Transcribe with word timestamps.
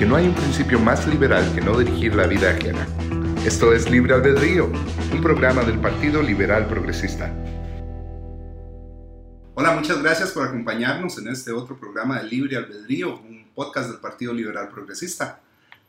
que 0.00 0.06
no 0.06 0.16
hay 0.16 0.28
un 0.28 0.34
principio 0.34 0.80
más 0.80 1.06
liberal 1.06 1.44
que 1.54 1.60
no 1.60 1.78
dirigir 1.78 2.14
la 2.14 2.26
vida 2.26 2.52
ajena. 2.52 2.86
Esto 3.44 3.74
es 3.74 3.90
Libre 3.90 4.14
Albedrío, 4.14 4.72
un 5.12 5.20
programa 5.20 5.62
del 5.62 5.78
Partido 5.78 6.22
Liberal 6.22 6.66
Progresista. 6.68 7.30
Hola, 9.56 9.72
muchas 9.72 10.02
gracias 10.02 10.30
por 10.30 10.48
acompañarnos 10.48 11.18
en 11.18 11.28
este 11.28 11.52
otro 11.52 11.78
programa 11.78 12.18
de 12.18 12.30
Libre 12.30 12.56
Albedrío, 12.56 13.18
un 13.18 13.50
podcast 13.54 13.90
del 13.90 14.00
Partido 14.00 14.32
Liberal 14.32 14.70
Progresista. 14.70 15.38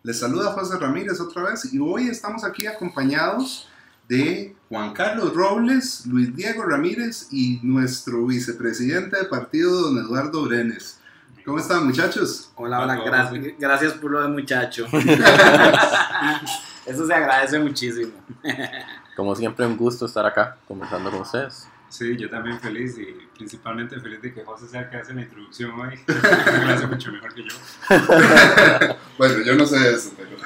Les 0.04 0.20
saluda 0.20 0.52
José 0.52 0.78
Ramírez 0.78 1.22
otra 1.22 1.44
vez 1.44 1.74
y 1.74 1.80
hoy 1.80 2.10
estamos 2.10 2.44
aquí 2.44 2.68
acompañados 2.68 3.70
de 4.10 4.54
Juan 4.68 4.92
Carlos 4.92 5.34
Robles, 5.34 6.06
Luis 6.06 6.36
Diego 6.36 6.64
Ramírez 6.64 7.30
y 7.32 7.62
nuestro 7.64 8.26
vicepresidente 8.26 9.16
de 9.16 9.24
partido, 9.24 9.84
don 9.84 10.00
Eduardo 10.00 10.44
Brenes. 10.44 11.01
¿Cómo 11.46 11.58
están, 11.58 11.88
muchachos? 11.88 12.52
Hola, 12.56 12.82
hola, 12.82 12.96
gracias, 13.04 13.58
gracias 13.58 13.94
por 13.94 14.12
lo 14.12 14.22
de 14.22 14.28
muchacho. 14.28 14.86
Eso 16.86 17.08
se 17.08 17.14
agradece 17.14 17.60
muchísimo. 17.60 18.12
Como 19.16 19.36
siempre, 19.36 19.66
un 19.66 19.76
gusto 19.76 20.06
estar 20.06 20.26
acá 20.26 20.58
conversando 20.68 21.10
con 21.10 21.22
ustedes. 21.22 21.68
Sí, 21.90 22.16
yo 22.16 22.30
también 22.30 22.60
feliz 22.60 22.98
y 22.98 23.08
principalmente 23.36 24.00
feliz 24.00 24.22
de 24.22 24.34
que 24.34 24.44
José 24.44 24.68
sea 24.68 24.82
el 24.82 24.90
que 24.90 24.98
hace 24.98 25.14
la 25.14 25.22
introducción 25.22 25.72
hoy. 25.80 26.00
lo 26.08 26.74
hace 26.74 26.88
mucho 26.88 27.12
mejor 27.12 27.34
que 27.34 27.44
yo. 27.44 27.56
bueno, 29.18 29.44
yo 29.44 29.56
no 29.56 29.66
sé 29.66 29.94
eso, 29.94 30.12
pero... 30.16 30.38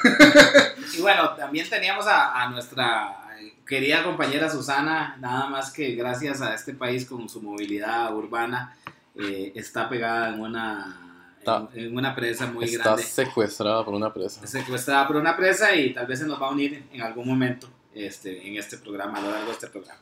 y 0.98 1.02
bueno, 1.02 1.36
también 1.36 1.70
teníamos 1.70 2.08
a, 2.08 2.42
a 2.42 2.50
nuestra 2.50 3.26
querida 3.66 4.04
compañera 4.04 4.50
Susana, 4.50 5.18
nada 5.20 5.48
más 5.48 5.72
que 5.72 5.96
gracias 5.96 6.42
a 6.42 6.54
este 6.54 6.74
país 6.74 7.06
con 7.06 7.28
su 7.28 7.42
movilidad 7.42 8.16
urbana, 8.16 8.76
eh, 9.18 9.52
está 9.56 9.88
pegada 9.90 10.34
en 10.34 10.42
una, 10.42 11.32
en, 11.74 11.96
una 11.96 12.16
presa 12.16 12.48
muy 12.48 12.68
grande. 12.68 13.02
Está 13.02 13.24
secuestrada 13.26 13.84
por 13.86 13.94
una 13.94 14.14
presa. 14.14 14.46
Secuestrada 14.46 15.08
por 15.08 15.16
una 15.18 15.36
presa 15.36 15.76
y 15.76 15.94
tal 15.94 16.08
vez 16.08 16.20
se 16.20 16.26
nos 16.26 16.42
va 16.42 16.48
a 16.48 16.52
unir 16.52 16.88
en 16.92 17.02
algún 17.02 17.28
momento 17.28 17.68
este, 17.94 18.48
en 18.48 18.58
este 18.58 18.78
programa, 18.78 19.20
a 19.20 19.22
lo 19.22 19.32
largo 19.32 19.48
de 19.48 19.54
este 19.54 19.68
programa. 19.68 20.00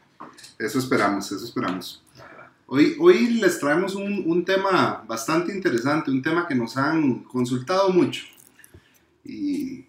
Eso 0.58 0.80
esperamos, 0.80 1.31
eso 1.31 1.45
esperamos. 1.45 2.03
Hoy, 2.66 2.95
hoy 3.00 3.28
les 3.36 3.59
traemos 3.59 3.94
un, 3.94 4.23
un 4.25 4.45
tema 4.45 5.03
bastante 5.05 5.53
interesante, 5.53 6.09
un 6.09 6.22
tema 6.22 6.48
que 6.48 6.55
nos 6.55 6.77
han 6.77 7.23
consultado 7.23 7.89
mucho. 7.89 8.23
Y 9.23 9.86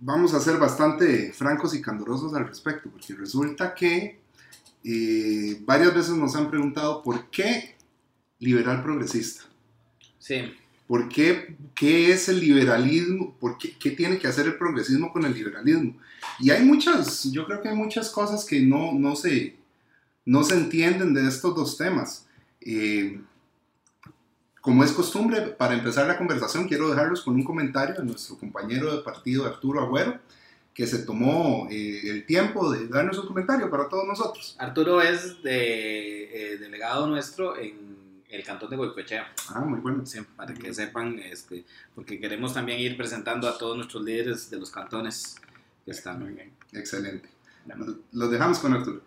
vamos 0.00 0.34
a 0.34 0.40
ser 0.40 0.58
bastante 0.58 1.32
francos 1.32 1.74
y 1.74 1.80
candorosos 1.80 2.34
al 2.34 2.46
respecto, 2.46 2.90
porque 2.90 3.14
resulta 3.14 3.74
que 3.74 4.20
eh, 4.84 5.62
varias 5.64 5.94
veces 5.94 6.14
nos 6.14 6.36
han 6.36 6.50
preguntado 6.50 7.02
por 7.02 7.30
qué 7.30 7.73
liberal 8.44 8.82
progresista. 8.82 9.44
Sí. 10.18 10.54
¿Por 10.86 11.08
qué, 11.08 11.56
qué 11.74 12.12
es 12.12 12.28
el 12.28 12.40
liberalismo? 12.40 13.36
¿Por 13.40 13.56
qué, 13.56 13.76
qué, 13.78 13.90
tiene 13.90 14.18
que 14.18 14.26
hacer 14.26 14.46
el 14.46 14.58
progresismo 14.58 15.12
con 15.12 15.24
el 15.24 15.32
liberalismo? 15.32 15.96
Y 16.38 16.50
hay 16.50 16.64
muchas, 16.64 17.24
yo 17.32 17.46
creo 17.46 17.62
que 17.62 17.68
hay 17.68 17.76
muchas 17.76 18.10
cosas 18.10 18.44
que 18.44 18.60
no, 18.60 18.92
no, 18.92 19.16
se, 19.16 19.56
no 20.24 20.44
se 20.44 20.54
entienden 20.54 21.14
de 21.14 21.26
estos 21.26 21.54
dos 21.54 21.76
temas. 21.76 22.26
Eh, 22.60 23.20
como 24.60 24.82
es 24.82 24.92
costumbre, 24.92 25.42
para 25.42 25.74
empezar 25.74 26.06
la 26.06 26.16
conversación, 26.16 26.66
quiero 26.66 26.88
dejarlos 26.88 27.22
con 27.22 27.34
un 27.34 27.44
comentario 27.44 27.96
de 27.96 28.04
nuestro 28.04 28.38
compañero 28.38 28.96
de 28.96 29.02
partido, 29.02 29.46
Arturo 29.46 29.82
Agüero, 29.82 30.18
que 30.72 30.86
se 30.86 31.00
tomó 31.00 31.68
eh, 31.70 32.00
el 32.10 32.26
tiempo 32.26 32.72
de 32.72 32.88
darnos 32.88 33.18
un 33.18 33.26
comentario 33.26 33.70
para 33.70 33.88
todos 33.88 34.06
nosotros. 34.06 34.56
Arturo 34.58 35.02
es 35.02 35.42
de, 35.42 36.54
eh, 36.54 36.56
delegado 36.58 37.06
nuestro 37.06 37.58
en 37.58 37.93
el 38.34 38.44
cantón 38.44 38.70
de 38.70 38.76
Goicoechea. 38.76 39.32
Ah, 39.50 39.60
muy 39.60 39.80
bueno. 39.80 40.04
Sí, 40.04 40.20
para 40.36 40.52
que 40.52 40.74
sepan, 40.74 41.18
este, 41.18 41.64
porque 41.94 42.18
queremos 42.18 42.52
también 42.52 42.80
ir 42.80 42.96
presentando 42.96 43.48
a 43.48 43.56
todos 43.56 43.76
nuestros 43.76 44.02
líderes 44.04 44.50
de 44.50 44.58
los 44.58 44.70
cantones 44.70 45.36
que 45.84 45.92
están. 45.92 46.20
Muy 46.20 46.32
bien, 46.32 46.52
excelente. 46.72 47.28
Los 48.12 48.30
dejamos 48.30 48.58
con 48.58 48.74
Arturo. 48.74 49.00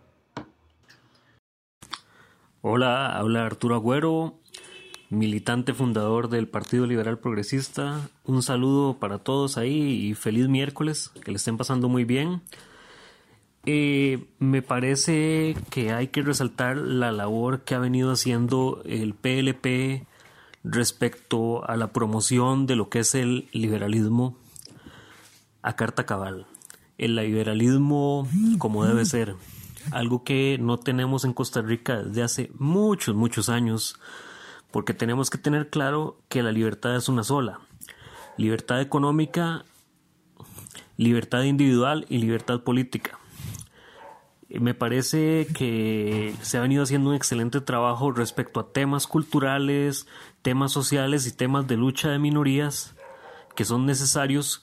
Hola, 2.62 3.16
habla 3.16 3.46
Arturo 3.46 3.76
Agüero, 3.76 4.40
militante 5.10 5.74
fundador 5.74 6.30
del 6.30 6.48
Partido 6.48 6.88
Liberal 6.88 7.20
Progresista. 7.20 8.10
Un 8.24 8.42
saludo 8.42 8.98
para 9.00 9.20
todos 9.20 9.58
ahí 9.58 10.08
y 10.08 10.16
feliz 10.16 10.48
miércoles, 10.48 11.12
que 11.24 11.32
le 11.32 11.38
estén 11.38 11.58
pasando 11.58 11.88
muy 11.88 12.04
bien. 12.04 12.42
Eh, 13.70 14.24
me 14.40 14.62
parece 14.62 15.54
que 15.70 15.92
hay 15.92 16.08
que 16.08 16.22
resaltar 16.22 16.78
la 16.78 17.12
labor 17.12 17.66
que 17.66 17.76
ha 17.76 17.80
venido 17.80 18.14
haciendo 18.14 18.82
el 18.86 19.14
PLP 19.14 20.08
respecto 20.64 21.70
a 21.70 21.76
la 21.76 21.92
promoción 21.92 22.66
de 22.66 22.78
lo 22.78 22.88
que 22.88 23.00
es 23.00 23.14
el 23.14 23.50
liberalismo 23.52 24.38
a 25.64 25.76
carta 25.76 26.06
cabal. 26.06 26.48
El 26.98 27.18
liberalismo 27.18 28.26
como 28.58 28.86
debe 28.86 29.04
ser, 29.04 29.36
algo 29.92 30.24
que 30.24 30.58
no 30.62 30.78
tenemos 30.78 31.26
en 31.26 31.34
Costa 31.34 31.62
Rica 31.62 32.04
desde 32.04 32.24
hace 32.24 32.52
muchos, 32.58 33.16
muchos 33.16 33.50
años, 33.50 34.00
porque 34.72 34.94
tenemos 34.94 35.30
que 35.30 35.40
tener 35.40 35.70
claro 35.70 36.22
que 36.30 36.42
la 36.42 36.54
libertad 36.54 36.96
es 36.96 37.10
una 37.10 37.26
sola. 37.26 37.60
Libertad 38.38 38.80
económica, 38.80 39.66
libertad 40.96 41.44
individual 41.44 42.06
y 42.08 42.20
libertad 42.20 42.62
política 42.62 43.20
me 44.50 44.74
parece 44.74 45.48
que 45.54 46.34
se 46.42 46.58
ha 46.58 46.62
venido 46.62 46.84
haciendo 46.84 47.10
un 47.10 47.16
excelente 47.16 47.60
trabajo 47.60 48.12
respecto 48.12 48.60
a 48.60 48.72
temas 48.72 49.06
culturales, 49.06 50.08
temas 50.42 50.72
sociales 50.72 51.28
y 51.28 51.36
temas 51.36 51.68
de 51.68 51.76
lucha 51.76 52.10
de 52.10 52.20
minorías 52.20 52.96
que 53.56 53.66
son 53.66 53.86
necesarios 53.86 54.62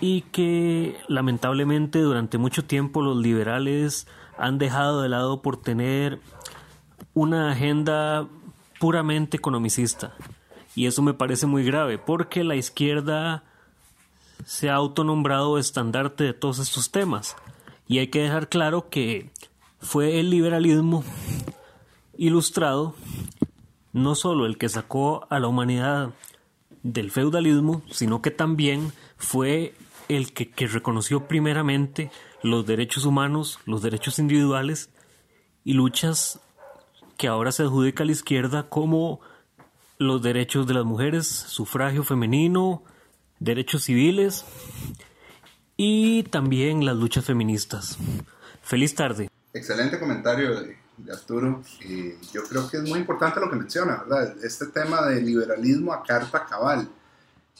y 0.00 0.22
que 0.22 0.96
lamentablemente 1.08 2.00
durante 2.00 2.36
mucho 2.36 2.64
tiempo 2.64 3.00
los 3.00 3.16
liberales 3.16 4.06
han 4.36 4.58
dejado 4.58 5.00
de 5.00 5.08
lado 5.08 5.40
por 5.40 5.62
tener 5.62 6.20
una 7.14 7.52
agenda 7.52 8.26
puramente 8.80 9.36
economicista. 9.36 10.14
Y 10.74 10.86
eso 10.86 11.00
me 11.00 11.14
parece 11.14 11.46
muy 11.46 11.64
grave 11.64 11.96
porque 11.98 12.44
la 12.44 12.56
izquierda 12.56 13.44
se 14.44 14.68
ha 14.68 14.74
autonombrado 14.74 15.56
estandarte 15.58 16.24
de 16.24 16.34
todos 16.34 16.58
estos 16.58 16.90
temas 16.90 17.36
y 17.86 17.98
hay 17.98 18.08
que 18.08 18.22
dejar 18.22 18.48
claro 18.48 18.88
que 18.88 19.30
fue 19.80 20.18
el 20.18 20.30
liberalismo 20.30 21.04
ilustrado 22.16 22.94
no 23.92 24.14
solo 24.14 24.46
el 24.46 24.58
que 24.58 24.68
sacó 24.68 25.26
a 25.30 25.38
la 25.38 25.46
humanidad 25.46 26.12
del 26.82 27.10
feudalismo, 27.10 27.82
sino 27.90 28.22
que 28.22 28.30
también 28.30 28.92
fue 29.16 29.74
el 30.08 30.32
que, 30.32 30.50
que, 30.50 30.66
reconoció 30.66 31.28
primeramente 31.28 32.10
los 32.42 32.66
derechos 32.66 33.04
humanos, 33.04 33.60
los 33.64 33.82
derechos 33.82 34.18
individuales 34.18 34.90
y 35.64 35.74
luchas 35.74 36.40
que 37.16 37.28
ahora 37.28 37.52
se 37.52 37.62
adjudica 37.62 38.02
a 38.02 38.06
la 38.06 38.12
izquierda 38.12 38.68
como 38.68 39.20
los 39.98 40.20
derechos 40.22 40.66
de 40.66 40.74
las 40.74 40.84
mujeres, 40.84 41.28
sufragio 41.28 42.02
femenino, 42.02 42.82
derechos 43.38 43.84
civiles 43.84 44.44
y 45.76 46.22
también 46.24 46.84
las 46.84 46.96
luchas 46.96 47.24
feministas. 47.24 47.98
Feliz 48.62 48.94
tarde. 48.94 49.28
Excelente 49.52 49.98
comentario 49.98 50.60
de, 50.60 50.76
Arturo. 51.12 51.62
yo 52.32 52.44
creo 52.48 52.68
que 52.70 52.76
es 52.76 52.82
muy 52.84 53.00
importante 53.00 53.40
lo 53.40 53.50
que 53.50 53.56
menciona, 53.56 54.04
¿verdad? 54.06 54.36
Este 54.44 54.66
tema 54.66 55.06
de 55.06 55.20
liberalismo 55.20 55.92
a 55.92 56.02
carta 56.02 56.46
cabal. 56.46 56.88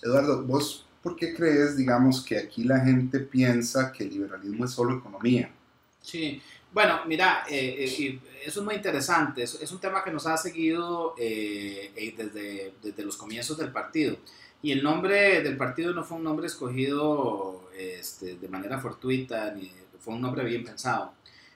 Eduardo, 0.03 0.43
¿vos 0.45 0.87
por 1.03 1.17
qué 1.17 1.35
crees, 1.35 1.77
digamos, 1.77 2.25
que 2.25 2.39
aquí 2.39 2.65
la 2.65 2.81
gente 2.81 3.21
piensa 3.21 3.93
que 3.93 4.05
el 4.05 4.11
liberalismo 4.11 4.65
es 4.65 4.71
solo 4.71 4.99
economía? 4.99 5.51
Sí, 6.01 6.41
bueno, 6.73 7.01
mira, 7.07 7.45
eh, 7.49 7.87
eh, 7.99 8.19
eso 8.45 8.61
es 8.61 8.65
muy 8.65 8.75
interesante. 8.75 9.43
Es, 9.43 9.55
es, 9.61 9.71
un 9.71 9.79
tema 9.79 10.03
que 10.03 10.11
nos 10.11 10.27
ha 10.27 10.37
seguido 10.37 11.15
eh, 11.19 12.15
desde, 12.17 12.75
desde 12.83 13.05
los 13.05 13.17
comienzos 13.17 13.57
del 13.59 13.71
partido. 13.71 14.17
Y 14.61 14.73
el 14.73 14.83
nombre 14.83 15.43
del 15.43 15.57
partido 15.57 15.93
no 15.93 16.05
fue 16.05 16.17
un 16.17 16.25
nombre 16.25 16.47
escogido 16.47 17.64
este, 17.77 18.37
de 18.37 18.49
manera 18.49 18.79
fortuita, 18.79 19.51
ni 19.53 19.71
fue 20.01 20.15
un 20.15 20.21
nombre 20.21 20.45
bien 20.45 20.65
pensado. 20.65 21.13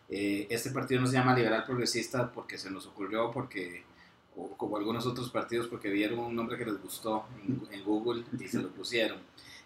Eh, 0.09 0.47
este 0.51 0.71
partido 0.71 1.01
no 1.01 1.07
se 1.07 1.15
llama 1.15 1.35
Liberal 1.35 1.65
Progresista 1.65 2.33
porque 2.33 2.57
se 2.57 2.71
nos 2.71 2.87
ocurrió, 2.87 3.31
porque, 3.31 3.85
o 4.37 4.49
como 4.57 4.77
algunos 4.77 5.07
otros 5.07 5.31
partidos, 5.31 5.69
porque 5.69 5.91
vieron 5.91 6.19
un 6.19 6.35
nombre 6.35 6.57
que 6.57 6.65
les 6.65 6.81
gustó 6.81 7.27
en, 7.71 7.85
Google 7.85 8.25
y 8.39 8.49
se 8.49 8.61
lo 8.61 8.71
pusieron. 8.71 9.19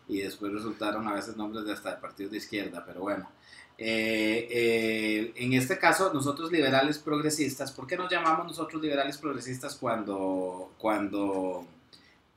Y 0.08 0.18
después 0.18 0.52
resultaron 0.52 1.06
a 1.08 1.14
veces 1.14 1.36
nombres 1.36 1.64
de 1.64 1.72
hasta 1.72 1.94
de 1.94 2.00
partidos 2.00 2.32
de 2.32 2.38
izquierda, 2.38 2.84
pero 2.84 3.00
bueno. 3.00 3.30
Eh, 3.78 4.48
eh, 4.50 5.32
en 5.36 5.54
este 5.54 5.78
caso, 5.78 6.12
nosotros 6.12 6.52
liberales 6.52 6.98
progresistas, 6.98 7.72
¿por 7.72 7.86
qué 7.86 7.96
nos 7.96 8.10
llamamos 8.10 8.46
nosotros 8.46 8.82
liberales 8.82 9.18
progresistas 9.18 9.76
cuando, 9.76 10.72
cuando 10.78 11.66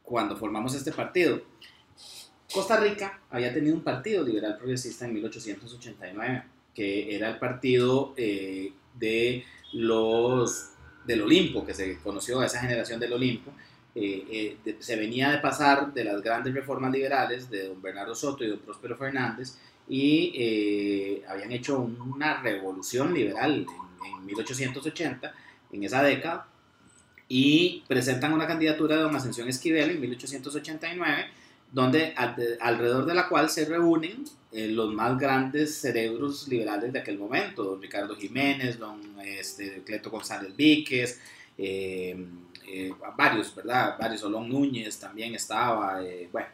cuando 0.06 0.38
formamos 0.38 0.74
este 0.76 0.92
partido. 0.92 1.42
Costa 2.56 2.78
Rica 2.80 3.20
había 3.30 3.54
tenido 3.54 3.76
un 3.76 3.82
partido 3.84 4.24
liberal 4.24 4.58
progresista 4.58 5.06
en 5.06 5.14
1889, 5.14 6.44
que 6.74 7.16
era 7.16 7.30
el 7.30 7.38
partido 7.38 8.14
eh, 8.18 8.72
de 8.98 9.44
los 9.74 10.70
del 11.06 11.22
Olimpo, 11.22 11.66
que 11.66 11.74
se 11.74 11.98
conoció 12.00 12.40
a 12.40 12.46
esa 12.48 12.60
generación 12.62 13.00
del 13.00 13.14
Olimpo, 13.14 13.52
eh, 13.94 14.26
eh, 14.32 14.58
de- 14.66 14.78
se 14.82 14.96
venía 14.96 15.30
de 15.32 15.38
pasar 15.40 15.94
de 15.94 16.04
las 16.04 16.22
grandes 16.22 16.54
reformas 16.54 16.92
liberales 16.92 17.50
de 17.50 17.68
don 17.68 17.82
Bernardo 17.82 18.16
Soto 18.16 18.44
y 18.44 18.48
don 18.50 18.60
Próspero 18.60 18.98
Fernández 18.98 19.58
y 19.88 20.34
eh, 20.36 21.24
habían 21.28 21.52
hecho 21.52 21.80
una 21.80 22.42
revolución 22.42 23.14
liberal 23.14 23.66
en, 23.68 24.16
en 24.20 24.26
1880, 24.26 25.34
en 25.72 25.84
esa 25.84 26.02
década, 26.04 26.48
y 27.28 27.84
presentan 27.88 28.34
una 28.34 28.48
candidatura 28.48 28.96
de 28.98 29.02
don 29.04 29.16
Ascensión 29.16 29.48
Esquivel 29.48 29.92
en 29.92 30.02
1889, 30.02 31.26
donde 31.72 32.14
al- 32.16 32.36
de- 32.36 32.58
alrededor 32.62 33.06
de 33.06 33.14
la 33.14 33.28
cual 33.28 33.50
se 33.50 33.66
reúnen 33.66 34.24
eh, 34.52 34.68
los 34.70 34.94
más 34.94 35.18
grandes 35.20 35.76
cerebros 35.76 36.48
liberales 36.48 36.94
de 36.94 37.00
aquel 37.00 37.18
momento, 37.18 37.64
don 37.64 37.82
Ricardo 37.82 38.16
Jiménez, 38.16 38.80
don 38.80 39.02
este, 39.24 39.82
Cleto 39.84 40.10
González 40.10 40.56
Víquez, 40.56 41.20
eh, 41.58 42.16
eh, 42.68 42.94
varios, 43.18 43.54
¿verdad? 43.54 43.96
Varios, 44.00 44.24
Olón 44.24 44.50
Núñez 44.50 44.98
también 44.98 45.36
estaba, 45.36 46.02
eh, 46.04 46.30
bueno, 46.32 46.48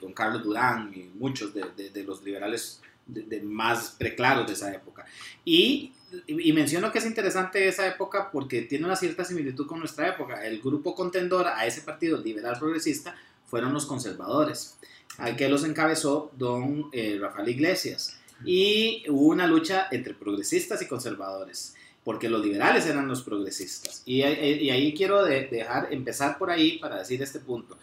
don 0.00 0.12
Carlos 0.12 0.42
Durán 0.44 0.92
y 0.94 1.10
muchos 1.18 1.52
de, 1.52 1.64
de- 1.90 2.04
los 2.04 2.22
liberales 2.22 2.80
de 3.06 3.40
más 3.42 3.96
preclaros 3.98 4.46
de 4.46 4.52
esa 4.52 4.72
época. 4.72 5.04
Y, 5.44 5.92
y 6.26 6.52
menciono 6.52 6.92
que 6.92 6.98
es 6.98 7.06
interesante 7.06 7.66
esa 7.66 7.86
época 7.88 8.30
porque 8.30 8.62
tiene 8.62 8.84
una 8.84 8.96
cierta 8.96 9.24
similitud 9.24 9.66
con 9.66 9.78
nuestra 9.78 10.08
época. 10.08 10.44
El 10.46 10.60
grupo 10.60 10.94
contendor 10.94 11.46
a 11.46 11.64
ese 11.66 11.80
partido 11.82 12.18
liberal 12.18 12.58
progresista 12.58 13.16
fueron 13.48 13.72
los 13.72 13.86
conservadores, 13.86 14.76
al 15.18 15.34
que 15.36 15.48
los 15.48 15.64
encabezó 15.64 16.30
don 16.38 16.88
eh, 16.92 17.18
Rafael 17.20 17.48
Iglesias. 17.48 18.14
Y 18.44 19.02
hubo 19.08 19.26
una 19.28 19.46
lucha 19.48 19.88
entre 19.90 20.14
progresistas 20.14 20.80
y 20.82 20.86
conservadores, 20.86 21.74
porque 22.04 22.28
los 22.28 22.44
liberales 22.44 22.86
eran 22.86 23.08
los 23.08 23.22
progresistas. 23.22 24.02
Y, 24.06 24.22
eh, 24.22 24.62
y 24.62 24.70
ahí 24.70 24.94
quiero 24.94 25.24
de- 25.24 25.48
dejar, 25.48 25.88
empezar 25.92 26.38
por 26.38 26.50
ahí 26.50 26.78
para 26.78 26.98
decir 26.98 27.20
este 27.20 27.40
punto. 27.40 27.76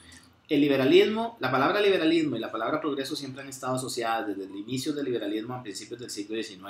El 0.48 0.62
liberalismo, 0.62 1.38
la 1.40 1.50
palabra 1.50 1.82
liberalismo 1.82 2.36
y 2.36 2.40
la 2.40 2.52
palabra 2.52 2.80
progreso 2.80 3.16
siempre 3.16 3.42
han 3.42 3.50
estado 3.50 3.76
asociadas 3.76 4.28
desde 4.28 4.44
el 4.46 4.56
inicio 4.56 4.94
del 4.94 5.06
liberalismo 5.06 5.56
a 5.56 5.64
principios 5.64 6.00
del 6.00 6.12
siglo 6.12 6.42
XIX. 6.42 6.62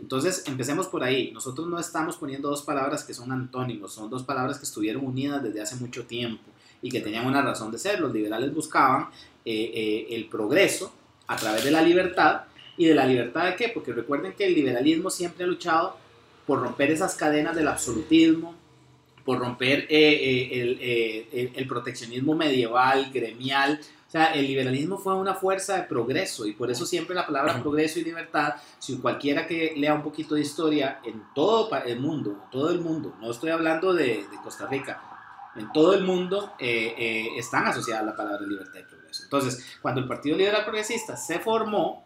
Entonces, 0.00 0.44
empecemos 0.46 0.88
por 0.88 1.04
ahí. 1.04 1.30
Nosotros 1.30 1.68
no 1.68 1.78
estamos 1.78 2.16
poniendo 2.16 2.48
dos 2.48 2.62
palabras 2.62 3.04
que 3.04 3.12
son 3.12 3.30
antónimos, 3.30 3.92
son 3.92 4.08
dos 4.08 4.22
palabras 4.24 4.56
que 4.58 4.64
estuvieron 4.64 5.04
unidas 5.04 5.42
desde 5.42 5.60
hace 5.60 5.76
mucho 5.76 6.06
tiempo 6.06 6.42
y 6.82 6.90
que 6.90 7.00
tenían 7.00 7.26
una 7.26 7.40
razón 7.42 7.70
de 7.70 7.78
ser. 7.78 8.00
Los 8.00 8.12
liberales 8.12 8.52
buscaban 8.52 9.08
eh, 9.44 9.70
eh, 9.74 10.06
el 10.10 10.26
progreso 10.26 10.92
a 11.28 11.36
través 11.36 11.64
de 11.64 11.70
la 11.70 11.80
libertad. 11.82 12.42
¿Y 12.76 12.86
de 12.86 12.94
la 12.94 13.06
libertad 13.06 13.44
de 13.46 13.56
qué? 13.56 13.68
Porque 13.68 13.92
recuerden 13.92 14.32
que 14.32 14.46
el 14.46 14.54
liberalismo 14.54 15.10
siempre 15.10 15.44
ha 15.44 15.46
luchado 15.46 15.96
por 16.46 16.60
romper 16.60 16.90
esas 16.90 17.14
cadenas 17.14 17.54
del 17.54 17.68
absolutismo, 17.68 18.54
por 19.24 19.38
romper 19.38 19.80
eh, 19.80 19.88
eh, 19.90 20.60
el, 20.60 20.78
eh, 20.80 21.28
el- 21.32 21.52
el 21.54 21.66
proteccionismo 21.68 22.34
medieval, 22.34 23.10
gremial. 23.12 23.78
O 24.08 24.10
sea, 24.10 24.34
el 24.34 24.46
liberalismo 24.46 24.98
fue 24.98 25.14
una 25.14 25.34
fuerza 25.34 25.76
de 25.76 25.82
progreso 25.84 26.46
y 26.46 26.52
por 26.52 26.70
eso 26.70 26.84
siempre 26.84 27.14
la 27.14 27.24
palabra 27.26 27.60
progreso 27.62 27.98
y 28.00 28.04
libertad, 28.04 28.54
si 28.78 28.96
cualquiera 28.98 29.46
que 29.46 29.74
lea 29.76 29.94
un 29.94 30.02
poquito 30.02 30.34
de 30.34 30.40
historia 30.42 31.00
en 31.04 31.22
todo 31.34 31.70
el 31.86 32.00
mundo, 32.00 32.36
todo 32.50 32.70
el 32.70 32.80
mundo, 32.80 33.14
no 33.20 33.30
estoy 33.30 33.50
hablando 33.50 33.94
de, 33.94 34.06
de 34.30 34.36
Costa 34.42 34.66
Rica, 34.66 35.00
en 35.56 35.72
todo 35.72 35.94
el 35.94 36.04
mundo 36.04 36.54
eh, 36.58 36.94
eh, 36.96 37.28
están 37.36 37.66
asociadas 37.66 38.06
la 38.06 38.16
palabra 38.16 38.46
libertad 38.46 38.80
y 38.80 38.84
progreso. 38.84 39.24
Entonces, 39.24 39.78
cuando 39.82 40.00
el 40.00 40.08
Partido 40.08 40.36
Liberal 40.36 40.64
Progresista 40.64 41.16
se 41.16 41.38
formó, 41.38 42.04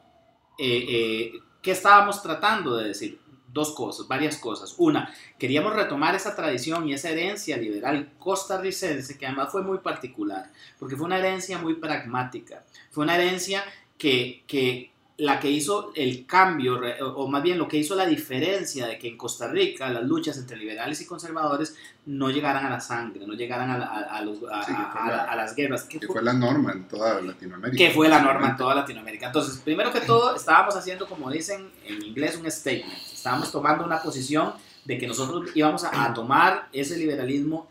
eh, 0.59 0.87
eh, 0.89 1.33
¿qué 1.63 1.73
estábamos 1.73 2.23
tratando 2.23 2.77
de 2.77 2.89
decir? 2.89 3.21
Dos 3.53 3.73
cosas, 3.75 4.07
varias 4.07 4.37
cosas. 4.37 4.75
Una, 4.77 5.15
queríamos 5.39 5.75
retomar 5.75 6.15
esa 6.15 6.37
tradición 6.37 6.89
y 6.89 6.93
esa 6.93 7.11
herencia 7.11 7.57
liberal 7.57 8.13
costarricense, 8.19 9.17
que 9.17 9.27
además 9.27 9.51
fue 9.51 9.63
muy 9.63 9.79
particular, 9.79 10.51
porque 10.79 10.97
fue 10.97 11.07
una 11.07 11.19
herencia 11.19 11.57
muy 11.59 11.75
pragmática. 11.75 12.65
Fue 12.91 13.05
una 13.05 13.15
herencia 13.15 13.65
que, 13.97 14.45
que 14.47 14.93
la 15.19 15.41
que 15.41 15.51
hizo 15.51 15.93
el 15.95 16.27
cambio, 16.27 16.79
o 17.15 17.27
más 17.27 17.43
bien 17.43 17.57
lo 17.57 17.67
que 17.67 17.79
hizo 17.79 17.95
la 17.95 18.05
diferencia 18.05 18.87
de 18.87 18.99
que 18.99 19.09
en 19.09 19.17
Costa 19.17 19.49
Rica 19.49 19.89
las 19.89 20.03
luchas 20.05 20.37
entre 20.37 20.59
liberales 20.59 21.01
y 21.01 21.07
conservadores 21.07 21.75
no 22.05 22.29
llegaran 22.29 22.67
a 22.67 22.71
la 22.71 22.81
sangre, 22.81 23.27
no 23.27 23.33
llegaran 23.33 23.71
a, 23.71 23.79
la- 23.79 23.87
a- 23.87 24.17
a 24.19 24.23
los- 24.23 24.43
a- 24.53 24.63
Sí, 24.65 24.75
que 24.75 24.83
a- 24.83 24.91
fue 24.93 25.01
a- 25.01 25.07
la- 25.17 25.25
a 25.25 25.37
las 25.37 25.55
guerras. 25.57 25.85
¿Qué 25.85 25.99
que 26.01 26.07
fue? 26.07 26.17
fue 26.17 26.23
la 26.23 26.35
norma 26.35 26.73
en 26.73 26.87
toda 26.87 27.21
Latinoamérica. 27.23 27.79
que 27.79 27.91
fue 27.95 28.09
la 28.11 28.21
norma 28.21 28.51
en 28.51 28.57
toda 28.59 28.75
Latinoamérica. 28.75 29.27
Entonces, 29.29 29.57
primero 29.65 29.91
que 29.91 30.01
todo, 30.03 30.37
estábamos 30.37 30.77
haciendo, 30.77 31.09
como 31.09 31.31
dicen 31.31 31.71
en 31.87 32.03
inglés, 32.03 32.37
un 32.37 32.51
statement. 32.51 32.93
Estábamos 33.13 33.51
tomando 33.51 33.87
una 33.87 34.03
posición 34.03 34.53
de 34.85 34.99
que 34.99 35.07
nosotros 35.07 35.51
íbamos 35.55 35.83
a, 35.85 36.05
a 36.05 36.13
tomar 36.13 36.69
ese 36.75 36.99
liberalismo 36.99 37.69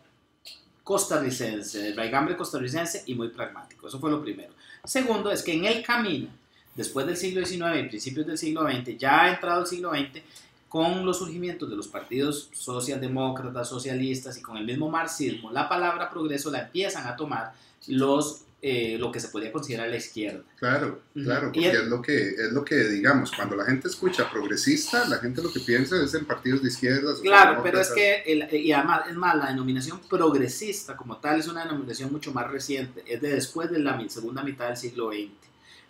costarricense, 0.83 1.89
el 1.89 1.95
raigambre 1.95 2.35
costarricense 2.35 3.03
y 3.05 3.15
muy 3.15 3.29
pragmático. 3.29 3.87
Eso 3.87 3.99
fue 3.99 4.11
lo 4.11 4.21
primero. 4.21 4.53
Segundo, 4.83 5.31
es 5.31 5.41
que 5.41 5.53
en 5.53 5.65
el 5.65 5.83
camino, 5.83 6.27
después 6.75 7.05
del 7.07 7.17
siglo 7.17 7.45
XIX 7.45 7.79
y 7.85 7.89
principios 7.89 8.27
del 8.27 8.37
siglo 8.37 8.63
XX, 8.69 8.97
ya 8.97 9.23
ha 9.23 9.33
entrado 9.33 9.61
el 9.61 9.67
siglo 9.67 9.91
XX, 9.91 10.21
con 10.69 11.05
los 11.05 11.19
surgimientos 11.19 11.69
de 11.69 11.75
los 11.77 11.87
partidos 11.87 12.49
socialdemócratas, 12.53 13.69
socialistas 13.69 14.37
y 14.37 14.41
con 14.41 14.57
el 14.57 14.65
mismo 14.65 14.89
marxismo, 14.89 15.51
la 15.51 15.69
palabra 15.69 16.09
progreso 16.09 16.51
la 16.51 16.63
empiezan 16.63 17.07
a 17.07 17.15
tomar 17.15 17.53
los, 17.87 18.41
eh, 18.61 18.97
lo 18.99 19.11
que 19.11 19.19
se 19.19 19.27
podía 19.29 19.51
considerar 19.51 19.87
la 19.89 19.95
izquierda. 19.97 20.41
Claro, 20.57 21.01
claro, 21.13 21.51
porque 21.53 21.69
el- 21.69 21.75
es 21.77 21.87
lo 21.87 22.01
que 22.01 22.29
es 22.29 22.51
lo 22.51 22.65
que 22.65 22.75
digamos, 22.89 23.31
cuando 23.31 23.55
la 23.55 23.63
gente 23.65 23.87
escucha 23.87 24.29
progresista, 24.29 25.07
la 25.07 25.17
gente 25.17 25.41
lo 25.43 25.51
que 25.53 25.59
piensa 25.59 26.01
es 26.03 26.13
en 26.15 26.25
partidos 26.25 26.61
de 26.63 26.69
izquierda. 26.69 27.13
Claro, 27.21 27.61
pero 27.63 27.79
es 27.79 27.91
que, 27.91 28.23
el- 28.25 28.53
y 28.55 28.71
además, 28.71 29.01
es 29.09 29.15
más, 29.15 29.35
la 29.37 29.47
denominación 29.47 29.99
progresista 30.09 30.97
como 30.97 31.17
tal 31.17 31.39
es 31.39 31.47
una 31.47 31.63
denominación 31.63 32.11
mucho 32.11 32.33
más 32.33 32.49
reciente, 32.51 33.03
es 33.05 33.21
de 33.21 33.29
después 33.35 33.69
de 33.69 33.79
la 33.79 34.03
segunda 34.09 34.41
mitad 34.43 34.67
del 34.67 34.77
siglo 34.77 35.11
XX. 35.11 35.29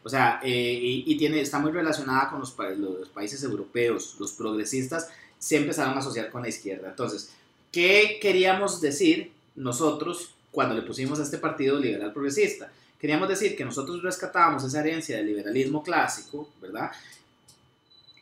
O 0.05 0.09
sea, 0.09 0.39
eh, 0.43 0.79
y, 0.81 1.03
y 1.07 1.17
tiene, 1.17 1.41
está 1.41 1.57
muy 1.57 1.71
relacionada 1.71 2.29
con 2.29 2.39
los, 2.39 2.55
los 2.77 3.09
países 3.09 3.41
europeos. 3.41 4.15
Los 4.19 4.33
progresistas 4.33 5.09
se 5.39 5.57
empezaron 5.57 5.95
a 5.95 5.99
asociar 5.99 6.29
con 6.29 6.43
la 6.43 6.49
izquierda. 6.49 6.89
Entonces, 6.89 7.31
¿qué 7.71 8.19
queríamos 8.21 8.81
decir 8.81 9.31
nosotros 9.55 10.35
cuando 10.51 10.75
le 10.75 10.83
pusimos 10.83 11.19
a 11.19 11.23
este 11.23 11.39
partido 11.39 11.79
liberal 11.79 12.13
progresista? 12.13 12.71
Queríamos 12.99 13.27
decir 13.27 13.57
que 13.57 13.65
nosotros 13.65 14.03
rescatábamos 14.03 14.63
esa 14.63 14.79
herencia 14.79 15.17
del 15.17 15.25
liberalismo 15.25 15.81
clásico, 15.81 16.49
¿verdad? 16.61 16.91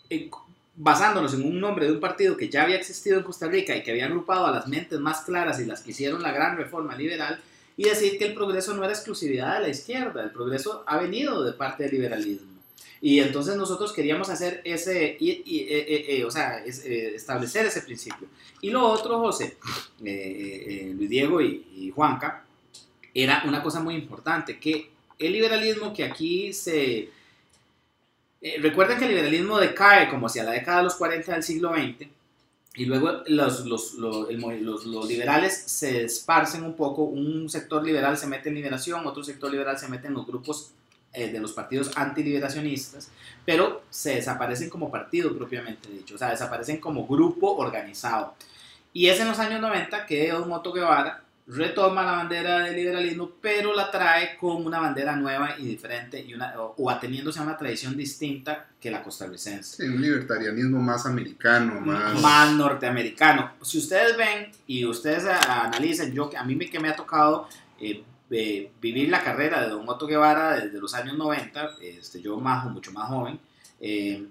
Eh, 0.10 0.32
basándonos 0.78 1.34
en 1.34 1.44
un 1.44 1.60
nombre 1.60 1.86
de 1.86 1.92
un 1.92 2.00
partido 2.00 2.38
que 2.38 2.48
ya 2.48 2.64
había 2.64 2.78
existido 2.78 3.18
en 3.18 3.24
Costa 3.24 3.48
Rica 3.48 3.76
y 3.76 3.84
que 3.84 3.92
había 3.92 4.06
agrupado 4.06 4.46
a 4.46 4.52
las 4.52 4.70
mentes 4.70 5.02
más 5.02 5.22
claras 5.26 5.60
y 5.60 5.66
las 5.66 5.82
que 5.82 5.92
hicieron 5.92 6.24
la 6.24 6.32
gran 6.32 6.56
reforma 6.56 6.96
liberal, 6.96 7.42
y 7.78 7.84
decir 7.86 8.18
que 8.18 8.26
el 8.26 8.34
progreso 8.34 8.74
no 8.74 8.84
era 8.84 8.94
exclusividad 8.94 9.56
de 9.56 9.62
la 9.64 9.70
izquierda, 9.70 10.24
el 10.24 10.32
progreso 10.32 10.84
ha 10.86 10.98
venido 10.98 11.44
de 11.44 11.54
parte 11.54 11.84
del 11.84 11.94
liberalismo. 11.94 12.48
Y 13.02 13.20
entonces 13.20 13.58
nosotros 13.58 13.92
queríamos 13.92 14.30
hacer 14.30 14.62
ese, 14.64 15.18
y, 15.20 15.44
y, 15.46 15.60
eh, 15.62 15.66
eh, 15.80 16.06
eh, 16.20 16.24
o 16.24 16.32
sea, 16.32 16.64
es, 16.64 16.86
eh, 16.86 17.16
establecer 17.16 17.66
ese 17.66 17.82
principio. 17.82 18.28
Y 18.62 18.70
lo 18.70 18.88
otro, 18.88 19.20
José, 19.20 19.58
eh, 20.04 20.06
eh, 20.06 20.66
eh, 20.90 20.94
Luis 20.96 21.10
Diego 21.10 21.42
y, 21.42 21.66
y 21.76 21.92
Juanca, 21.92 22.46
era 23.14 23.44
una 23.46 23.62
cosa 23.62 23.82
muy 23.82 23.96
importante, 23.96 24.58
que 24.58 24.90
el 25.20 25.34
liberalismo 25.34 25.94
que 25.94 26.04
aquí 26.06 26.54
se... 26.54 27.10
eh, 28.42 28.58
recuerden 28.62 28.98
que 28.98 29.06
el 29.06 29.12
liberalismo 29.12 29.58
decae 29.60 30.10
como 30.10 30.28
hacia 30.28 30.44
la 30.44 30.52
década 30.52 30.78
de 30.78 30.84
los 30.86 30.96
40 30.96 31.34
del 31.34 31.44
siglo 31.44 31.74
XX, 31.74 32.08
y 32.76 32.86
luego 32.86 33.22
los, 33.28 33.66
los, 33.66 33.94
los, 33.96 34.30
los- 34.86 35.08
liberales 35.08 35.56
se 35.68 36.04
esparcen 36.06 36.64
un 36.64 36.74
poco, 36.76 37.04
un 37.04 37.48
sector 37.50 37.84
liberal 37.84 38.18
se 38.18 38.28
mete 38.28 38.50
en 38.50 38.56
liberación, 38.56 39.06
otro 39.06 39.24
sector 39.24 39.52
liberal 39.52 39.78
se 39.78 39.88
mete 39.88 40.08
en 40.08 40.14
los 40.14 40.26
grupos 40.26 40.72
eh, 41.14 41.32
de 41.32 41.40
los 41.40 41.52
partidos 41.54 41.92
antiliberacionistas, 41.96 43.10
pero 43.46 43.84
se 43.90 44.16
desaparecen 44.16 44.70
como 44.70 44.90
partido 44.90 45.38
propiamente 45.38 45.90
dicho, 45.90 46.16
o 46.16 46.18
sea, 46.18 46.32
desaparecen 46.32 46.80
como 46.80 47.06
grupo 47.06 47.56
organizado. 47.56 48.34
Y 48.92 49.08
es 49.08 49.20
en 49.20 49.28
los 49.28 49.40
años 49.40 49.62
90 49.62 50.06
que 50.06 50.32
Don 50.32 50.52
Otto 50.52 50.72
Guevara 50.72 51.23
retoma 51.48 52.04
la 52.04 52.12
bandera 52.14 52.60
del 52.60 52.76
liberalismo, 52.76 53.32
pero 53.42 53.74
la 53.74 53.92
trae 53.92 54.38
con 54.38 54.66
una 54.66 54.80
bandera 54.80 55.16
nueva 55.16 55.56
y 55.58 55.66
diferente, 55.66 56.20
y 56.22 56.34
una, 56.34 56.60
o, 56.62 56.74
o 56.78 56.90
ateniéndose 56.90 57.40
a 57.40 57.44
una 57.44 57.58
tradición 57.58 57.98
distinta 57.98 58.68
que 58.80 58.90
la 58.90 59.04
costarricense 59.04 59.84
Sí, 59.84 59.90
un 59.90 60.02
libertarianismo 60.02 60.80
más 60.82 61.06
americano, 61.06 61.82
más... 61.82 62.22
más 62.22 62.52
norteamericano. 62.54 63.52
Si 63.62 63.78
ustedes 63.78 64.16
ven 64.16 64.52
y 64.68 64.86
ustedes 64.86 65.26
a- 65.26 65.66
analicen, 65.66 66.14
yo 66.14 66.30
que 66.30 66.38
a 66.38 66.44
mí 66.44 66.56
me, 66.56 66.70
que 66.70 66.80
me 66.80 66.88
ha 66.90 66.96
tocado 66.96 67.50
eh, 67.80 68.04
eh, 68.32 68.72
vivir 68.82 69.10
la 69.10 69.22
carrera 69.24 69.62
de 69.64 69.70
Don 69.70 69.88
Otto 69.88 70.08
Guevara 70.08 70.56
desde 70.56 70.80
los 70.80 70.94
años 70.94 71.18
90, 71.18 71.72
este, 71.82 72.22
yo 72.22 72.38
más, 72.38 72.66
mucho 72.72 72.92
más 72.94 73.10
joven, 73.10 73.38
eh, 73.82 74.26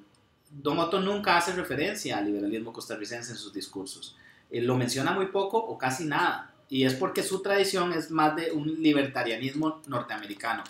Don 0.50 0.78
Otto 0.78 1.00
nunca 1.00 1.37
hace 1.37 1.52
referencia 1.52 2.16
al 2.19 2.25
liberalismo 2.26 2.73
costarricense 2.73 3.33
en 3.33 3.38
sus 3.38 3.52
discursos. 3.52 4.16
Eh, 4.50 4.61
lo 4.62 4.76
menciona 4.76 5.12
muy 5.12 5.26
poco 5.26 5.59
o 5.59 5.76
casi 5.78 6.04
nada. 6.04 6.51
Y 6.73 6.87
es 6.87 6.95
porque 6.95 7.23
su 7.23 7.43
tradición 7.43 7.93
es 7.93 8.11
más 8.11 8.35
de 8.35 8.50
un 8.50 8.83
libertarianismo 8.83 9.83
norteamericano, 9.88 10.64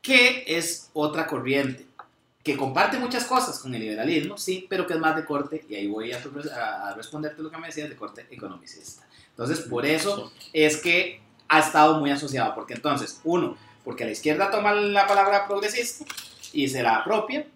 que 0.00 0.42
es 0.46 0.88
otra 0.94 1.26
corriente 1.26 1.84
que 2.42 2.56
comparte 2.56 2.98
muchas 2.98 3.24
cosas 3.24 3.58
con 3.58 3.74
el 3.74 3.80
liberalismo, 3.82 4.38
sí, 4.38 4.66
pero 4.70 4.86
que 4.86 4.94
es 4.94 4.98
más 4.98 5.16
de 5.16 5.24
corte, 5.26 5.64
y 5.68 5.74
ahí 5.74 5.86
voy 5.86 6.12
a, 6.12 6.18
a- 6.18 6.94
responderte 6.94 7.42
lo 7.42 7.50
que 7.50 7.58
me 7.58 7.66
decías, 7.68 7.90
de 7.90 7.96
corte 7.96 8.26
economicista. 8.30 9.02
Entonces, 9.30 9.60
por 9.60 9.84
eso 9.84 10.32
es 10.54 10.78
que 10.78 11.20
ha 11.48 11.60
estado 11.60 12.00
muy 12.00 12.10
asociado, 12.10 12.54
porque 12.54 12.72
entonces, 12.74 13.20
uno, 13.24 13.56
porque 13.84 14.04
la 14.06 14.12
izquierda 14.12 14.50
toma 14.50 14.72
la 14.72 15.06
palabra 15.06 15.46
progresista 15.46 16.06
y 16.54 16.68
se 16.68 16.82
la 16.82 16.96
apropia, 16.96 17.46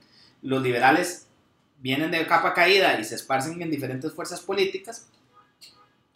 los 0.43 0.63
liberales 0.63 1.27
vienen 1.81 2.11
de 2.11 2.27
capa 2.27 2.53
caída 2.53 3.01
y 3.01 3.05
se 3.05 3.15
esparcen 3.15 3.61
en 3.63 3.71
diferentes 3.71 4.13
fuerzas 4.13 4.41
políticas, 4.41 5.07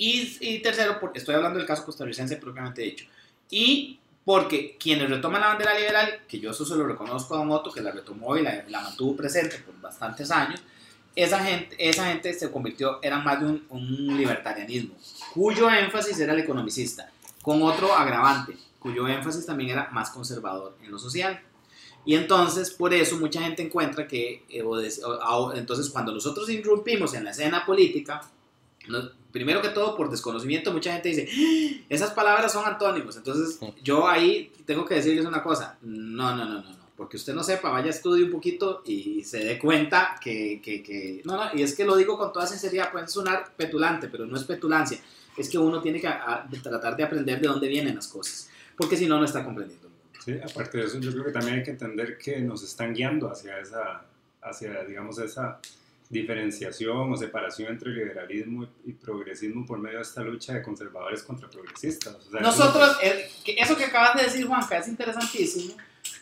y, 0.06 0.36
y 0.40 0.58
tercero, 0.60 0.98
porque 1.00 1.18
estoy 1.18 1.34
hablando 1.34 1.58
del 1.58 1.66
caso 1.66 1.84
costarricense 1.84 2.36
propiamente 2.36 2.82
dicho, 2.82 3.06
y 3.50 3.98
porque 4.24 4.76
quienes 4.78 5.10
retoman 5.10 5.40
la 5.40 5.48
bandera 5.48 5.78
liberal, 5.78 6.20
que 6.28 6.38
yo 6.38 6.50
eso 6.52 6.64
se 6.64 6.76
lo 6.76 6.86
reconozco 6.86 7.34
a 7.34 7.48
Otto, 7.48 7.72
que 7.72 7.80
la 7.80 7.90
retomó 7.90 8.36
y 8.36 8.42
la, 8.42 8.64
la 8.68 8.80
mantuvo 8.80 9.16
presente 9.16 9.58
por 9.58 9.80
bastantes 9.80 10.30
años, 10.30 10.60
esa 11.14 11.38
gente, 11.44 11.76
esa 11.78 12.06
gente 12.06 12.32
se 12.32 12.50
convirtió, 12.50 12.98
era 13.02 13.18
más 13.18 13.40
de 13.40 13.46
un, 13.46 13.66
un 13.68 14.16
libertarianismo, 14.16 14.94
cuyo 15.34 15.68
énfasis 15.70 16.18
era 16.20 16.32
el 16.32 16.38
economicista, 16.40 17.10
con 17.42 17.62
otro 17.62 17.92
agravante, 17.94 18.56
cuyo 18.78 19.06
énfasis 19.08 19.44
también 19.44 19.70
era 19.70 19.90
más 19.90 20.10
conservador 20.10 20.76
en 20.82 20.90
lo 20.90 20.98
social. 20.98 21.40
Y 22.04 22.14
entonces, 22.16 22.70
por 22.70 22.92
eso 22.94 23.16
mucha 23.18 23.40
gente 23.42 23.62
encuentra 23.62 24.08
que, 24.08 24.44
eh, 24.48 24.62
o 24.62 24.76
des- 24.76 25.02
o- 25.04 25.50
a- 25.52 25.56
entonces 25.56 25.88
cuando 25.90 26.12
nosotros 26.12 26.48
irrumpimos 26.48 27.14
en 27.14 27.24
la 27.24 27.30
escena 27.30 27.64
política, 27.64 28.20
no- 28.88 29.10
primero 29.32 29.62
que 29.62 29.68
todo 29.70 29.96
por 29.96 30.10
desconocimiento, 30.10 30.72
mucha 30.72 30.92
gente 30.92 31.08
dice, 31.08 31.28
"Ah, 31.30 31.84
esas 31.88 32.10
palabras 32.10 32.52
son 32.52 32.66
antónimos. 32.66 33.16
Entonces, 33.16 33.58
yo 33.82 34.06
ahí 34.08 34.52
tengo 34.66 34.84
que 34.84 34.96
decirles 34.96 35.24
una 35.24 35.42
cosa, 35.42 35.78
no, 35.82 36.36
no, 36.36 36.44
no, 36.44 36.62
no, 36.62 36.70
no, 36.70 36.76
porque 36.96 37.16
usted 37.16 37.32
no 37.34 37.42
sepa, 37.42 37.70
vaya 37.70 37.90
estudie 37.90 38.24
un 38.24 38.30
poquito 38.30 38.82
y 38.84 39.24
se 39.24 39.38
dé 39.44 39.58
cuenta 39.58 40.16
que, 40.20 40.60
que, 40.62 40.82
que- 40.82 41.22
no, 41.24 41.36
no, 41.36 41.50
y 41.58 41.62
es 41.62 41.74
que 41.74 41.84
lo 41.84 41.96
digo 41.96 42.18
con 42.18 42.32
toda 42.32 42.46
sinceridad, 42.46 42.92
puede 42.92 43.08
sonar 43.08 43.52
petulante, 43.56 44.08
pero 44.08 44.26
no 44.26 44.36
es 44.36 44.44
petulancia, 44.44 44.98
es 45.36 45.48
que 45.48 45.56
uno 45.58 45.80
tiene 45.80 46.00
que 46.00 46.08
a- 46.08 46.44
a- 46.44 46.48
tratar 46.62 46.94
de 46.96 47.04
aprender 47.04 47.40
de 47.40 47.48
dónde 47.48 47.68
vienen 47.68 47.94
las 47.96 48.08
cosas, 48.08 48.50
porque 48.76 48.96
si 48.98 49.06
no, 49.06 49.18
no 49.18 49.24
está 49.24 49.42
comprendiendo. 49.44 49.88
Sí, 50.24 50.34
aparte 50.44 50.78
de 50.78 50.84
eso, 50.84 50.98
yo 51.00 51.10
creo 51.10 51.24
que 51.24 51.32
también 51.32 51.56
hay 51.56 51.62
que 51.64 51.70
entender 51.72 52.16
que 52.18 52.38
nos 52.40 52.62
están 52.62 52.92
guiando 52.94 53.28
hacia 53.30 53.58
esa, 53.58 54.04
hacia, 54.42 54.84
digamos, 54.84 55.18
esa 55.18 55.58
diferenciación 56.12 57.10
o 57.10 57.16
separación 57.16 57.72
entre 57.72 57.90
liberalismo 57.90 58.68
y 58.84 58.92
progresismo 58.92 59.64
por 59.64 59.78
medio 59.78 59.96
de 59.96 60.02
esta 60.02 60.20
lucha 60.20 60.52
de 60.52 60.62
conservadores 60.62 61.22
contra 61.22 61.48
progresistas. 61.48 62.14
O 62.14 62.30
sea, 62.30 62.40
Nosotros, 62.40 62.98
eh, 63.02 63.30
eso 63.46 63.76
que 63.78 63.86
acabas 63.86 64.16
de 64.16 64.24
decir, 64.24 64.46
Juanca, 64.46 64.76
es 64.76 64.88
interesantísimo, 64.88 65.74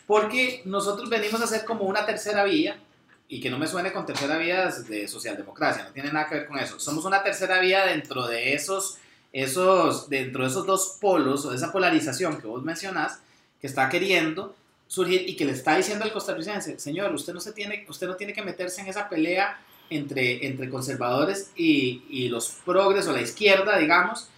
porque 0.07 0.61
nosotros 0.63 1.09
venimos 1.09 1.41
a 1.41 1.47
ser 1.47 1.65
como 1.65 1.83
una 1.83 2.05
tercera 2.05 2.45
vía, 2.45 2.79
y 3.27 3.41
que 3.41 3.49
no 3.49 3.57
me 3.57 3.67
suene 3.67 3.91
con 3.91 4.05
tercera 4.05 4.37
vía 4.37 4.69
de 4.87 5.07
socialdemocracia, 5.07 5.83
no 5.83 5.91
tiene 5.91 6.11
nada 6.11 6.27
que 6.27 6.35
ver 6.35 6.47
con 6.47 6.57
eso. 6.57 6.79
Somos 6.79 7.03
una 7.05 7.21
tercera 7.21 7.59
vía 7.59 7.85
dentro 7.85 8.27
de 8.27 8.53
esos, 8.53 8.97
esos, 9.33 10.09
dentro 10.09 10.43
de 10.43 10.49
esos 10.49 10.65
dos 10.65 10.97
polos, 11.01 11.45
o 11.45 11.49
de 11.49 11.57
esa 11.57 11.71
polarización 11.71 12.39
que 12.39 12.47
vos 12.47 12.63
mencionás, 12.63 13.19
que 13.59 13.67
está 13.67 13.89
queriendo 13.89 14.55
surgir 14.87 15.29
y 15.29 15.35
que 15.35 15.45
le 15.45 15.51
está 15.51 15.75
diciendo 15.75 16.05
al 16.05 16.13
costarricense, 16.13 16.79
señor, 16.79 17.13
usted 17.13 17.33
no, 17.33 17.39
se 17.41 17.51
tiene, 17.51 17.85
usted 17.87 18.07
no 18.07 18.15
tiene 18.15 18.33
que 18.33 18.41
meterse 18.41 18.81
en 18.81 18.87
esa 18.87 19.07
pelea 19.07 19.57
entre, 19.91 20.47
entre 20.47 20.69
conservadores 20.69 21.51
y, 21.55 22.03
y 22.09 22.29
los 22.29 22.49
progres 22.65 23.07
o 23.07 23.11
la 23.11 23.21
izquierda, 23.21 23.77
digamos, 23.77 24.29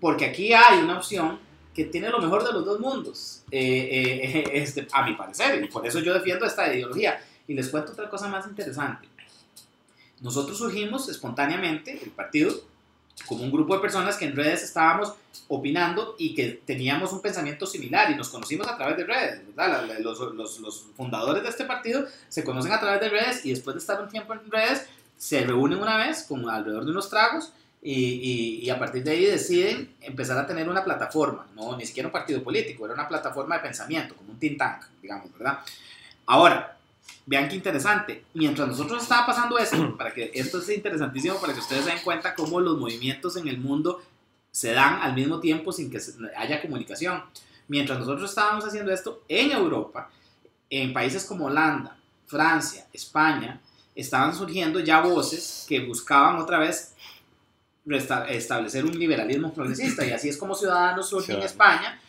porque 0.00 0.24
aquí 0.24 0.52
hay 0.52 0.78
una 0.78 0.98
opción 0.98 1.38
que 1.74 1.84
tiene 1.84 2.08
lo 2.08 2.20
mejor 2.20 2.44
de 2.44 2.52
los 2.52 2.64
dos 2.64 2.80
mundos, 2.80 3.42
eh, 3.50 3.88
eh, 3.90 4.50
este, 4.54 4.86
a 4.92 5.04
mi 5.04 5.14
parecer, 5.14 5.62
y 5.62 5.68
por 5.68 5.86
eso 5.86 6.00
yo 6.00 6.14
defiendo 6.14 6.46
esta 6.46 6.72
ideología. 6.72 7.22
Y 7.46 7.54
les 7.54 7.68
cuento 7.68 7.92
otra 7.92 8.08
cosa 8.08 8.28
más 8.28 8.46
interesante. 8.46 9.06
Nosotros 10.20 10.56
surgimos 10.56 11.08
espontáneamente, 11.10 12.00
el 12.02 12.10
partido, 12.10 12.54
como 13.26 13.44
un 13.44 13.50
grupo 13.52 13.74
de 13.74 13.80
personas 13.80 14.16
que 14.16 14.24
en 14.26 14.36
redes 14.36 14.62
estábamos 14.62 15.14
opinando 15.48 16.14
y 16.18 16.34
que 16.34 16.60
teníamos 16.64 17.12
un 17.12 17.20
pensamiento 17.20 17.66
similar 17.66 18.10
y 18.10 18.14
nos 18.16 18.28
conocimos 18.28 18.66
a 18.68 18.76
través 18.76 18.96
de 18.96 19.04
redes, 19.04 19.40
Los, 20.00 20.18
los- 20.34 20.58
los 20.60 20.86
fundadores 20.96 21.42
de 21.42 21.48
este 21.48 21.64
partido 21.64 22.06
se 22.28 22.44
conocen 22.44 22.72
a 22.72 22.80
través 22.80 23.00
de 23.00 23.08
redes 23.08 23.44
y 23.46 23.50
después 23.50 23.74
de 23.74 23.80
estar 23.80 24.00
un 24.02 24.08
tiempo 24.08 24.32
en 24.34 24.50
redes 24.50 24.86
se 25.16 25.44
reúnen 25.44 25.78
una 25.80 25.96
vez 25.96 26.24
con 26.24 26.48
alrededor 26.48 26.84
de 26.84 26.90
unos 26.90 27.08
tragos 27.08 27.52
y, 27.82 27.92
y- 27.92 28.58
y 28.64 28.70
a 28.70 28.78
partir 28.78 29.04
de 29.04 29.10
ahí 29.12 29.24
deciden 29.26 29.94
empezar 30.00 30.38
a 30.38 30.46
tener 30.46 30.68
una 30.68 30.82
plataforma, 30.84 31.46
no 31.54 31.76
ni 31.76 31.84
siquiera 31.86 32.08
un 32.08 32.12
partido 32.12 32.42
político, 32.42 32.84
era 32.86 32.94
una 32.94 33.06
plataforma 33.08 33.56
de 33.56 33.62
pensamiento, 33.62 34.14
como 34.16 34.32
un 34.32 34.38
think 34.38 34.58
tank, 34.58 34.84
digamos, 35.02 35.30
¿verdad? 35.32 35.58
Ahora, 36.26 36.78
vean 37.26 37.48
qué 37.48 37.56
interesante, 37.56 38.24
mientras 38.34 38.68
nosotros 38.68 39.02
estaba 39.02 39.26
pasando 39.26 39.58
esto, 39.58 39.96
para 39.98 40.12
que 40.12 40.30
esto 40.34 40.58
es 40.58 40.68
interesantísimo, 40.68 41.40
para 41.40 41.52
que 41.52 41.60
ustedes 41.60 41.84
se 41.84 41.90
den 41.90 42.02
cuenta 42.02 42.34
cómo 42.34 42.60
los 42.60 42.78
movimientos 42.78 43.36
en 43.36 43.48
el 43.48 43.58
mundo 43.58 44.02
se 44.50 44.72
dan 44.72 45.00
al 45.02 45.14
mismo 45.14 45.40
tiempo 45.40 45.72
sin 45.72 45.90
que 45.90 46.00
haya 46.36 46.62
comunicación. 46.62 47.22
Mientras 47.66 47.98
nosotros 47.98 48.30
estábamos 48.30 48.64
haciendo 48.64 48.92
esto 48.92 49.22
en 49.28 49.50
Europa, 49.50 50.10
en 50.70 50.92
países 50.92 51.24
como 51.24 51.46
Holanda, 51.46 51.96
Francia, 52.26 52.86
España, 52.92 53.60
estaban 53.94 54.34
surgiendo 54.34 54.80
ya 54.80 55.00
voces 55.00 55.64
que 55.68 55.80
buscaban 55.80 56.36
otra 56.36 56.58
vez 56.58 56.94
establecer 58.28 58.84
un 58.84 58.98
liberalismo 58.98 59.52
progresista 59.52 60.06
y 60.06 60.10
así 60.10 60.28
es 60.28 60.36
como 60.36 60.54
Ciudadanos 60.54 61.08
surge 61.08 61.32
en 61.32 61.42
Ciudadanos. 61.42 61.50
España 61.52 62.00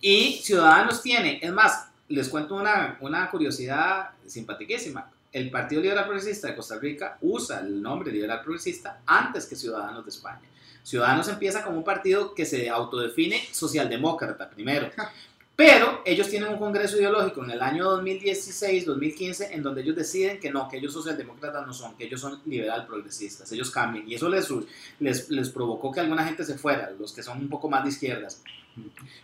y 0.00 0.40
Ciudadanos 0.42 1.02
tiene, 1.02 1.40
es 1.42 1.52
más, 1.52 1.88
les 2.08 2.28
cuento 2.28 2.54
una, 2.54 2.98
una 3.00 3.30
curiosidad 3.30 4.10
simpaticísima. 4.26 5.10
El 5.32 5.50
Partido 5.50 5.82
Liberal 5.82 6.04
Progresista 6.04 6.48
de 6.48 6.56
Costa 6.56 6.78
Rica 6.78 7.18
usa 7.20 7.60
el 7.60 7.82
nombre 7.82 8.12
Liberal 8.12 8.40
Progresista 8.42 9.00
antes 9.06 9.46
que 9.46 9.56
Ciudadanos 9.56 10.04
de 10.04 10.10
España. 10.10 10.40
Ciudadanos 10.82 11.28
empieza 11.28 11.64
como 11.64 11.78
un 11.78 11.84
partido 11.84 12.32
que 12.32 12.46
se 12.46 12.70
autodefine 12.70 13.42
socialdemócrata 13.50 14.48
primero. 14.48 14.88
Pero 15.56 16.02
ellos 16.04 16.28
tienen 16.28 16.50
un 16.50 16.58
congreso 16.58 16.98
ideológico 16.98 17.42
en 17.42 17.50
el 17.50 17.62
año 17.62 17.84
2016-2015 18.02 19.48
en 19.52 19.62
donde 19.62 19.80
ellos 19.80 19.96
deciden 19.96 20.38
que 20.38 20.50
no, 20.50 20.68
que 20.68 20.76
ellos 20.76 20.92
socialdemócratas 20.92 21.66
no 21.66 21.72
son, 21.72 21.96
que 21.96 22.04
ellos 22.04 22.20
son 22.20 22.40
liberal 22.44 22.86
progresistas, 22.86 23.50
ellos 23.52 23.70
cambian. 23.70 24.06
Y 24.06 24.14
eso 24.14 24.28
les, 24.28 24.48
les, 25.00 25.30
les 25.30 25.48
provocó 25.48 25.90
que 25.90 26.00
alguna 26.00 26.26
gente 26.26 26.44
se 26.44 26.58
fuera, 26.58 26.90
los 26.90 27.12
que 27.12 27.22
son 27.22 27.38
un 27.38 27.48
poco 27.48 27.70
más 27.70 27.82
de 27.84 27.88
izquierdas. 27.88 28.42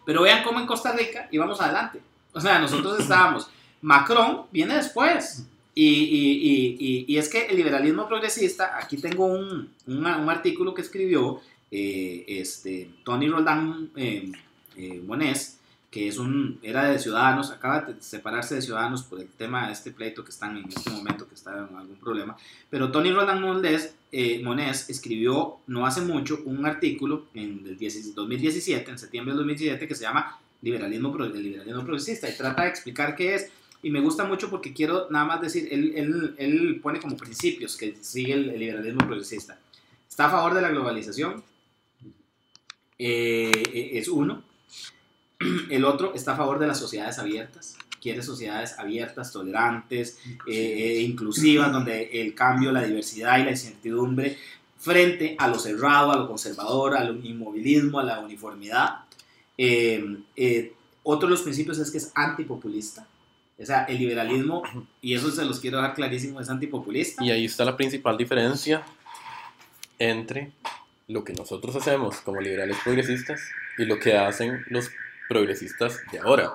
Pero 0.06 0.22
vean 0.22 0.42
cómo 0.42 0.58
en 0.58 0.66
Costa 0.66 0.92
Rica 0.92 1.28
íbamos 1.30 1.60
adelante. 1.60 2.00
O 2.32 2.40
sea, 2.40 2.58
nosotros 2.58 2.98
estábamos, 3.00 3.48
Macron 3.82 4.42
viene 4.52 4.74
después. 4.76 5.46
Y, 5.74 5.86
y, 5.88 6.76
y, 6.78 7.04
y, 7.08 7.16
es 7.16 7.30
que 7.30 7.46
el 7.46 7.56
liberalismo 7.56 8.06
progresista, 8.06 8.76
aquí 8.78 8.98
tengo 8.98 9.24
un, 9.24 9.70
una- 9.86 10.18
un 10.18 10.28
artículo 10.28 10.74
que 10.74 10.82
escribió 10.82 11.40
eh, 11.70 12.24
este, 12.28 12.90
Tony 13.04 13.28
Roldán 13.28 13.90
eh, 13.96 14.30
eh, 14.76 15.02
Monés, 15.06 15.58
que 15.90 16.08
es 16.08 16.18
un, 16.18 16.58
era 16.62 16.84
de 16.90 16.98
Ciudadanos, 16.98 17.50
acaba 17.50 17.80
de 17.80 17.94
separarse 18.02 18.54
de 18.56 18.60
Ciudadanos 18.62 19.02
por 19.02 19.18
el 19.20 19.28
tema 19.28 19.66
de 19.66 19.72
este 19.72 19.92
pleito 19.92 20.22
que 20.22 20.30
están 20.30 20.58
en 20.58 20.68
este 20.68 20.90
momento, 20.90 21.26
que 21.26 21.34
está 21.34 21.52
en 21.70 21.74
algún 21.74 21.96
problema. 21.96 22.36
Pero 22.68 22.90
Tony 22.92 23.10
Roldán 23.10 23.40
Monés, 23.40 23.94
eh, 24.10 24.42
Monés 24.44 24.90
escribió 24.90 25.56
no 25.66 25.86
hace 25.86 26.02
mucho 26.02 26.40
un 26.44 26.66
artículo 26.66 27.24
en 27.32 27.62
el 27.66 27.78
10 27.78 28.14
2017, 28.14 28.90
en 28.90 28.98
septiembre 28.98 29.32
del 29.32 29.38
2017, 29.38 29.88
que 29.88 29.94
se 29.94 30.02
llama 30.02 30.38
Liberalismo, 30.62 31.14
el 31.22 31.42
liberalismo 31.42 31.84
progresista 31.84 32.30
y 32.30 32.36
trata 32.36 32.62
de 32.62 32.68
explicar 32.68 33.14
qué 33.14 33.34
es. 33.34 33.50
Y 33.82 33.90
me 33.90 34.00
gusta 34.00 34.24
mucho 34.24 34.48
porque 34.48 34.72
quiero 34.72 35.08
nada 35.10 35.24
más 35.24 35.40
decir, 35.40 35.68
él, 35.70 35.92
él, 35.96 36.34
él 36.38 36.80
pone 36.80 37.00
como 37.00 37.16
principios 37.16 37.76
que 37.76 37.96
sigue 38.00 38.32
el, 38.32 38.50
el 38.50 38.60
liberalismo 38.60 39.06
progresista. 39.06 39.58
Está 40.08 40.26
a 40.26 40.30
favor 40.30 40.54
de 40.54 40.62
la 40.62 40.68
globalización, 40.68 41.42
eh, 43.04 43.90
es 43.94 44.06
uno. 44.06 44.44
El 45.70 45.84
otro 45.84 46.14
está 46.14 46.34
a 46.34 46.36
favor 46.36 46.60
de 46.60 46.68
las 46.68 46.78
sociedades 46.78 47.18
abiertas, 47.18 47.76
quiere 48.00 48.22
sociedades 48.22 48.78
abiertas, 48.78 49.32
tolerantes, 49.32 50.18
eh, 50.46 50.52
eh, 50.54 51.00
inclusivas, 51.00 51.72
donde 51.72 52.10
el 52.20 52.34
cambio, 52.34 52.70
la 52.70 52.84
diversidad 52.84 53.38
y 53.38 53.44
la 53.44 53.50
incertidumbre 53.50 54.38
frente 54.78 55.34
a 55.38 55.48
lo 55.48 55.58
cerrado, 55.58 56.12
a 56.12 56.16
lo 56.16 56.28
conservador, 56.28 56.96
al 56.96 57.24
inmovilismo, 57.24 57.98
a 57.98 58.04
la 58.04 58.20
uniformidad. 58.20 59.00
Eh, 59.58 60.18
eh, 60.36 60.74
otro 61.02 61.28
de 61.28 61.32
los 61.32 61.42
principios 61.42 61.78
es 61.78 61.90
que 61.90 61.98
es 61.98 62.12
antipopulista. 62.14 63.06
O 63.60 63.66
sea, 63.66 63.84
el 63.84 63.98
liberalismo, 63.98 64.62
y 65.00 65.14
eso 65.14 65.30
se 65.30 65.44
los 65.44 65.60
quiero 65.60 65.76
dejar 65.76 65.94
clarísimo, 65.94 66.40
es 66.40 66.48
antipopulista. 66.48 67.24
Y 67.24 67.30
ahí 67.30 67.44
está 67.44 67.64
la 67.64 67.76
principal 67.76 68.16
diferencia 68.16 68.82
entre 69.98 70.52
lo 71.06 71.22
que 71.22 71.32
nosotros 71.32 71.76
hacemos 71.76 72.16
como 72.20 72.40
liberales 72.40 72.76
progresistas 72.82 73.40
y 73.78 73.84
lo 73.84 73.98
que 73.98 74.16
hacen 74.16 74.64
los 74.68 74.90
progresistas 75.28 76.00
de 76.10 76.18
ahora. 76.18 76.52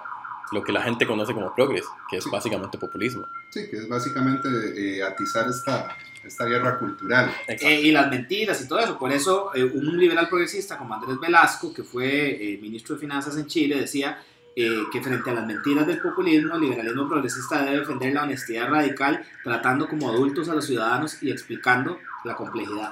Lo 0.52 0.64
que 0.64 0.72
la 0.72 0.82
gente 0.82 1.06
conoce 1.06 1.34
como 1.34 1.54
progres, 1.54 1.84
que 2.10 2.18
es 2.18 2.24
Sí. 2.24 2.30
básicamente 2.32 2.78
populismo. 2.78 3.28
Sí, 3.50 3.70
que 3.70 3.78
es 3.78 3.88
básicamente 3.90 4.48
eh, 4.76 5.04
atizar 5.04 5.48
esta, 5.50 5.96
esta 6.24 6.46
guerra 6.46 6.80
cultural. 6.80 7.30
Exacto. 7.48 7.66
Eh, 7.68 7.82
y 7.82 7.92
las 7.92 8.10
mentiras 8.10 8.62
y 8.62 8.68
todo 8.68 8.80
eso. 8.80 8.98
Por 8.98 9.12
eso, 9.12 9.52
eh, 9.56 9.64
un 9.64 9.98
liberal 9.98 10.28
progresista 10.30 10.78
como 10.78 10.94
Andrés 10.94 11.20
Velasco, 11.20 11.74
que 11.74 11.84
fue 11.84 12.54
eh, 12.54 12.60
ministro 12.62 12.96
de 12.96 13.02
Finanzas 13.02 13.36
en 13.38 13.48
Chile, 13.48 13.80
decía 13.82 14.22
eh, 14.56 14.84
que 14.92 15.02
frente 15.04 15.30
a 15.30 15.34
las 15.34 15.46
mentiras 15.46 15.86
del 15.86 16.00
populismo, 16.02 16.56
el 16.56 16.62
liberalismo 16.62 17.08
progresista 17.08 17.64
debe 17.64 17.80
defender 17.82 18.12
la 18.14 18.24
honestidad 18.24 18.70
radical, 18.70 19.24
tratando 19.44 19.88
como 19.88 20.10
adultos 20.10 20.50
a 20.50 20.56
los 20.56 20.66
ciudadanos 20.66 21.22
y 21.22 21.30
explicando 21.30 22.00
la 22.24 22.36
complejidad. 22.36 22.92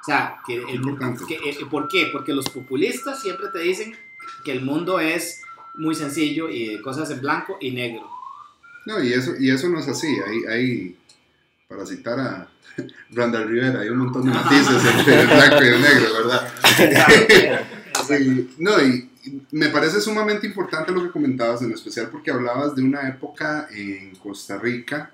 O 0.00 0.04
sea, 0.04 0.36
que 0.46 0.54
el, 0.56 0.80
que, 1.26 1.34
eh, 1.34 1.66
¿por 1.70 1.88
qué? 1.88 2.08
Porque 2.12 2.32
los 2.32 2.48
populistas 2.48 3.20
siempre 3.20 3.48
te 3.52 3.58
dicen 3.58 3.96
que 4.44 4.52
el 4.52 4.62
mundo 4.62 5.00
es 5.00 5.42
muy 5.74 5.94
sencillo 5.94 6.48
y 6.48 6.76
de 6.76 6.82
cosas 6.82 7.10
en 7.10 7.20
blanco 7.20 7.58
y 7.60 7.70
negro. 7.72 8.08
No, 8.86 9.02
y 9.02 9.12
eso, 9.12 9.32
y 9.38 9.50
eso 9.50 9.68
no 9.68 9.78
es 9.78 9.88
así. 9.88 10.08
Hay, 10.26 10.44
hay, 10.44 10.96
para 11.68 11.86
citar 11.86 12.18
a 12.18 12.48
Randall 13.10 13.48
Rivera, 13.48 13.80
hay 13.80 13.88
un 13.88 13.98
montón 13.98 14.24
de 14.24 14.30
matices 14.30 14.84
entre 14.84 15.20
el 15.20 15.26
blanco 15.26 15.62
y 15.62 15.68
el 15.68 15.80
negro, 15.80 16.12
¿verdad? 16.14 16.52
No, 18.58 18.82
y 18.82 19.10
y 19.24 19.42
me 19.50 19.68
parece 19.68 20.00
sumamente 20.00 20.46
importante 20.46 20.92
lo 20.92 21.02
que 21.02 21.10
comentabas, 21.10 21.62
en 21.62 21.72
especial 21.72 22.08
porque 22.10 22.30
hablabas 22.30 22.74
de 22.74 22.82
una 22.82 23.08
época 23.08 23.68
en 23.70 24.14
Costa 24.16 24.58
Rica 24.58 25.12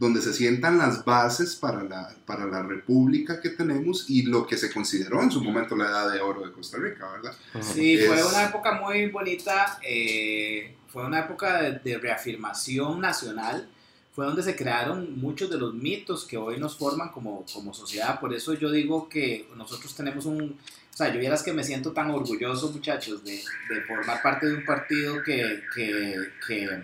donde 0.00 0.22
se 0.22 0.32
sientan 0.32 0.78
las 0.78 1.04
bases 1.04 1.54
para 1.54 1.82
la, 1.84 2.16
para 2.24 2.46
la 2.46 2.62
república 2.62 3.38
que 3.38 3.50
tenemos 3.50 4.08
y 4.08 4.22
lo 4.22 4.46
que 4.46 4.56
se 4.56 4.72
consideró 4.72 5.22
en 5.22 5.30
su 5.30 5.44
momento 5.44 5.76
la 5.76 5.90
edad 5.90 6.10
de 6.10 6.22
oro 6.22 6.46
de 6.46 6.52
Costa 6.52 6.78
Rica, 6.78 7.06
¿verdad? 7.12 7.36
Sí, 7.60 7.98
fue 7.98 8.24
una 8.24 8.44
época 8.44 8.80
muy 8.80 9.10
bonita, 9.10 9.78
eh, 9.82 10.74
fue 10.88 11.04
una 11.04 11.20
época 11.20 11.60
de, 11.60 11.78
de 11.80 11.98
reafirmación 11.98 12.98
nacional, 12.98 13.68
fue 14.14 14.24
donde 14.24 14.42
se 14.42 14.56
crearon 14.56 15.20
muchos 15.20 15.50
de 15.50 15.58
los 15.58 15.74
mitos 15.74 16.24
que 16.24 16.38
hoy 16.38 16.58
nos 16.58 16.78
forman 16.78 17.10
como, 17.10 17.44
como 17.52 17.74
sociedad, 17.74 18.18
por 18.18 18.32
eso 18.32 18.54
yo 18.54 18.70
digo 18.70 19.06
que 19.06 19.50
nosotros 19.54 19.94
tenemos 19.94 20.24
un, 20.24 20.56
o 20.92 20.96
sea, 20.96 21.12
yo 21.12 21.20
vieras 21.20 21.42
que 21.42 21.52
me 21.52 21.62
siento 21.62 21.92
tan 21.92 22.10
orgulloso, 22.10 22.72
muchachos, 22.72 23.22
de, 23.22 23.32
de 23.32 23.82
formar 23.86 24.22
parte 24.22 24.46
de 24.46 24.54
un 24.54 24.64
partido 24.64 25.22
que, 25.22 25.62
que, 25.74 26.14
que, 26.46 26.82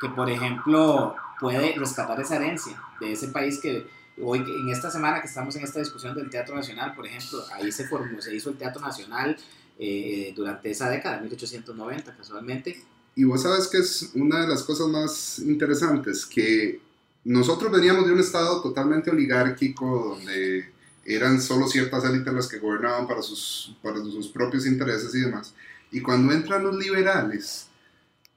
que, 0.00 0.08
por 0.10 0.30
ejemplo, 0.30 1.16
puede 1.44 1.74
rescatar 1.74 2.18
esa 2.20 2.36
herencia 2.36 2.82
de 3.00 3.12
ese 3.12 3.28
país 3.28 3.58
que 3.58 3.86
hoy, 4.22 4.38
en 4.38 4.70
esta 4.70 4.90
semana 4.90 5.20
que 5.20 5.26
estamos 5.26 5.54
en 5.56 5.64
esta 5.64 5.78
discusión 5.78 6.14
del 6.14 6.30
Teatro 6.30 6.56
Nacional, 6.56 6.94
por 6.94 7.06
ejemplo, 7.06 7.44
ahí 7.52 7.70
se 7.70 7.86
formó, 7.86 8.18
se 8.22 8.34
hizo 8.34 8.48
el 8.48 8.56
Teatro 8.56 8.80
Nacional 8.80 9.36
eh, 9.78 10.32
durante 10.34 10.70
esa 10.70 10.88
década, 10.88 11.20
1890 11.20 12.16
casualmente. 12.16 12.82
Y 13.14 13.24
vos 13.24 13.42
sabes 13.42 13.68
que 13.68 13.76
es 13.76 14.12
una 14.14 14.40
de 14.40 14.48
las 14.48 14.62
cosas 14.62 14.88
más 14.88 15.38
interesantes, 15.40 16.24
que 16.24 16.80
nosotros 17.24 17.70
veníamos 17.70 18.06
de 18.06 18.14
un 18.14 18.20
estado 18.20 18.62
totalmente 18.62 19.10
oligárquico, 19.10 20.16
donde 20.16 20.72
eran 21.04 21.42
solo 21.42 21.68
ciertas 21.68 22.06
élites 22.06 22.32
las 22.32 22.48
que 22.48 22.58
gobernaban 22.58 23.06
para 23.06 23.20
sus, 23.20 23.76
para 23.82 23.98
sus 23.98 24.28
propios 24.28 24.64
intereses 24.64 25.14
y 25.14 25.20
demás. 25.20 25.52
Y 25.90 26.00
cuando 26.00 26.32
entran 26.32 26.62
los 26.62 26.74
liberales, 26.74 27.68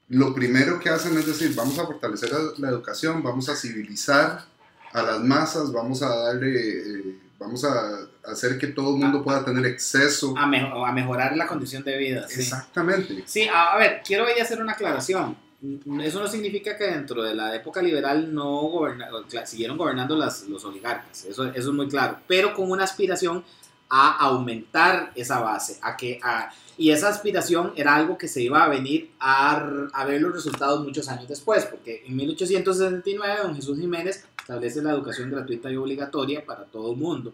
lo 0.09 0.33
primero 0.33 0.79
que 0.79 0.89
hacen 0.89 1.17
es 1.17 1.25
decir, 1.25 1.53
vamos 1.55 1.77
a 1.79 1.85
fortalecer 1.85 2.29
la, 2.57 2.69
educación, 2.69 3.21
vamos 3.23 3.49
a 3.49 3.55
civilizar 3.55 4.45
a 4.93 5.01
las 5.01 5.19
masas, 5.21 5.71
vamos 5.71 6.01
a 6.01 6.09
darle, 6.15 6.79
eh, 6.79 7.19
vamos 7.37 7.63
a 7.65 8.07
hacer 8.25 8.57
que 8.57 8.67
todo 8.67 8.95
el 8.95 9.01
mundo 9.03 9.23
pueda 9.23 9.43
tener 9.43 9.65
acceso. 9.65 10.33
A, 10.37 10.43
a 10.43 10.91
mejorar 10.91 11.35
la 11.35 11.45
condición 11.45 11.83
de 11.83 11.97
vida. 11.97 12.25
Sí. 12.27 12.41
Exactamente. 12.41 13.23
Sí, 13.25 13.47
a, 13.47 13.73
a 13.73 13.77
ver, 13.77 14.01
quiero 14.05 14.25
ahí 14.25 14.39
hacer 14.39 14.61
una 14.61 14.73
aclaración. 14.73 15.35
Eso 16.01 16.21
no 16.21 16.27
significa 16.27 16.77
que 16.77 16.83
dentro 16.83 17.23
de 17.23 17.33
la 17.33 17.55
época 17.55 17.81
liberal 17.81 18.31
no 18.33 18.61
goberna- 18.61 19.09
siguieron 19.45 19.75
gobernando 19.75 20.15
las, 20.15 20.43
los 20.43 20.63
oligarcas, 20.65 21.25
eso, 21.25 21.45
eso 21.45 21.69
es 21.69 21.75
muy 21.75 21.87
claro, 21.89 22.19
pero 22.27 22.53
con 22.53 22.69
una 22.69 22.83
aspiración 22.83 23.43
a 23.89 24.17
aumentar 24.17 25.11
esa 25.15 25.39
base, 25.39 25.79
a 25.81 25.95
que, 25.95 26.19
a, 26.23 26.51
y 26.77 26.91
esa 26.91 27.09
aspiración 27.09 27.73
era 27.75 27.95
algo 27.95 28.17
que 28.17 28.27
se 28.27 28.41
iba 28.41 28.63
a 28.63 28.67
venir 28.67 29.11
a, 29.19 29.87
a 29.93 30.05
ver 30.05 30.21
los 30.21 30.33
resultados 30.33 30.83
muchos 30.83 31.07
años 31.07 31.27
después, 31.27 31.65
porque 31.65 32.03
en 32.05 32.15
1869 32.15 33.39
don 33.43 33.55
Jesús 33.55 33.79
Jiménez 33.79 34.25
establece 34.39 34.81
la 34.81 34.91
educación 34.91 35.29
gratuita 35.29 35.71
y 35.71 35.75
obligatoria 35.75 36.45
para 36.45 36.65
todo 36.65 36.91
el 36.91 36.97
mundo. 36.97 37.33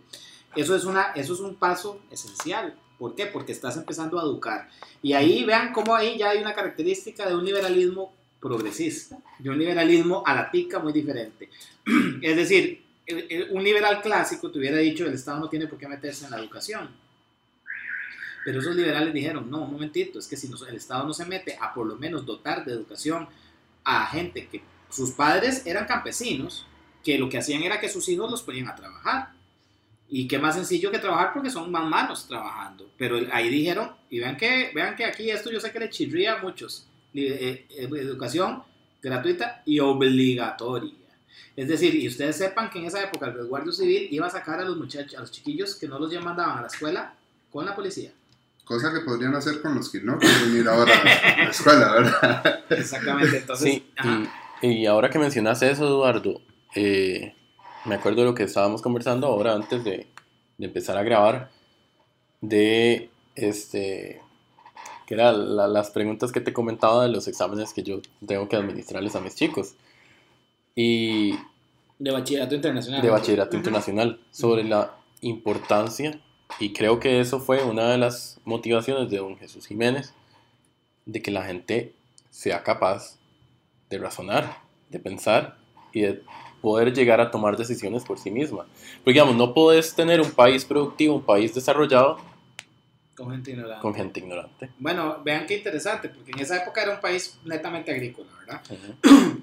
Eso 0.55 0.75
es, 0.75 0.85
una, 0.85 1.11
eso 1.15 1.33
es 1.33 1.39
un 1.39 1.55
paso 1.55 1.99
esencial. 2.11 2.75
¿Por 2.97 3.15
qué? 3.15 3.25
Porque 3.25 3.51
estás 3.51 3.75
empezando 3.75 4.19
a 4.19 4.23
educar. 4.23 4.69
Y 5.01 5.13
ahí 5.13 5.43
vean 5.43 5.73
cómo 5.73 5.95
ahí 5.95 6.17
ya 6.17 6.29
hay 6.29 6.39
una 6.39 6.53
característica 6.53 7.27
de 7.27 7.35
un 7.35 7.43
liberalismo 7.43 8.13
progresista, 8.39 9.17
de 9.39 9.49
un 9.49 9.57
liberalismo 9.57 10.23
a 10.25 10.35
la 10.35 10.51
tica 10.51 10.79
muy 10.79 10.93
diferente. 10.93 11.49
Es 12.21 12.35
decir, 12.35 12.82
un 13.51 13.63
liberal 13.63 14.01
clásico 14.01 14.49
te 14.49 14.59
hubiera 14.59 14.77
dicho 14.77 15.05
el 15.05 15.13
Estado 15.13 15.39
no 15.39 15.49
tiene 15.49 15.67
por 15.67 15.77
qué 15.77 15.87
meterse 15.87 16.25
en 16.25 16.31
la 16.31 16.37
educación. 16.37 16.89
Pero 18.45 18.59
esos 18.59 18.75
liberales 18.75 19.13
dijeron, 19.13 19.49
no, 19.49 19.63
un 19.63 19.71
momentito, 19.71 20.19
es 20.19 20.27
que 20.27 20.35
si 20.35 20.49
el 20.67 20.75
Estado 20.75 21.05
no 21.05 21.13
se 21.13 21.25
mete 21.25 21.57
a 21.59 21.73
por 21.73 21.87
lo 21.87 21.95
menos 21.95 22.25
dotar 22.25 22.65
de 22.65 22.73
educación 22.73 23.27
a 23.83 24.05
gente 24.07 24.47
que 24.47 24.61
sus 24.89 25.11
padres 25.11 25.65
eran 25.65 25.85
campesinos, 25.85 26.65
que 27.03 27.17
lo 27.17 27.29
que 27.29 27.37
hacían 27.37 27.63
era 27.63 27.79
que 27.79 27.89
sus 27.89 28.07
hijos 28.09 28.29
los 28.29 28.41
ponían 28.41 28.67
a 28.67 28.75
trabajar. 28.75 29.31
Y 30.09 30.27
qué 30.27 30.37
más 30.37 30.55
sencillo 30.55 30.91
que 30.91 30.99
trabajar 30.99 31.31
porque 31.33 31.49
son 31.49 31.71
más 31.71 31.85
manos 31.89 32.27
trabajando. 32.27 32.91
Pero 32.97 33.17
ahí 33.31 33.49
dijeron, 33.49 33.91
y 34.09 34.19
vean 34.19 34.37
que, 34.37 34.71
vean 34.75 34.95
que 34.95 35.05
aquí 35.05 35.29
esto 35.31 35.49
yo 35.51 35.59
sé 35.59 35.71
que 35.71 35.79
le 35.79 35.89
chirría 35.89 36.33
a 36.33 36.41
muchos. 36.41 36.87
Eh, 37.13 37.65
eh, 37.69 37.89
educación 37.93 38.63
gratuita 39.01 39.63
y 39.65 39.79
obligatoria. 39.79 40.93
Es 41.55 41.67
decir, 41.67 41.93
y 41.95 42.07
ustedes 42.07 42.35
sepan 42.37 42.69
que 42.69 42.79
en 42.79 42.85
esa 42.85 43.01
época 43.03 43.27
el 43.27 43.33
resguardo 43.33 43.71
civil 43.71 44.07
iba 44.11 44.27
a 44.27 44.29
sacar 44.29 44.59
a 44.59 44.63
los 44.65 44.77
muchachos, 44.77 45.15
a 45.17 45.21
los 45.21 45.31
chiquillos 45.31 45.75
que 45.75 45.87
no 45.87 45.99
los 45.99 46.11
ya 46.11 46.19
mandaban 46.21 46.57
a 46.57 46.61
la 46.61 46.67
escuela 46.67 47.13
con 47.51 47.65
la 47.65 47.75
policía. 47.75 48.11
Cosa 48.65 48.93
que 48.93 49.01
podrían 49.01 49.35
hacer 49.35 49.61
con 49.61 49.75
los 49.75 49.89
que 49.91 49.99
no 50.01 50.17
quieren 50.17 50.55
ir 50.55 50.67
ahora 50.67 50.93
a 51.01 51.37
la 51.43 51.49
escuela, 51.49 51.91
¿verdad? 51.93 52.63
Exactamente, 52.69 53.37
entonces... 53.37 53.73
Sí, 53.73 53.85
y, 54.61 54.67
y 54.67 54.85
ahora 54.85 55.09
que 55.09 55.19
mencionas 55.19 55.61
eso, 55.61 55.85
Eduardo, 55.85 56.41
eh, 56.75 57.35
me 57.85 57.95
acuerdo 57.95 58.21
de 58.21 58.27
lo 58.27 58.33
que 58.35 58.43
estábamos 58.43 58.81
conversando 58.81 59.27
ahora 59.27 59.53
antes 59.53 59.83
de, 59.83 60.07
de 60.57 60.65
empezar 60.65 60.97
a 60.97 61.03
grabar, 61.03 61.51
de 62.41 63.09
este, 63.35 64.21
que 65.05 65.13
eran 65.13 65.55
la- 65.55 65.67
las 65.67 65.91
preguntas 65.91 66.31
que 66.31 66.41
te 66.41 66.53
comentaba 66.53 67.03
de 67.03 67.09
los 67.09 67.27
exámenes 67.27 67.73
que 67.73 67.83
yo 67.83 68.01
tengo 68.25 68.47
que 68.47 68.55
administrarles 68.55 69.15
a 69.15 69.19
mis 69.21 69.35
chicos. 69.35 69.73
Y 70.75 71.33
De 71.99 72.11
bachillerato 72.11 72.55
internacional. 72.55 73.01
de 73.01 73.09
bachillerato 73.09 73.55
internacional 73.55 74.19
sobre 74.31 74.63
la 74.63 74.95
importancia 75.21 76.19
y 76.59 76.73
creo 76.73 76.99
que 76.99 77.19
eso 77.19 77.39
fue 77.39 77.63
una 77.63 77.89
de 77.91 77.97
las 77.97 78.39
motivaciones 78.43 79.09
de 79.09 79.17
don 79.17 79.37
Jesús 79.37 79.67
Jiménez 79.67 80.13
de 81.05 81.21
que 81.21 81.31
la 81.31 81.43
gente 81.45 81.93
sea 82.29 82.63
capaz 82.63 83.17
de 83.89 83.97
razonar, 83.99 84.57
de 84.89 84.99
pensar 84.99 85.57
y 85.91 86.01
de 86.01 86.23
poder 86.61 86.93
llegar 86.93 87.19
a 87.21 87.29
tomar 87.29 87.57
decisiones 87.57 88.03
por 88.03 88.17
sí 88.17 88.31
misma. 88.31 88.65
Porque 89.03 89.11
digamos, 89.13 89.35
no 89.35 89.53
puedes 89.53 89.93
tener 89.95 90.21
un 90.21 90.31
país 90.31 90.65
productivo, 90.65 91.15
un 91.15 91.23
país 91.23 91.53
desarrollado 91.53 92.17
Con 93.15 93.29
gente 93.31 93.51
ignorante. 93.51 93.81
con 93.81 93.93
gente 93.93 94.19
ignorante. 94.19 94.69
Bueno, 94.79 95.17
vean 95.23 95.45
qué 95.45 95.57
interesante, 95.57 96.09
porque 96.09 96.31
en 96.31 96.39
esa 96.39 96.61
época 96.63 96.81
era 96.83 96.95
un 96.95 97.01
país 97.01 97.37
netamente 97.45 97.91
agrícola, 97.91 98.29
¿verdad? 98.39 98.61
Ujú. 98.69 99.42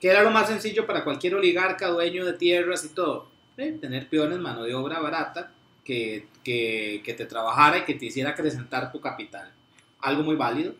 que 0.00 0.08
era 0.08 0.22
lo 0.22 0.30
más 0.30 0.48
sencillo 0.48 0.86
para 0.86 1.04
cualquier 1.04 1.34
oligarca, 1.34 1.88
dueño 1.88 2.24
de 2.24 2.34
tierras 2.34 2.84
y 2.84 2.90
todo, 2.90 3.28
tener 3.56 4.08
peones, 4.08 4.38
mano 4.38 4.62
de 4.62 4.74
obra 4.74 5.00
barata, 5.00 5.52
que, 5.84 6.26
que, 6.44 7.00
que 7.04 7.14
te 7.14 7.26
trabajara 7.26 7.78
y 7.78 7.84
que 7.84 7.94
te 7.94 8.06
hiciera 8.06 8.30
acrecentar 8.30 8.90
tu 8.92 9.00
capital. 9.00 9.52
Algo 10.00 10.22
muy 10.22 10.36
válido. 10.36 10.74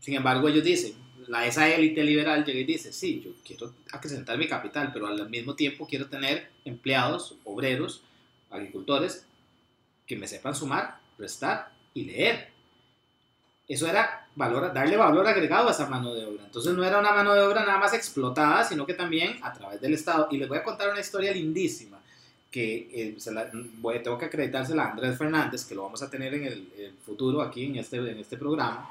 Sin 0.00 0.14
embargo, 0.14 0.48
ellos 0.48 0.64
dicen, 0.64 0.94
la, 1.28 1.46
esa 1.46 1.68
élite 1.68 2.02
liberal 2.02 2.44
llega 2.44 2.58
y 2.58 2.64
dice, 2.64 2.92
sí, 2.92 3.20
yo 3.24 3.32
quiero 3.44 3.74
acrecentar 3.92 4.36
mi 4.38 4.48
capital, 4.48 4.90
pero 4.92 5.06
al 5.06 5.28
mismo 5.28 5.54
tiempo 5.54 5.86
quiero 5.86 6.08
tener 6.08 6.50
empleados, 6.64 7.36
obreros, 7.44 8.02
agricultores, 8.50 9.26
que 10.06 10.16
me 10.16 10.26
sepan 10.26 10.54
sumar, 10.56 10.98
restar 11.18 11.70
y 11.94 12.06
leer. 12.06 12.48
Eso 13.70 13.86
era 13.86 14.26
valor, 14.34 14.72
darle 14.74 14.96
valor 14.96 15.26
agregado 15.28 15.68
a 15.68 15.70
esa 15.70 15.86
mano 15.86 16.12
de 16.12 16.24
obra. 16.26 16.44
Entonces 16.44 16.74
no 16.74 16.82
era 16.84 16.98
una 16.98 17.12
mano 17.12 17.32
de 17.34 17.40
obra 17.42 17.64
nada 17.64 17.78
más 17.78 17.94
explotada, 17.94 18.64
sino 18.64 18.84
que 18.84 18.94
también 18.94 19.38
a 19.42 19.52
través 19.52 19.80
del 19.80 19.94
Estado. 19.94 20.26
Y 20.32 20.38
les 20.38 20.48
voy 20.48 20.58
a 20.58 20.64
contar 20.64 20.90
una 20.90 20.98
historia 20.98 21.30
lindísima 21.32 21.98
que 22.50 22.88
eh, 22.92 23.14
se 23.18 23.30
la- 23.32 23.48
voy, 23.52 24.02
tengo 24.02 24.18
que 24.18 24.24
acreditársela 24.24 24.86
a 24.86 24.90
Andrés 24.90 25.16
Fernández, 25.16 25.64
que 25.64 25.76
lo 25.76 25.82
vamos 25.84 26.02
a 26.02 26.10
tener 26.10 26.34
en 26.34 26.44
el, 26.46 26.68
el 26.78 26.94
futuro 27.06 27.40
aquí 27.42 27.66
en 27.66 27.76
este, 27.76 27.98
en 27.98 28.18
este 28.18 28.36
programa, 28.36 28.90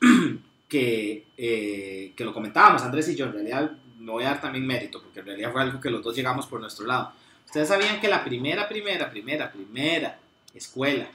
que, 0.68 1.24
eh, 1.38 2.12
que 2.14 2.24
lo 2.24 2.34
comentábamos 2.34 2.82
Andrés 2.82 3.08
y 3.08 3.16
yo. 3.16 3.26
En 3.26 3.32
realidad 3.32 3.70
me 3.98 4.10
voy 4.12 4.24
a 4.24 4.28
dar 4.32 4.40
también 4.42 4.66
mérito, 4.66 5.00
porque 5.02 5.20
en 5.20 5.26
realidad 5.26 5.50
fue 5.52 5.62
algo 5.62 5.80
que 5.80 5.88
los 5.90 6.02
dos 6.02 6.14
llegamos 6.14 6.46
por 6.46 6.60
nuestro 6.60 6.86
lado. 6.86 7.12
Ustedes 7.46 7.68
sabían 7.68 8.00
que 8.00 8.08
la 8.08 8.22
primera, 8.24 8.68
primera, 8.68 9.10
primera, 9.10 9.50
primera 9.50 10.18
escuela 10.54 11.08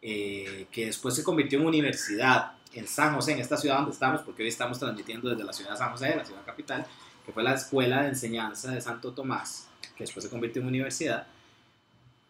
eh, 0.00 0.66
que 0.70 0.86
después 0.86 1.14
se 1.14 1.24
convirtió 1.24 1.58
en 1.58 1.66
universidad 1.66 2.52
en 2.72 2.86
San 2.86 3.14
José, 3.14 3.32
en 3.32 3.40
esta 3.40 3.56
ciudad 3.56 3.76
donde 3.76 3.92
estamos, 3.92 4.20
porque 4.22 4.42
hoy 4.42 4.48
estamos 4.48 4.78
transmitiendo 4.78 5.30
desde 5.30 5.44
la 5.44 5.52
ciudad 5.52 5.72
de 5.72 5.76
San 5.78 5.90
José, 5.90 6.14
la 6.16 6.24
ciudad 6.24 6.44
capital, 6.44 6.86
que 7.24 7.32
fue 7.32 7.42
la 7.42 7.54
Escuela 7.54 8.02
de 8.02 8.08
Enseñanza 8.08 8.70
de 8.70 8.80
Santo 8.80 9.12
Tomás, 9.12 9.68
que 9.96 10.04
después 10.04 10.24
se 10.24 10.30
convirtió 10.30 10.62
en 10.62 10.68
universidad, 10.68 11.26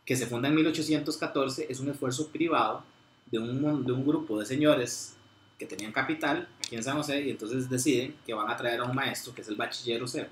que 0.04 0.16
se 0.16 0.26
funda 0.26 0.48
en 0.48 0.54
1814, 0.54 1.66
es 1.68 1.80
un 1.80 1.90
esfuerzo 1.90 2.28
privado 2.28 2.82
de 3.26 3.38
un, 3.38 4.06
grupo 4.06 4.38
de 4.38 4.46
señores 4.46 5.14
que 5.58 5.66
tenían 5.66 5.92
capital 5.92 6.48
aquí 6.58 6.76
en 6.76 6.82
San 6.82 6.96
José 6.96 7.20
y 7.20 7.30
entonces 7.30 7.68
deciden 7.68 8.16
que 8.24 8.32
van 8.32 8.48
a 8.50 8.56
traer 8.56 8.80
a 8.80 8.84
un 8.84 8.94
maestro, 8.94 9.34
que 9.34 9.42
es 9.42 9.48
el 9.48 9.56
bachillero 9.56 10.06
cero, 10.08 10.28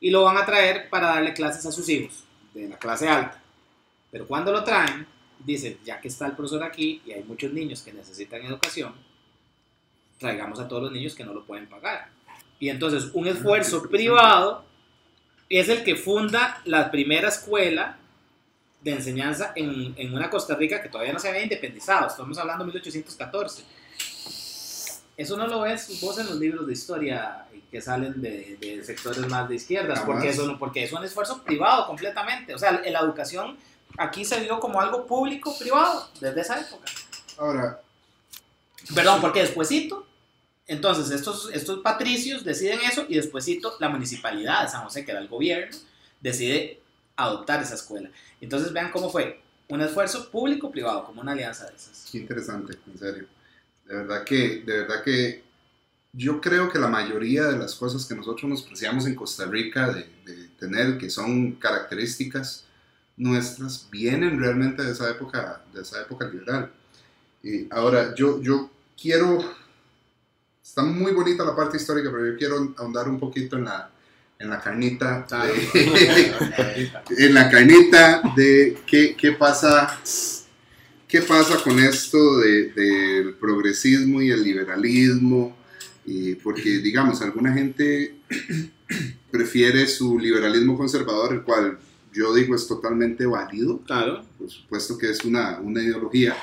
y 0.00 0.10
lo 0.10 0.24
van 0.24 0.36
a 0.36 0.44
traer 0.44 0.90
para 0.90 1.08
darle 1.08 1.32
clases 1.32 1.64
a 1.64 1.70
sus 1.70 1.88
hijos 1.88 2.24
de 2.52 2.68
la 2.68 2.76
clase 2.76 3.08
alta. 3.08 3.40
Pero 4.10 4.26
cuando 4.26 4.50
lo 4.50 4.64
traen, 4.64 5.06
dice, 5.38 5.78
ya 5.84 6.00
que 6.00 6.08
está 6.08 6.26
el 6.26 6.32
profesor 6.32 6.62
aquí 6.62 7.02
y 7.06 7.12
hay 7.12 7.24
muchos 7.24 7.52
niños 7.52 7.82
que 7.82 7.92
necesitan 7.92 8.42
educación, 8.42 8.94
traigamos 10.18 10.58
a 10.60 10.68
todos 10.68 10.84
los 10.84 10.92
niños 10.92 11.14
que 11.14 11.24
no 11.24 11.34
lo 11.34 11.44
pueden 11.44 11.68
pagar. 11.68 12.08
Y 12.58 12.68
entonces 12.68 13.10
un 13.12 13.26
esfuerzo 13.26 13.88
privado 13.88 14.64
es 15.48 15.68
el 15.68 15.84
que 15.84 15.96
funda 15.96 16.60
la 16.64 16.90
primera 16.90 17.28
escuela 17.28 17.98
de 18.80 18.92
enseñanza 18.92 19.52
en, 19.56 19.94
en, 19.96 20.14
una 20.14 20.28
Costa 20.28 20.54
Rica 20.54 20.82
que 20.82 20.88
todavía 20.88 21.12
no 21.12 21.18
se 21.18 21.28
había 21.28 21.42
independizado. 21.42 22.06
Estamos 22.06 22.36
hablando 22.38 22.64
de 22.64 22.68
1814. 22.68 23.64
Eso 25.16 25.36
no 25.36 25.46
lo 25.46 25.60
ves 25.60 26.00
vos 26.00 26.18
en 26.18 26.26
los 26.26 26.36
libros 26.36 26.66
de 26.66 26.72
historia 26.72 27.46
que 27.70 27.80
salen 27.80 28.20
de, 28.20 28.56
de 28.60 28.84
sectores 28.84 29.26
más 29.28 29.48
de 29.48 29.56
izquierdas, 29.56 30.00
porque, 30.00 30.28
eso, 30.28 30.56
porque 30.58 30.84
es 30.84 30.92
un 30.92 31.02
esfuerzo 31.04 31.42
privado 31.42 31.86
completamente. 31.86 32.54
O 32.54 32.58
sea, 32.58 32.72
la 32.72 33.00
educación 33.00 33.56
aquí 33.98 34.24
se 34.24 34.40
vio 34.40 34.60
como 34.60 34.80
algo 34.80 35.06
público-privado 35.06 36.08
desde 36.20 36.40
esa 36.40 36.60
época. 36.60 36.86
Ahora. 37.38 37.80
Perdón, 38.94 39.20
porque 39.20 39.40
despuésito, 39.40 40.06
entonces 40.66 41.10
estos, 41.10 41.50
estos 41.52 41.80
patricios 41.80 42.44
deciden 42.44 42.80
eso 42.80 43.06
y 43.08 43.16
despuésito 43.16 43.76
la 43.80 43.88
municipalidad 43.88 44.62
de 44.62 44.70
San 44.70 44.84
José, 44.84 45.04
que 45.04 45.12
era 45.12 45.20
el 45.20 45.28
gobierno, 45.28 45.76
decide 46.20 46.80
adoptar 47.16 47.62
esa 47.62 47.74
escuela. 47.74 48.10
Entonces 48.40 48.72
vean 48.72 48.90
cómo 48.90 49.10
fue 49.10 49.40
un 49.68 49.80
esfuerzo 49.80 50.30
público-privado, 50.30 51.04
como 51.04 51.22
una 51.22 51.32
alianza 51.32 51.66
de 51.66 51.76
esas. 51.76 52.08
Qué 52.10 52.18
interesante, 52.18 52.78
en 52.86 52.98
serio. 52.98 53.26
De 53.86 53.96
verdad 53.96 54.24
que, 54.24 54.62
de 54.64 54.78
verdad 54.78 55.02
que 55.02 55.44
yo 56.12 56.40
creo 56.40 56.70
que 56.70 56.78
la 56.78 56.88
mayoría 56.88 57.44
de 57.44 57.58
las 57.58 57.74
cosas 57.74 58.04
que 58.04 58.14
nosotros 58.14 58.44
nos 58.44 58.62
preciamos 58.62 59.06
en 59.06 59.14
Costa 59.14 59.46
Rica 59.46 59.88
de, 59.92 60.08
de 60.24 60.48
tener, 60.58 60.98
que 60.98 61.10
son 61.10 61.52
características 61.52 62.64
nuestras, 63.16 63.88
vienen 63.90 64.38
realmente 64.38 64.82
de 64.82 64.92
esa 64.92 65.10
época, 65.10 65.62
de 65.72 65.82
esa 65.82 66.02
época 66.02 66.28
liberal. 66.28 66.70
Y 67.42 67.66
ahora, 67.70 68.14
yo, 68.14 68.40
yo 68.40 68.70
quiero, 69.00 69.38
está 70.62 70.82
muy 70.82 71.12
bonita 71.12 71.44
la 71.44 71.54
parte 71.54 71.76
histórica, 71.76 72.10
pero 72.10 72.26
yo 72.26 72.36
quiero 72.36 72.74
ahondar 72.78 73.08
un 73.08 73.18
poquito 73.18 73.56
en 73.56 73.64
la, 73.64 73.90
en 74.38 74.50
la 74.50 74.60
carnita, 74.60 75.26
de, 75.28 76.92
en 77.18 77.34
la 77.34 77.50
carnita 77.50 78.22
de 78.36 78.78
qué, 78.86 79.14
qué 79.16 79.32
pasa 79.32 80.00
¿Qué 81.14 81.22
pasa 81.22 81.62
con 81.62 81.78
esto 81.78 82.38
del 82.38 82.74
de, 82.74 83.34
progresismo 83.38 84.20
y 84.20 84.32
el 84.32 84.42
liberalismo? 84.42 85.56
Y 86.04 86.34
porque, 86.34 86.78
digamos, 86.78 87.22
alguna 87.22 87.52
gente 87.52 88.16
prefiere 89.30 89.86
su 89.86 90.18
liberalismo 90.18 90.76
conservador, 90.76 91.34
el 91.34 91.42
cual 91.42 91.78
yo 92.14 92.32
digo 92.32 92.54
es 92.54 92.66
totalmente 92.66 93.26
válido. 93.26 93.80
Claro. 93.82 94.24
Por 94.38 94.48
supuesto 94.48 94.96
que 94.96 95.10
es 95.10 95.24
una, 95.24 95.60
una 95.60 95.82
ideología. 95.82 96.36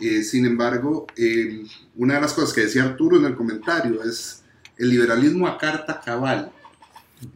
Eh, 0.00 0.22
sin 0.22 0.46
embargo, 0.46 1.06
eh, 1.16 1.62
una 1.94 2.14
de 2.14 2.20
las 2.22 2.32
cosas 2.32 2.54
que 2.54 2.62
decía 2.62 2.84
Arturo 2.84 3.18
en 3.18 3.26
el 3.26 3.36
comentario 3.36 4.02
es 4.02 4.42
el 4.78 4.88
liberalismo 4.88 5.46
a 5.46 5.58
carta 5.58 6.00
cabal. 6.00 6.50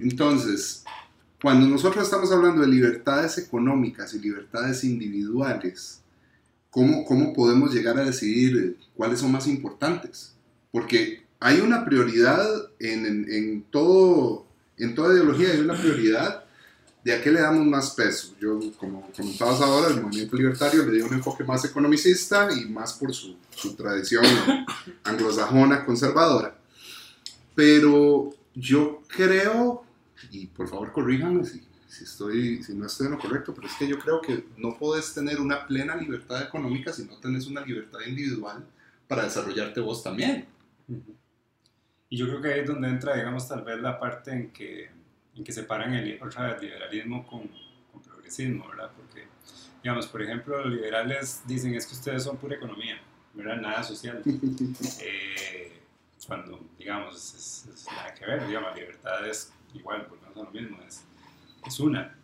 Entonces, 0.00 0.82
cuando 1.42 1.66
nosotros 1.66 2.04
estamos 2.04 2.32
hablando 2.32 2.62
de 2.62 2.68
libertades 2.68 3.36
económicas 3.36 4.14
y 4.14 4.18
libertades 4.18 4.82
individuales, 4.82 6.00
¿cómo, 6.70 7.04
cómo 7.04 7.34
podemos 7.34 7.74
llegar 7.74 7.98
a 7.98 8.04
decidir 8.04 8.78
cuáles 8.96 9.20
son 9.20 9.30
más 9.30 9.46
importantes? 9.46 10.34
Porque 10.72 11.22
hay 11.40 11.60
una 11.60 11.84
prioridad 11.84 12.48
en, 12.78 13.04
en, 13.04 13.30
en, 13.30 13.62
todo, 13.64 14.46
en 14.78 14.94
toda 14.94 15.12
ideología, 15.12 15.50
hay 15.50 15.60
una 15.60 15.76
prioridad 15.76 16.43
de 17.04 17.12
a 17.12 17.22
qué 17.22 17.30
le 17.30 17.40
damos 17.40 17.66
más 17.66 17.90
peso. 17.90 18.34
Yo, 18.40 18.58
como 18.78 19.10
comentabas 19.14 19.60
ahora, 19.60 19.88
el 19.88 20.00
movimiento 20.00 20.36
libertario 20.36 20.86
le 20.86 20.92
dio 20.92 21.06
un 21.06 21.12
enfoque 21.12 21.44
más 21.44 21.62
economicista 21.66 22.48
y 22.50 22.64
más 22.64 22.94
por 22.94 23.12
su, 23.12 23.36
su 23.50 23.74
tradición 23.76 24.24
anglosajona 25.04 25.84
conservadora. 25.84 26.56
Pero 27.54 28.30
yo 28.54 29.02
creo, 29.06 29.84
y 30.30 30.46
por 30.46 30.66
favor 30.66 30.92
corríjanme 30.92 31.44
si, 31.44 31.62
estoy, 32.02 32.62
si 32.62 32.74
no 32.74 32.86
estoy 32.86 33.06
en 33.06 33.12
lo 33.12 33.18
correcto, 33.18 33.54
pero 33.54 33.66
es 33.66 33.74
que 33.74 33.86
yo 33.86 33.98
creo 33.98 34.22
que 34.22 34.46
no 34.56 34.78
puedes 34.78 35.12
tener 35.12 35.40
una 35.40 35.66
plena 35.66 35.94
libertad 35.96 36.42
económica 36.42 36.90
si 36.90 37.04
no 37.04 37.18
tenés 37.18 37.46
una 37.46 37.60
libertad 37.60 38.00
individual 38.06 38.64
para 39.06 39.24
desarrollarte 39.24 39.80
vos 39.80 40.02
también. 40.02 40.46
Y 42.08 42.16
yo 42.16 42.26
creo 42.28 42.40
que 42.40 42.48
ahí 42.48 42.60
es 42.60 42.66
donde 42.66 42.88
entra, 42.88 43.14
digamos, 43.14 43.46
tal 43.46 43.62
vez 43.62 43.78
la 43.80 44.00
parte 44.00 44.32
en 44.32 44.50
que, 44.52 44.90
en 45.36 45.44
que 45.44 45.52
separan 45.52 45.94
el 45.94 46.22
otra 46.22 46.52
vez, 46.52 46.62
liberalismo 46.62 47.26
con, 47.26 47.48
con 47.92 48.02
progresismo, 48.02 48.68
¿verdad? 48.68 48.90
Porque, 48.96 49.26
digamos, 49.82 50.06
por 50.06 50.22
ejemplo, 50.22 50.64
los 50.64 50.74
liberales 50.74 51.42
dicen 51.46 51.74
es 51.74 51.86
que 51.86 51.94
ustedes 51.94 52.22
son 52.22 52.36
pura 52.36 52.56
economía, 52.56 53.00
¿verdad? 53.34 53.56
Nada 53.56 53.82
social. 53.82 54.22
eh, 55.00 55.80
cuando, 56.26 56.58
digamos, 56.78 57.34
es, 57.34 57.68
es, 57.74 57.86
nada 57.86 58.14
que 58.14 58.24
ver, 58.24 58.46
digamos, 58.46 58.74
libertad 58.74 59.26
es 59.28 59.52
igual, 59.74 60.06
porque 60.06 60.24
no 60.26 60.32
son 60.34 60.44
lo 60.46 60.50
mismo, 60.52 60.78
es 60.86 61.04
es 61.66 61.80
una. 61.80 62.16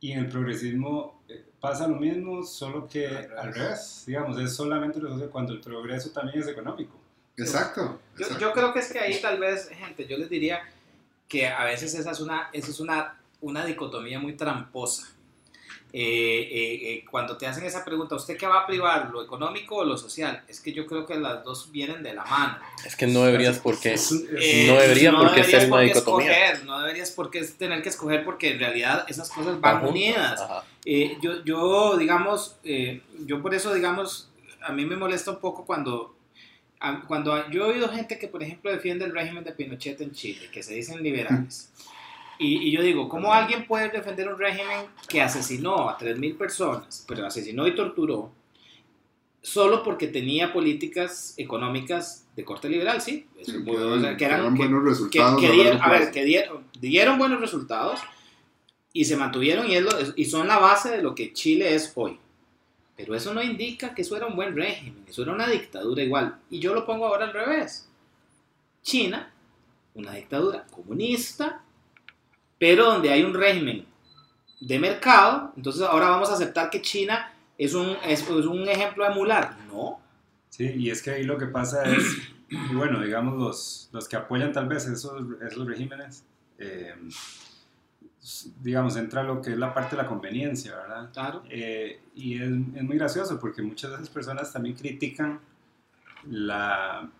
Y 0.00 0.12
en 0.12 0.20
el 0.20 0.28
progresismo 0.28 1.22
eh, 1.28 1.44
pasa 1.60 1.88
lo 1.88 1.96
mismo, 1.96 2.42
solo 2.42 2.88
que 2.88 3.06
al 3.06 3.54
revés, 3.54 4.04
digamos, 4.06 4.38
es 4.38 4.54
solamente 4.54 5.00
cuando 5.30 5.52
el 5.52 5.60
progreso 5.60 6.10
también 6.10 6.40
es 6.40 6.48
económico. 6.48 7.00
Exacto. 7.36 8.00
Yo, 8.18 8.38
yo, 8.38 8.52
creo 8.52 8.72
que 8.72 8.78
es 8.78 8.92
que 8.92 8.98
ahí 8.98 9.20
tal 9.20 9.40
vez, 9.40 9.68
gente, 9.68 10.06
yo 10.06 10.16
les 10.18 10.28
diría 10.28 10.62
que 11.28 11.48
a 11.48 11.64
veces 11.64 11.94
esa 11.94 12.10
es 12.10 12.20
una, 12.20 12.50
esa 12.52 12.70
es 12.70 12.80
una, 12.80 13.20
una 13.40 13.64
dicotomía 13.64 14.18
muy 14.18 14.34
tramposa. 14.34 15.08
Eh, 15.96 16.00
eh, 16.00 16.90
eh, 16.90 17.04
cuando 17.08 17.36
te 17.36 17.46
hacen 17.46 17.64
esa 17.64 17.84
pregunta, 17.84 18.16
¿usted 18.16 18.36
qué 18.36 18.48
va 18.48 18.62
a 18.62 18.66
privar, 18.66 19.10
lo 19.10 19.22
económico 19.22 19.76
o 19.76 19.84
lo 19.84 19.96
social? 19.96 20.42
Es 20.48 20.58
que 20.60 20.72
yo 20.72 20.88
creo 20.88 21.06
que 21.06 21.14
las 21.14 21.44
dos 21.44 21.70
vienen 21.70 22.02
de 22.02 22.14
la 22.14 22.24
mano. 22.24 22.58
Es 22.84 22.96
que 22.96 23.06
no 23.06 23.22
deberías 23.22 23.60
por 23.60 23.78
qué, 23.78 23.94
no 23.94 24.74
debería 24.74 25.12
no 25.12 25.18
por 25.18 25.34
qué 25.34 25.42
deberías 25.42 25.62
ser 25.62 25.68
una 25.68 25.76
por 25.76 25.78
qué 25.78 25.94
dicotomía. 25.94 26.32
escoger, 26.32 26.64
no 26.64 26.80
deberías 26.80 27.10
por 27.12 27.30
qué 27.30 27.44
tener 27.44 27.80
que 27.80 27.90
escoger 27.90 28.24
porque 28.24 28.50
en 28.50 28.58
realidad 28.58 29.04
esas 29.06 29.30
cosas 29.30 29.60
van 29.60 29.76
Ajá. 29.76 29.86
unidas. 29.86 30.40
Ajá. 30.40 30.64
Eh, 30.84 31.16
yo, 31.22 31.44
yo, 31.44 31.96
digamos, 31.96 32.56
eh, 32.64 33.00
yo 33.24 33.40
por 33.40 33.54
eso, 33.54 33.72
digamos, 33.72 34.30
a 34.62 34.72
mí 34.72 34.84
me 34.84 34.96
molesta 34.96 35.30
un 35.30 35.38
poco 35.38 35.64
cuando, 35.64 36.14
cuando 37.06 37.48
yo 37.50 37.66
he 37.66 37.72
oído 37.74 37.88
gente 37.88 38.18
que, 38.18 38.28
por 38.28 38.42
ejemplo, 38.42 38.70
defiende 38.70 39.04
el 39.04 39.12
régimen 39.12 39.44
de 39.44 39.52
Pinochet 39.52 40.00
en 40.00 40.12
Chile, 40.12 40.48
que 40.52 40.62
se 40.62 40.74
dicen 40.74 41.02
liberales. 41.02 41.70
Y, 42.38 42.68
y 42.68 42.72
yo 42.72 42.82
digo, 42.82 43.08
¿cómo 43.08 43.32
alguien 43.32 43.66
puede 43.66 43.88
defender 43.90 44.28
un 44.28 44.38
régimen 44.38 44.86
que 45.08 45.20
asesinó 45.22 45.88
a 45.88 45.96
3.000 45.98 46.36
personas, 46.36 47.04
pero 47.06 47.26
asesinó 47.26 47.66
y 47.66 47.74
torturó, 47.74 48.32
solo 49.42 49.82
porque 49.82 50.08
tenía 50.08 50.52
políticas 50.52 51.34
económicas 51.36 52.26
de 52.34 52.44
corte 52.44 52.68
liberal? 52.68 53.00
Sí, 53.00 53.26
eso 53.38 53.52
es 53.52 53.60
muy- 53.64 53.76
o 53.76 54.00
sea, 54.00 54.16
que 54.16 54.24
eran, 54.24 54.52
que- 54.54 54.58
buenos 54.58 54.84
resultados. 54.84 55.40
que 55.40 55.50
dieron, 55.50 55.80
a 55.82 55.88
ver, 55.90 56.10
que 56.10 56.24
dieron, 56.24 56.64
dieron 56.80 57.18
buenos 57.18 57.40
resultados 57.40 58.00
y 58.92 59.04
se 59.04 59.16
mantuvieron 59.16 59.68
y, 59.70 59.76
es 59.76 59.82
lo- 59.82 59.90
y 60.16 60.24
son 60.24 60.48
la 60.48 60.58
base 60.58 60.90
de 60.90 61.02
lo 61.02 61.14
que 61.14 61.32
Chile 61.32 61.74
es 61.74 61.92
hoy. 61.94 62.18
Pero 62.96 63.14
eso 63.14 63.34
no 63.34 63.42
indica 63.42 63.94
que 63.94 64.02
eso 64.02 64.16
era 64.16 64.26
un 64.26 64.36
buen 64.36 64.54
régimen, 64.54 65.04
eso 65.08 65.22
era 65.22 65.32
una 65.32 65.48
dictadura 65.48 66.02
igual. 66.02 66.38
Y 66.50 66.60
yo 66.60 66.74
lo 66.74 66.86
pongo 66.86 67.06
ahora 67.06 67.24
al 67.24 67.32
revés. 67.32 67.88
China, 68.82 69.32
una 69.94 70.12
dictadura 70.12 70.64
comunista, 70.70 71.62
pero 72.58 72.84
donde 72.84 73.10
hay 73.10 73.22
un 73.22 73.34
régimen 73.34 73.86
de 74.60 74.78
mercado, 74.78 75.52
entonces 75.56 75.82
ahora 75.82 76.10
vamos 76.10 76.30
a 76.30 76.34
aceptar 76.34 76.70
que 76.70 76.82
China 76.82 77.32
es 77.58 77.74
un, 77.74 77.96
es, 78.06 78.28
un 78.28 78.68
ejemplo 78.68 79.04
a 79.04 79.12
emular. 79.12 79.56
No, 79.68 80.00
Sí, 80.56 80.72
y 80.76 80.88
es 80.88 81.02
que 81.02 81.10
ahí 81.10 81.24
lo 81.24 81.36
que 81.36 81.46
pasa 81.46 81.82
es, 81.82 82.04
bueno, 82.74 83.02
digamos, 83.02 83.36
los, 83.36 83.88
los 83.90 84.06
que 84.06 84.14
apoyan 84.14 84.52
tal 84.52 84.68
vez 84.68 84.86
esos, 84.86 85.20
esos 85.44 85.66
regímenes, 85.66 86.22
eh, 86.58 86.94
digamos, 88.62 88.96
entra 88.96 89.22
lo 89.22 89.42
que 89.42 89.52
es 89.52 89.58
la 89.58 89.74
parte 89.74 89.96
de 89.96 90.02
la 90.02 90.08
conveniencia, 90.08 90.74
¿verdad? 90.76 91.10
claro. 91.12 91.42
Eh, 91.50 92.00
y 92.14 92.34
es, 92.36 92.42
es 92.42 92.82
muy 92.82 92.96
gracioso 92.96 93.38
porque 93.38 93.60
muchas 93.62 93.90
de 93.90 93.96
esas 93.96 94.08
personas 94.08 94.52
también 94.52 94.74
critican 94.76 95.40
la, 96.28 97.10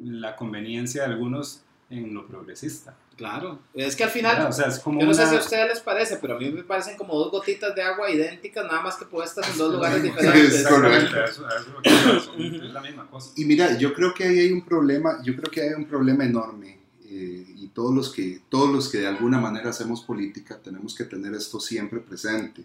la 0.00 0.36
conveniencia 0.36 1.02
de 1.06 1.12
algunos 1.12 1.62
en 1.90 2.14
lo 2.14 2.26
progresista. 2.26 2.96
Claro, 3.16 3.60
es 3.74 3.94
que 3.94 4.02
al 4.02 4.10
final, 4.10 4.34
¿verdad? 4.34 4.50
O 4.50 4.52
sea, 4.52 4.66
es 4.66 4.80
como 4.80 5.00
yo 5.00 5.06
no 5.06 5.14
sé 5.14 5.20
una- 5.22 5.30
si 5.30 5.36
a 5.36 5.38
ustedes 5.38 5.68
les 5.68 5.80
parece, 5.80 6.16
pero 6.16 6.34
a 6.34 6.38
mí 6.38 6.50
me 6.50 6.64
parecen 6.64 6.96
como 6.96 7.14
dos 7.16 7.30
gotitas 7.30 7.72
de 7.74 7.82
agua 7.82 8.10
idénticas, 8.10 8.64
nada 8.64 8.82
más 8.82 8.96
que 8.96 9.04
puestas 9.04 9.48
en 9.52 9.56
dos 9.58 9.72
lugares 9.72 10.02
diferentes. 10.02 10.52
Es 10.54 10.66
correcto. 10.66 11.16
Es 11.24 12.72
la 12.72 12.80
misma 12.80 13.06
cosa. 13.08 13.30
Y 13.36 13.44
mira, 13.44 13.78
yo 13.78 13.92
creo 13.94 14.12
que 14.14 14.24
ahí 14.24 14.38
hay 14.40 14.52
un 14.52 14.64
problema, 14.64 15.20
yo 15.22 15.36
creo 15.36 15.48
que 15.50 15.62
hay 15.62 15.74
un 15.74 15.84
problema 15.84 16.24
enorme 16.24 16.80
eh, 17.04 17.46
todos 17.74 17.94
los 17.94 18.12
que 18.12 18.40
todos 18.48 18.70
los 18.70 18.88
que 18.88 18.98
de 18.98 19.06
alguna 19.06 19.38
manera 19.38 19.70
hacemos 19.70 20.02
política 20.02 20.58
tenemos 20.62 20.94
que 20.94 21.04
tener 21.04 21.34
esto 21.34 21.60
siempre 21.60 22.00
presente, 22.00 22.64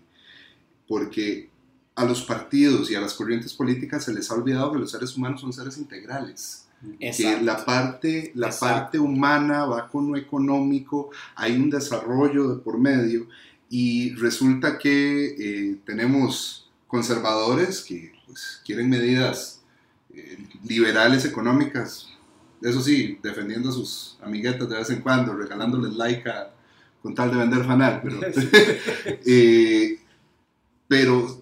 porque 0.88 1.50
a 1.95 2.06
los 2.06 2.22
partidos 2.22 2.89
y 2.89 2.95
a 2.95 3.02
las 3.02 3.13
corrientes 3.13 3.54
políticas 3.54 4.06
se 4.06 4.13
les 4.13 4.32
ha 4.32 4.36
olvidado 4.36 4.72
que 4.72 4.80
los 4.80 4.91
seres 4.91 5.17
humanos 5.17 5.41
son 5.41 5.52
seres 5.52 5.78
integrales, 5.78 6.67
que 7.00 7.41
la 7.41 7.65
parte 7.65 8.32
la 8.36 8.48
Exacto. 8.48 8.65
parte 8.74 9.00
humana 9.00 9.65
va 9.65 9.89
con 9.89 10.10
lo 10.10 10.15
económico, 10.17 11.10
hay 11.36 11.58
un 11.58 11.69
desarrollo 11.69 12.56
de 12.56 12.62
por 12.62 12.78
medio 12.78 13.28
y 13.69 14.13
resulta 14.15 14.78
que 14.78 15.26
eh, 15.38 15.78
tenemos 15.86 16.69
conservadores 16.88 17.82
que 17.82 18.13
pues, 18.26 18.62
quieren 18.65 18.89
medidas 18.89 19.62
eh, 20.13 20.38
liberales 20.63 21.26
económicas, 21.26 22.10
eso 22.62 22.82
sí, 22.82 23.19
defendiendo 23.22 23.69
a 23.69 23.74
sus 23.74 24.17
amiguetas 24.22 24.69
de 24.69 24.78
vez 24.78 24.89
en 24.89 25.02
cuando, 25.02 25.34
regalándoles 25.34 25.93
like 25.93 26.30
a, 26.30 26.52
con 27.02 27.15
tal 27.15 27.32
de 27.32 27.38
vender 27.38 27.63
fanal, 27.65 28.02
pero, 28.04 28.19
eh, 29.26 30.00
pero 30.88 31.41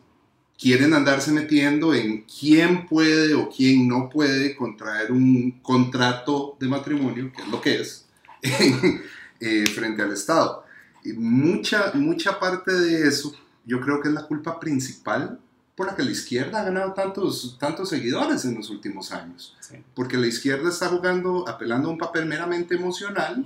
quieren 0.57 0.93
andarse 0.93 1.31
metiendo 1.31 1.93
en 1.93 2.23
quién 2.23 2.87
puede 2.87 3.33
o 3.35 3.49
quién 3.49 3.87
no 3.87 4.09
puede 4.09 4.55
contraer 4.55 5.11
un 5.11 5.59
contrato 5.61 6.57
de 6.59 6.67
matrimonio, 6.67 7.31
que 7.35 7.41
es 7.43 7.47
lo 7.47 7.61
que 7.61 7.81
es, 7.81 8.07
eh, 9.39 9.65
frente 9.67 10.01
al 10.01 10.13
Estado. 10.13 10.63
Y 11.03 11.13
mucha, 11.13 11.91
mucha 11.93 12.39
parte 12.39 12.73
de 12.73 13.07
eso 13.07 13.33
yo 13.65 13.81
creo 13.81 14.01
que 14.01 14.07
es 14.07 14.13
la 14.13 14.25
culpa 14.25 14.59
principal 14.59 15.39
por 15.77 15.85
la 15.85 15.95
que 15.95 16.03
la 16.03 16.09
izquierda 16.09 16.59
ha 16.59 16.63
ganado 16.63 16.93
tantos, 16.93 17.55
tantos 17.59 17.89
seguidores 17.89 18.43
en 18.45 18.55
los 18.55 18.71
últimos 18.71 19.11
años. 19.11 19.55
Porque 19.93 20.17
la 20.17 20.25
izquierda 20.25 20.69
está 20.69 20.87
jugando, 20.87 21.47
apelando 21.47 21.87
a 21.87 21.91
un 21.91 21.99
papel 21.99 22.25
meramente 22.25 22.73
emocional, 22.73 23.45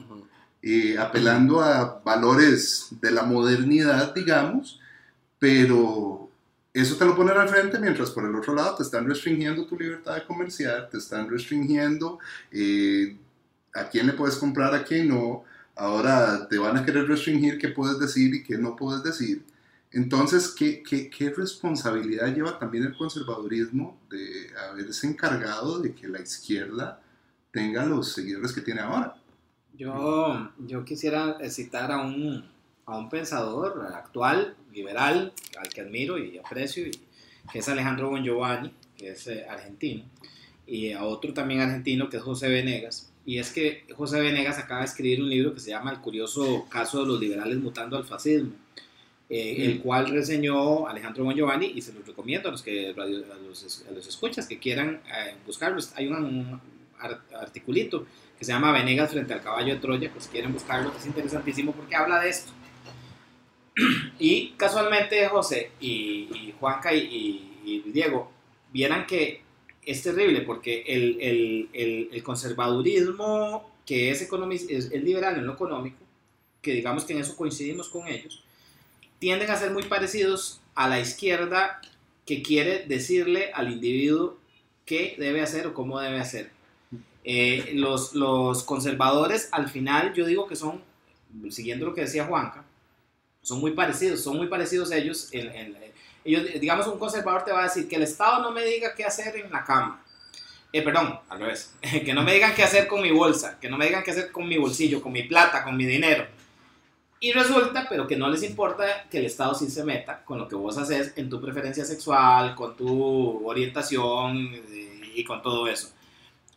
eh, 0.62 0.98
apelando 0.98 1.60
a 1.60 2.00
valores 2.06 2.88
de 3.02 3.12
la 3.12 3.24
modernidad, 3.24 4.16
digamos, 4.16 4.80
pero 5.40 6.30
eso 6.74 6.96
te 6.96 7.04
lo 7.04 7.18
ponen 7.18 7.38
al 7.38 7.50
frente 7.50 7.78
mientras 7.80 8.12
por 8.12 8.24
el 8.24 8.34
otro 8.34 8.56
lado 8.56 8.78
te 8.78 8.84
están 8.84 9.06
restringiendo 9.06 9.66
tu 9.66 9.78
libertad 9.78 10.16
de 10.16 10.24
comerciar, 10.24 10.90
te 10.90 11.00
están 11.00 11.30
restringiendo 11.30 12.18
eh, 12.50 13.18
a 13.74 13.90
quién 13.90 14.08
le 14.08 14.14
puedes 14.14 14.38
comprar, 14.38 14.74
a 14.74 14.86
quién 14.86 15.10
no. 15.10 15.44
Ahora 15.76 16.48
te 16.48 16.58
van 16.58 16.78
a 16.78 16.86
querer 16.86 17.10
restringir 17.10 17.58
qué 17.58 17.68
puedes 17.68 18.00
decir 18.00 18.34
y 18.34 18.42
qué 18.42 18.58
no 18.58 18.78
puedes 18.78 19.04
decir. 19.04 19.44
Entonces, 19.94 20.48
¿qué, 20.58 20.82
qué, 20.84 21.10
qué 21.10 21.32
responsabilidad 21.32 22.34
lleva 22.34 22.58
también 22.58 22.86
el 22.86 22.96
conservadurismo 22.96 24.00
de 24.10 24.50
haberse 24.70 25.08
encargado 25.08 25.80
de 25.80 25.94
que 25.94 26.08
la 26.08 26.22
izquierda 26.22 27.02
tenga 27.52 27.86
los 27.86 28.14
seguidores 28.14 28.54
que 28.54 28.62
tiene 28.62 28.80
ahora? 28.80 29.18
Yo, 29.78 30.50
yo 30.60 30.86
quisiera 30.86 31.38
citar 31.50 31.92
a 31.92 32.02
un, 32.02 32.46
a 32.86 32.98
un 32.98 33.10
pensador 33.10 33.92
actual, 33.94 34.56
liberal, 34.72 35.34
al 35.60 35.68
que 35.68 35.82
admiro 35.82 36.18
y 36.18 36.38
aprecio, 36.38 36.88
y, 36.88 36.92
que 37.52 37.60
es 37.60 37.68
Alejandro 37.68 38.10
Bon 38.10 38.24
Giovanni, 38.24 38.72
que 38.98 39.10
es 39.10 39.28
eh, 39.28 39.46
argentino, 39.50 40.06
y 40.66 40.94
a 40.94 41.04
otro 41.04 41.34
también 41.34 41.60
argentino, 41.60 42.08
que 42.08 42.18
es 42.18 42.24
José 42.24 42.48
Venegas. 42.48 43.12
Y 43.26 43.40
es 43.40 43.52
que 43.52 43.86
José 43.98 44.22
Venegas 44.22 44.58
acaba 44.58 44.80
de 44.80 44.86
escribir 44.86 45.22
un 45.22 45.30
libro 45.30 45.54
que 45.54 45.60
se 45.60 45.72
llama 45.72 45.92
El 45.92 46.00
curioso 46.00 46.66
caso 46.70 47.02
de 47.02 47.08
los 47.08 47.20
liberales 47.20 47.58
mutando 47.58 47.98
al 47.98 48.06
fascismo 48.06 48.54
eh, 49.34 49.64
el 49.64 49.80
cual 49.80 50.10
reseñó 50.10 50.90
Alejandro 50.90 51.24
Bon 51.24 51.34
Giovanni 51.34 51.72
y 51.74 51.82
se 51.82 51.94
los 51.94 52.06
recomiendo 52.06 52.50
a 52.50 52.52
los 52.52 52.62
que 52.62 52.90
a 52.90 53.06
los, 53.06 53.86
a 53.88 53.92
los 53.92 54.06
escuchas 54.06 54.46
que 54.46 54.60
quieran 54.60 55.02
eh, 55.08 55.36
buscarlos. 55.46 55.94
Hay 55.96 56.08
un, 56.08 56.60
articulito 57.40 58.06
que 58.38 58.44
se 58.44 58.52
llama 58.52 58.74
Venegas 58.74 59.12
frente 59.12 59.34
al 59.34 59.42
caballo 59.42 59.74
de 59.74 59.80
Troya, 59.80 60.12
pues 60.12 60.28
quieren 60.28 60.52
buscarlo, 60.52 60.92
es 60.96 61.06
interesantísimo 61.06 61.72
porque 61.72 61.96
habla 61.96 62.20
de 62.20 62.30
esto. 62.30 62.52
Y 64.20 64.50
casualmente 64.58 65.26
José 65.30 65.72
y, 65.80 66.54
Juanca 66.60 66.94
y, 66.94 67.84
Diego 67.86 68.30
vieran 68.74 69.08
que 69.08 69.42
es 69.82 70.04
terrible 70.04 70.42
porque 70.42 70.84
el, 70.86 71.18
el, 71.22 71.70
el, 71.72 72.10
el 72.12 72.24
conservadurismo 72.24 73.72
que 73.86 74.12
es, 74.12 74.22
es, 74.22 74.92
es 74.92 75.04
liberal 75.04 75.38
en 75.38 75.48
lo 75.48 75.54
económico, 75.54 76.04
que 76.62 76.74
digamos 76.74 77.06
que 77.06 77.14
en 77.14 77.20
eso 77.20 77.38
coincidimos 77.38 77.88
con 77.88 78.08
ellos, 78.10 78.44
tienden 79.22 79.52
a 79.52 79.56
ser 79.56 79.70
muy 79.70 79.84
parecidos 79.84 80.62
a 80.74 80.90
la 80.90 81.00
izquierda 81.00 81.80
que 82.26 82.42
quiere 82.42 82.88
decirle 82.88 83.52
al 83.54 83.72
individuo 83.72 84.40
qué 84.84 85.16
debe 85.20 85.44
hacer 85.44 85.68
o 85.68 85.76
cómo 85.76 86.00
debe 86.00 86.20
hacer. 86.20 86.50
Eh, 87.24 87.74
los, 87.76 88.16
los, 88.16 88.64
conservadores, 88.64 89.50
al 89.52 89.70
final, 89.70 90.16
yo 90.16 90.26
digo 90.26 90.48
que 90.48 90.56
son, 90.56 90.84
siguiendo 91.52 91.86
lo 91.86 91.94
que 91.94 92.02
decía 92.02 92.26
Juanca, 92.26 92.66
son 93.44 93.60
muy 93.60 93.74
parecidos, 93.74 94.24
son 94.24 94.38
muy 94.38 94.48
parecidos 94.48 94.92
ellos. 94.92 95.30
En, 95.32 95.78
ellos 96.26 96.44
digamos, 96.60 96.88
un 96.88 96.98
conservador 96.98 97.46
te 97.46 97.52
va 97.52 97.60
a 97.60 97.66
decir 97.66 97.88
que 97.88 97.98
el 97.98 98.04
Estado 98.04 98.42
no 98.42 98.52
me 98.52 98.66
diga 98.66 98.96
qué 98.96 99.06
hacer 99.06 99.36
en 99.36 99.52
la 99.52 99.64
cama. 99.64 100.04
Eh, 100.74 100.82
perdón, 100.82 101.20
al 101.30 101.40
revés, 101.40 101.76
que 102.06 102.14
no 102.16 102.24
me 102.24 102.34
digan 102.34 102.56
qué 102.56 102.64
hacer 102.64 102.88
con 102.88 103.04
mi 103.04 103.12
bolsa, 103.12 103.60
que 103.60 103.70
no 103.70 103.78
me 103.78 103.86
digan 103.86 104.04
qué 104.04 104.10
hacer 104.10 104.32
con 104.32 104.48
mi 104.48 104.58
bolsillo, 104.58 105.00
con 105.00 105.12
mi 105.12 105.22
plata, 105.22 105.64
con 105.64 105.78
mi 105.78 105.86
dinero 105.86 106.41
y 107.24 107.32
resulta, 107.34 107.86
pero 107.88 108.08
que 108.08 108.18
no 108.18 108.28
les 108.30 108.42
importa 108.42 109.06
que 109.10 109.20
el 109.20 109.26
Estado 109.26 109.54
sí 109.54 109.70
se 109.70 109.84
meta 109.84 110.26
con 110.26 110.40
lo 110.40 110.48
que 110.48 110.56
vos 110.56 110.78
haces 110.80 111.14
en 111.16 111.30
tu 111.30 111.40
preferencia 111.40 111.86
sexual, 111.86 112.56
con 112.56 112.76
tu 112.76 113.48
orientación 113.48 114.50
eh, 114.54 115.12
y 115.16 115.24
con 115.24 115.40
todo 115.44 115.68
eso. 115.68 115.92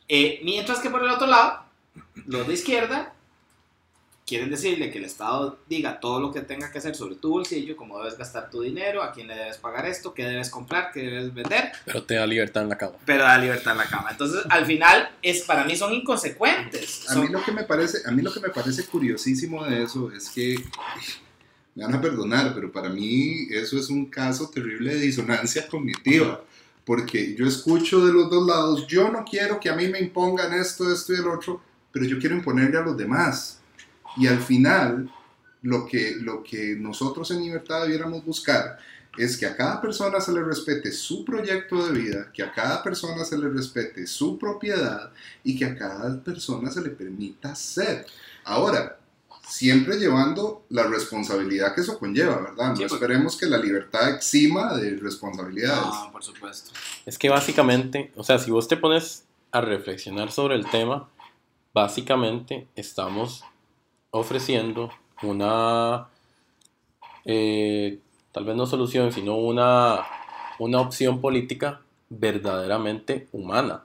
Eh, 0.09 0.41
mientras 0.43 0.81
que 0.81 0.89
por 0.89 1.05
el 1.05 1.11
otro 1.11 1.27
lado, 1.27 1.65
los 2.27 2.49
de 2.49 2.55
izquierda 2.55 3.14
quieren 4.27 4.51
decirle 4.51 4.91
que 4.91 4.99
el 4.99 5.05
Estado 5.05 5.59
diga 5.69 6.01
todo 6.01 6.21
lo 6.21 6.33
que 6.33 6.41
tenga 6.41 6.73
que 6.73 6.79
hacer 6.79 6.95
sobre 6.95 7.17
tu 7.17 7.31
bolsillo, 7.31 7.77
cómo 7.77 7.99
debes 7.99 8.17
gastar 8.17 8.49
tu 8.51 8.63
dinero, 8.63 9.03
a 9.03 9.13
quién 9.13 9.29
le 9.29 9.35
debes 9.35 9.59
pagar 9.59 9.87
esto, 9.87 10.15
qué 10.15 10.25
debes 10.25 10.49
comprar, 10.49 10.91
qué 10.93 11.03
debes 11.03 11.35
vender. 11.35 11.73
Pero 11.85 12.03
te 12.05 12.15
da 12.15 12.27
libertad 12.27 12.63
en 12.63 12.71
la 12.71 12.79
cama. 12.79 12.95
Pero 13.05 13.25
da 13.25 13.37
libertad 13.37 13.73
en 13.73 13.79
la 13.79 13.87
cama. 13.87 14.09
Entonces, 14.11 14.43
al 14.49 14.65
final, 14.65 15.11
es, 15.21 15.43
para 15.43 15.65
mí 15.65 15.77
son 15.77 15.93
inconsecuentes. 15.93 17.11
A, 17.11 17.17
mí 17.17 17.29
lo 17.29 17.43
que 17.45 17.53
me 17.53 17.65
parece, 17.65 17.99
a 18.07 18.11
mí 18.11 18.23
lo 18.23 18.33
que 18.33 18.41
me 18.41 18.49
parece 18.49 18.87
curiosísimo 18.87 19.65
de 19.65 19.83
eso 19.83 20.11
es 20.11 20.31
que, 20.31 20.57
me 21.75 21.85
van 21.85 21.95
a 21.95 22.01
perdonar, 22.01 22.55
pero 22.55 22.71
para 22.73 22.89
mí 22.89 23.49
eso 23.51 23.79
es 23.79 23.91
un 23.91 24.07
caso 24.07 24.49
terrible 24.49 24.95
de 24.95 25.01
disonancia 25.01 25.69
cognitiva. 25.69 26.43
Porque 26.87 27.35
yo 27.35 27.47
escucho 27.47 28.05
de 28.07 28.13
los 28.13 28.31
dos 28.31 28.47
lados, 28.47 28.87
yo 28.87 29.11
no 29.11 29.25
quiero 29.25 29.59
que 29.59 29.71
a 29.71 29.75
mí 29.75 29.89
me 29.89 30.01
impongan 30.01 30.53
esto, 30.53 30.93
esto 30.93 31.15
y 31.15 31.17
el 31.17 31.27
otro, 31.29 31.61
pero 31.91 32.05
yo 32.05 32.19
quiero 32.19 32.37
imponerle 32.37 32.77
a 32.77 32.83
los 32.83 32.97
demás. 32.97 33.61
Y 34.17 34.27
al 34.27 34.41
final, 34.41 35.11
lo 35.63 35.87
que, 35.87 36.17
lo 36.21 36.43
que 36.43 36.77
nosotros 36.79 37.31
en 37.31 37.43
libertad 37.43 37.83
debiéramos 37.83 38.25
buscar 38.25 38.79
es 39.17 39.37
que 39.37 39.47
a 39.47 39.57
cada 39.57 39.81
persona 39.81 40.21
se 40.21 40.33
le 40.33 40.43
respete 40.43 40.93
su 40.93 41.25
proyecto 41.25 41.87
de 41.87 41.99
vida, 41.99 42.31
que 42.33 42.43
a 42.43 42.53
cada 42.53 42.83
persona 42.83 43.25
se 43.25 43.39
le 43.39 43.49
respete 43.49 44.07
su 44.07 44.39
propiedad 44.39 45.11
y 45.43 45.57
que 45.57 45.65
a 45.65 45.77
cada 45.77 46.23
persona 46.23 46.71
se 46.71 46.83
le 46.83 46.91
permita 46.91 47.55
ser. 47.55 48.07
Ahora, 48.45 48.99
siempre 49.47 49.99
llevando 49.99 50.65
la 50.71 50.85
responsabilidad 50.85 51.75
que 51.75 51.83
eso 51.83 51.99
conlleva, 51.99 52.39
¿verdad? 52.39 52.75
No 52.75 52.87
esperemos 52.87 53.37
que 53.37 53.47
la 53.47 53.59
libertad 53.59 54.11
exima 54.11 54.75
de 54.77 54.97
responsabilidades. 54.97 55.87
No, 55.87 56.13
por 56.13 56.23
supuesto. 56.23 56.73
Es 57.07 57.19
que 57.19 57.29
básicamente, 57.29 58.13
o 58.17 58.25
sea, 58.25 58.39
si 58.39 58.51
vos 58.51 58.69
te 58.69 58.77
pones 58.77 59.25
a 59.53 59.61
reflexionar 59.61 60.33
sobre 60.33 60.57
el 60.57 60.67
tema, 60.67 61.09
básicamente 61.73 62.67
estamos 62.75 63.45
ofreciendo 64.15 64.91
una, 65.25 66.09
eh, 67.25 67.99
tal 68.31 68.45
vez 68.45 68.55
no 68.55 68.65
solución, 68.65 69.13
sino 69.13 69.37
una, 69.37 70.07
una 70.61 70.81
opción 70.81 71.21
política 71.21 71.81
verdaderamente 72.09 73.27
humana. 73.33 73.85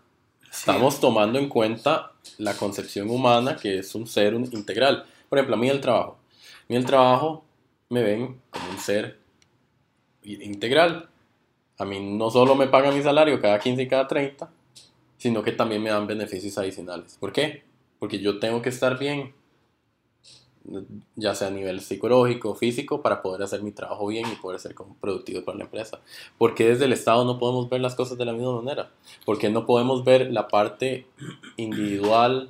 Estamos 0.51 0.99
tomando 0.99 1.39
en 1.39 1.49
cuenta 1.49 2.11
la 2.37 2.53
concepción 2.55 3.09
humana 3.09 3.55
que 3.55 3.79
es 3.79 3.95
un 3.95 4.05
ser 4.05 4.35
integral. 4.35 5.05
Por 5.29 5.39
ejemplo, 5.39 5.55
a 5.55 5.59
mí 5.59 5.67
el 5.67 5.81
trabajo. 5.81 6.19
A 6.43 6.65
mí 6.67 6.75
el 6.75 6.85
trabajo 6.85 7.43
me 7.89 8.03
ven 8.03 8.39
como 8.51 8.69
un 8.69 8.77
ser 8.77 9.17
integral. 10.23 11.09
A 11.79 11.85
mí 11.85 11.99
no 11.99 12.29
solo 12.29 12.53
me 12.53 12.67
pagan 12.67 12.95
mi 12.95 13.01
salario 13.01 13.41
cada 13.41 13.57
15 13.57 13.81
y 13.81 13.87
cada 13.87 14.07
30, 14.07 14.47
sino 15.17 15.41
que 15.41 15.53
también 15.53 15.81
me 15.81 15.89
dan 15.89 16.05
beneficios 16.05 16.55
adicionales. 16.59 17.17
¿Por 17.19 17.33
qué? 17.33 17.63
Porque 17.97 18.19
yo 18.19 18.37
tengo 18.37 18.61
que 18.61 18.69
estar 18.69 18.99
bien 18.99 19.33
ya 21.15 21.35
sea 21.35 21.47
a 21.47 21.51
nivel 21.51 21.81
psicológico, 21.81 22.55
físico, 22.55 23.01
para 23.01 23.21
poder 23.21 23.43
hacer 23.43 23.63
mi 23.63 23.71
trabajo 23.71 24.07
bien 24.07 24.25
y 24.31 24.35
poder 24.35 24.59
ser 24.59 24.75
productivo 24.99 25.43
para 25.43 25.57
la 25.57 25.63
empresa. 25.65 25.99
Porque 26.37 26.67
desde 26.67 26.85
el 26.85 26.93
Estado 26.93 27.25
no 27.25 27.39
podemos 27.39 27.69
ver 27.69 27.81
las 27.81 27.95
cosas 27.95 28.17
de 28.17 28.25
la 28.25 28.33
misma 28.33 28.61
manera. 28.61 28.91
Porque 29.25 29.49
no 29.49 29.65
podemos 29.65 30.03
ver 30.03 30.31
la 30.31 30.47
parte 30.47 31.07
individual 31.57 32.49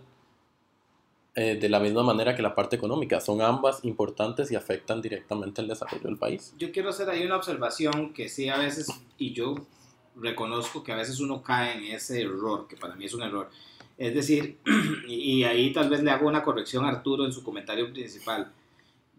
eh, 1.35 1.55
de 1.55 1.69
la 1.69 1.79
misma 1.79 2.03
manera 2.03 2.35
que 2.35 2.41
la 2.41 2.55
parte 2.55 2.75
económica. 2.75 3.21
Son 3.21 3.41
ambas 3.41 3.85
importantes 3.85 4.51
y 4.51 4.55
afectan 4.55 5.01
directamente 5.01 5.61
el 5.61 5.67
desarrollo 5.67 6.03
del 6.03 6.17
país. 6.17 6.53
Yo 6.57 6.71
quiero 6.71 6.89
hacer 6.89 7.09
ahí 7.09 7.25
una 7.25 7.37
observación 7.37 8.13
que 8.13 8.27
sí 8.27 8.49
a 8.49 8.57
veces, 8.57 8.87
y 9.17 9.33
yo 9.33 9.55
reconozco 10.15 10.83
que 10.83 10.91
a 10.91 10.95
veces 10.95 11.19
uno 11.19 11.41
cae 11.41 11.77
en 11.77 11.95
ese 11.95 12.23
error, 12.23 12.67
que 12.67 12.75
para 12.75 12.95
mí 12.95 13.05
es 13.05 13.13
un 13.13 13.21
error 13.21 13.49
es 13.99 14.13
decir, 14.15 14.57
y 15.07 15.43
ahí 15.43 15.73
tal 15.73 15.89
vez 15.89 16.01
le 16.01 16.09
hago 16.09 16.27
una 16.27 16.41
corrección 16.41 16.85
a 16.85 16.89
Arturo 16.89 17.25
en 17.25 17.33
su 17.33 17.43
comentario 17.43 17.91
principal. 17.91 18.49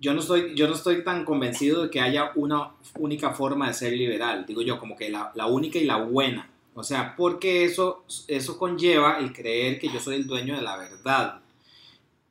Yo 0.01 0.14
no, 0.14 0.21
estoy, 0.21 0.55
yo 0.57 0.66
no 0.66 0.75
estoy 0.75 1.05
tan 1.05 1.27
convencido 1.27 1.83
de 1.83 1.90
que 1.90 2.01
haya 2.01 2.33
una 2.35 2.73
única 2.99 3.31
forma 3.33 3.69
de 3.69 3.75
ser 3.75 3.93
liberal, 3.93 4.47
digo 4.47 4.62
yo, 4.62 4.81
como 4.81 4.97
que 4.97 5.11
la, 5.11 5.31
la 5.35 5.47
única 5.47 5.79
y 5.79 5.85
la 5.85 5.99
buena. 5.99 6.51
O 6.73 6.83
sea, 6.83 7.14
porque 7.14 7.64
eso, 7.64 8.05
eso 8.27 8.59
conlleva 8.59 9.19
el 9.19 9.35
creer 9.35 9.79
que 9.79 9.90
yo 9.90 10.01
soy 10.01 10.16
el 10.16 10.27
dueño 10.27 10.57
de 10.57 10.62
la 10.62 10.79
verdad. 10.79 11.43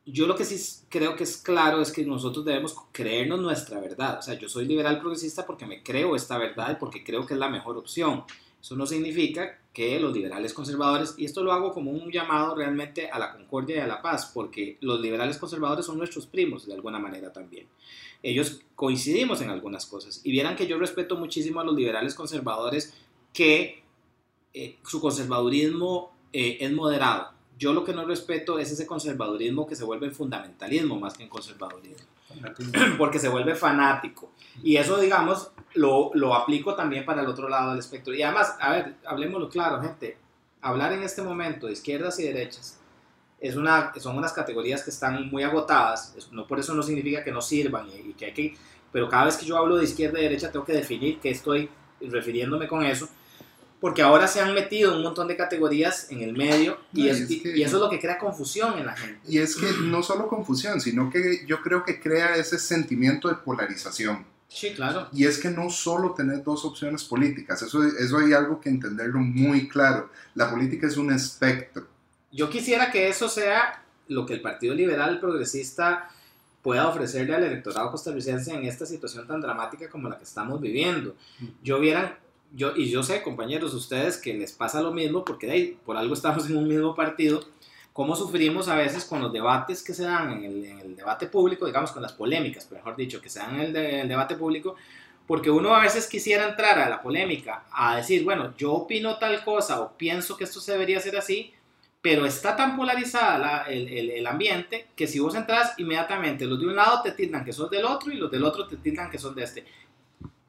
yo 0.08 0.26
lo 0.26 0.36
que 0.36 0.44
sí 0.44 0.86
creo 0.90 1.16
que 1.16 1.26
es 1.26 1.38
claro 1.38 1.82
es 1.82 1.92
que 1.92 2.04
nosotros 2.04 2.44
debemos 2.46 2.76
creernos 2.92 3.40
nuestra 3.40 3.80
verdad. 3.80 4.18
O 4.18 4.22
sea, 4.24 4.34
yo 4.40 4.50
soy 4.50 4.66
liberal 4.66 5.00
progresista 5.00 5.46
porque 5.46 5.68
me 5.68 5.84
creo 5.84 6.16
esta 6.16 6.40
verdad 6.40 6.72
y 6.72 6.76
porque 6.80 7.04
creo 7.04 7.28
que 7.28 7.36
es 7.36 7.40
la 7.40 7.50
mejor 7.50 7.78
opción. 7.78 8.24
Eso 8.62 8.76
no 8.76 8.86
significa 8.86 9.60
que 9.74 10.00
los 10.00 10.14
liberales 10.14 10.54
conservadores, 10.54 11.16
y 11.18 11.26
esto 11.26 11.44
lo 11.44 11.54
hago 11.54 11.72
como 11.72 11.92
un 11.92 12.12
llamado 12.12 12.56
realmente 12.56 13.10
a 13.10 13.18
la 13.18 13.32
concordia 13.32 13.78
y 13.78 13.80
a 13.80 13.88
la 13.88 14.02
paz, 14.02 14.32
porque 14.34 14.78
los 14.82 15.00
liberales 15.00 15.38
conservadores 15.38 15.86
son 15.86 15.98
nuestros 15.98 16.26
primos 16.26 16.66
de 16.66 16.74
alguna 16.74 17.00
manera 17.00 17.32
también. 17.32 17.68
Ellos 18.22 18.62
coincidimos 18.76 19.42
en 19.42 19.50
algunas 19.50 19.86
cosas. 19.86 20.22
Y 20.26 20.32
vieran 20.32 20.56
que 20.56 20.68
yo 20.68 20.78
respeto 20.78 21.16
muchísimo 21.16 21.62
a 21.62 21.64
los 21.64 21.76
liberales 21.76 22.16
conservadores 22.16 22.94
que 23.34 23.84
eh, 24.54 24.78
su 24.86 25.00
conservadurismo 25.00 26.14
eh, 26.34 26.58
es 26.60 26.72
moderado. 26.74 27.39
Yo 27.60 27.74
lo 27.74 27.84
que 27.84 27.94
no 27.94 28.06
respeto 28.06 28.58
es 28.58 28.72
ese 28.72 28.88
conservadurismo 28.88 29.68
que 29.68 29.76
se 29.76 29.84
vuelve 29.84 30.08
en 30.08 30.14
fundamentalismo 30.14 30.98
más 30.98 31.16
que 31.16 31.24
en 31.24 31.30
conservadurismo. 31.30 32.08
Porque 32.98 33.20
se 33.20 33.28
vuelve 33.28 33.54
fanático. 33.54 34.32
Y 34.64 34.78
eso, 34.78 34.98
digamos, 34.98 35.52
lo, 35.74 36.12
lo 36.14 36.34
aplico 36.34 36.74
también 36.74 37.04
para 37.04 37.22
el 37.22 37.28
otro 37.28 37.50
lado 37.50 37.72
del 37.72 37.80
espectro. 37.80 38.14
Y 38.14 38.24
además, 38.24 38.56
a 38.62 38.72
ver, 38.72 38.96
hablemoslo 39.06 39.50
claro, 39.50 39.82
gente. 39.82 40.18
Hablar 40.62 40.94
en 40.94 41.04
este 41.04 41.22
momento 41.22 41.68
de 41.68 41.74
izquierdas 41.74 42.18
y 42.22 42.24
derechas 42.24 42.80
es 43.42 43.58
una, 43.58 43.94
son 44.00 44.18
unas 44.18 44.32
categorías 44.32 44.82
que 44.82 44.90
están 44.90 45.30
muy 45.30 45.44
agotadas. 45.44 46.16
No 46.32 46.48
por 46.48 46.60
eso 46.60 46.74
no 46.74 46.82
significa 46.82 47.26
que 47.26 47.32
no 47.34 47.42
sirvan 47.42 47.88
y, 47.90 48.12
y 48.12 48.14
que 48.14 48.26
hay 48.28 48.34
que... 48.34 48.58
Pero 48.90 49.10
cada 49.10 49.26
vez 49.26 49.36
que 49.36 49.46
yo 49.46 49.58
hablo 49.58 49.76
de 49.76 49.84
izquierda 49.84 50.18
y 50.18 50.24
derecha 50.24 50.50
tengo 50.50 50.64
que 50.64 50.74
definir 50.74 51.20
qué 51.20 51.30
estoy 51.30 51.70
refiriéndome 52.00 52.70
con 52.70 52.86
eso 52.86 53.10
porque 53.80 54.02
ahora 54.02 54.28
se 54.28 54.42
han 54.42 54.54
metido 54.54 54.96
un 54.96 55.04
montón 55.04 55.28
de 55.28 55.38
categorías 55.38 56.12
en 56.12 56.22
el 56.22 56.34
medio 56.34 56.78
y, 56.94 57.08
eso 57.08 57.26
es 57.26 57.72
lo 57.74 57.90
que 57.90 58.00
crea 58.00 58.18
confusión 58.18 58.78
en 58.78 58.86
la 58.86 58.96
gente. 58.96 59.20
Y 59.28 59.38
es 59.38 59.56
que 59.56 59.68
no 59.84 60.04
solo 60.04 60.28
confusión, 60.28 60.82
sino 60.82 61.10
que 61.10 61.46
yo 61.46 61.62
creo 61.62 61.84
que 61.84 62.00
crea 62.00 62.36
ese 62.36 62.60
sentimiento 62.60 63.30
de 63.30 63.36
polarización. 63.36 64.26
Sí, 64.50 64.74
claro. 64.74 65.08
Y 65.14 65.26
es 65.26 65.38
que 65.38 65.50
no 65.50 65.70
solo 65.70 66.14
tener 66.14 66.44
dos 66.44 66.66
opciones 66.66 67.04
políticas, 67.04 67.62
eso, 67.62 67.84
eso 67.84 68.18
hay 68.18 68.34
algo 68.34 68.60
que 68.60 68.70
entenderlo 68.70 69.20
muy 69.20 69.70
claro. 69.70 70.10
La 70.34 70.50
política 70.50 70.88
es 70.88 70.98
un 70.98 71.14
espectro. 71.14 71.88
Yo 72.32 72.50
quisiera 72.50 72.92
que 72.92 73.08
eso 73.08 73.30
sea 73.30 73.84
lo 74.08 74.26
que 74.26 74.34
el 74.34 74.42
Partido 74.42 74.74
Liberal 74.74 75.20
Progresista 75.20 76.10
pueda 76.62 76.88
ofrecerle 76.88 77.36
al 77.36 77.44
electorado 77.44 77.92
costarricense 77.92 78.54
en 78.54 78.66
esta 78.66 78.86
situación 78.86 79.26
tan 79.26 79.40
dramática 79.40 79.90
como 79.90 80.10
la 80.10 80.18
que 80.18 80.26
estamos 80.26 80.60
viviendo. 80.60 81.16
Yo 81.64 81.80
vieran 81.80 82.16
yo, 82.52 82.76
y 82.76 82.90
yo 82.90 83.04
sé, 83.04 83.22
compañeros, 83.22 83.74
ustedes 83.74 84.18
que 84.18 84.34
les 84.34 84.52
pasa 84.52 84.82
lo 84.82 84.92
mismo, 84.92 85.24
porque 85.24 85.48
de 85.48 85.54
ahí, 85.54 85.80
por 85.86 85.98
algo 85.98 86.14
estamos 86.14 86.50
en 86.50 86.58
un 86.58 86.68
mismo 86.68 86.96
partido, 86.96 87.42
cómo 87.94 88.16
sufrimos 88.16 88.68
a 88.68 88.76
veces 88.76 89.06
con 89.06 89.22
los 89.22 89.32
debates 89.34 89.84
que 89.84 89.94
se 89.94 90.04
dan 90.04 90.44
en 90.44 90.66
el, 90.66 90.96
debate 90.96 91.28
público, 91.28 91.66
digamos 91.66 91.92
con 91.92 92.02
las 92.02 92.14
polémicas, 92.14 92.72
mejor 92.72 92.96
dicho, 92.96 93.22
que 93.22 93.30
se 93.30 93.40
dan 93.40 93.60
en 93.60 93.76
el, 93.76 94.08
debate 94.08 94.36
público, 94.36 94.76
porque 95.28 95.52
uno 95.52 95.76
a 95.76 95.82
veces 95.82 96.08
quisiera 96.08 96.48
entrar 96.48 96.80
a 96.80 96.90
la 96.90 97.02
polémica 97.02 97.66
a 97.72 97.98
decir, 97.98 98.24
bueno, 98.24 98.54
yo 98.58 98.74
opino 98.74 99.18
tal 99.18 99.44
cosa 99.44 99.82
o 99.82 99.98
pienso 99.98 100.36
que 100.36 100.46
esto 100.46 100.60
se 100.60 100.72
debería 100.72 100.98
hacer 100.98 101.18
así, 101.18 101.54
pero 102.02 102.26
está 102.26 102.56
tan 102.56 102.78
polarizada 102.78 103.66
el, 103.68 104.10
el, 104.10 104.26
ambiente 104.26 104.88
que 104.96 105.06
si 105.06 105.20
vos 105.20 105.36
entras 105.36 105.74
inmediatamente, 105.78 106.46
los 106.46 106.60
de 106.60 106.68
un 106.68 106.76
lado 106.78 107.02
te 107.02 107.12
tildan 107.12 107.44
que 107.44 107.52
son 107.52 107.70
del 107.70 107.84
otro 107.84 108.12
y 108.12 108.16
los 108.16 108.32
del 108.32 108.46
otro 108.46 108.66
te 108.66 108.78
tildan 108.78 109.12
que 109.12 109.18
son 109.18 109.36
de 109.36 109.44
este 109.44 109.66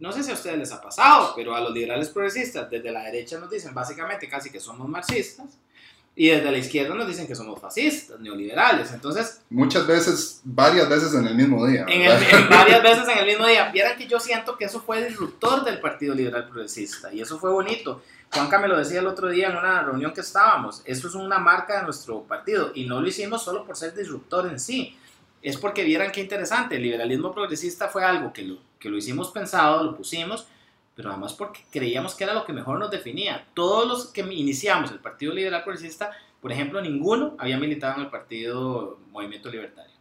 no 0.00 0.10
sé 0.12 0.22
si 0.24 0.30
a 0.30 0.34
ustedes 0.34 0.58
les 0.58 0.72
ha 0.72 0.80
pasado, 0.80 1.34
pero 1.36 1.54
a 1.54 1.60
los 1.60 1.72
liberales 1.72 2.08
progresistas 2.08 2.68
desde 2.70 2.90
la 2.90 3.04
derecha 3.04 3.38
nos 3.38 3.50
dicen 3.50 3.74
básicamente 3.74 4.28
casi 4.28 4.50
que 4.50 4.58
somos 4.58 4.88
marxistas 4.88 5.46
y 6.16 6.28
desde 6.28 6.50
la 6.50 6.58
izquierda 6.58 6.94
nos 6.94 7.06
dicen 7.06 7.26
que 7.26 7.34
somos 7.34 7.60
fascistas, 7.60 8.18
neoliberales. 8.18 8.92
Entonces, 8.92 9.42
muchas 9.48 9.86
veces, 9.86 10.40
varias 10.42 10.88
veces 10.88 11.14
en 11.14 11.26
el 11.26 11.34
mismo 11.34 11.64
día. 11.66 11.84
En, 11.88 12.48
varias 12.48 12.82
veces 12.82 13.08
en 13.08 13.18
el 13.18 13.26
mismo 13.26 13.46
día. 13.46 13.70
Vieran 13.72 13.96
que 13.96 14.06
yo 14.06 14.18
siento 14.18 14.56
que 14.56 14.64
eso 14.64 14.80
fue 14.80 15.06
disruptor 15.06 15.64
del 15.64 15.80
Partido 15.80 16.14
Liberal 16.14 16.48
Progresista 16.48 17.12
y 17.12 17.20
eso 17.20 17.38
fue 17.38 17.50
bonito. 17.50 18.02
Juanca 18.32 18.58
me 18.58 18.68
lo 18.68 18.78
decía 18.78 19.00
el 19.00 19.06
otro 19.06 19.28
día 19.28 19.48
en 19.48 19.56
una 19.56 19.82
reunión 19.82 20.12
que 20.12 20.20
estábamos. 20.20 20.82
Eso 20.84 21.08
es 21.08 21.14
una 21.14 21.38
marca 21.38 21.78
de 21.78 21.84
nuestro 21.84 22.22
partido 22.22 22.72
y 22.74 22.86
no 22.86 23.00
lo 23.00 23.08
hicimos 23.08 23.42
solo 23.42 23.64
por 23.64 23.76
ser 23.76 23.94
disruptor 23.94 24.46
en 24.48 24.58
sí. 24.58 24.96
Es 25.42 25.56
porque 25.56 25.84
vieran 25.84 26.10
qué 26.10 26.20
interesante. 26.20 26.76
El 26.76 26.82
liberalismo 26.82 27.32
progresista 27.32 27.88
fue 27.88 28.04
algo 28.04 28.32
que 28.32 28.42
lo 28.42 28.69
que 28.80 28.88
lo 28.88 28.96
hicimos 28.96 29.30
pensado, 29.30 29.84
lo 29.84 29.96
pusimos, 29.96 30.48
pero 30.96 31.10
además 31.10 31.34
porque 31.34 31.60
creíamos 31.70 32.14
que 32.14 32.24
era 32.24 32.34
lo 32.34 32.44
que 32.44 32.52
mejor 32.52 32.78
nos 32.78 32.90
definía. 32.90 33.46
Todos 33.54 33.86
los 33.86 34.06
que 34.08 34.22
iniciamos 34.22 34.90
el 34.90 34.98
Partido 34.98 35.32
Liberal 35.32 35.62
Progresista, 35.62 36.10
por 36.40 36.50
ejemplo, 36.50 36.80
ninguno 36.80 37.36
había 37.38 37.58
militado 37.58 37.96
en 37.96 38.00
el 38.06 38.10
Partido 38.10 38.98
Movimiento 39.10 39.50
Libertario. 39.50 39.94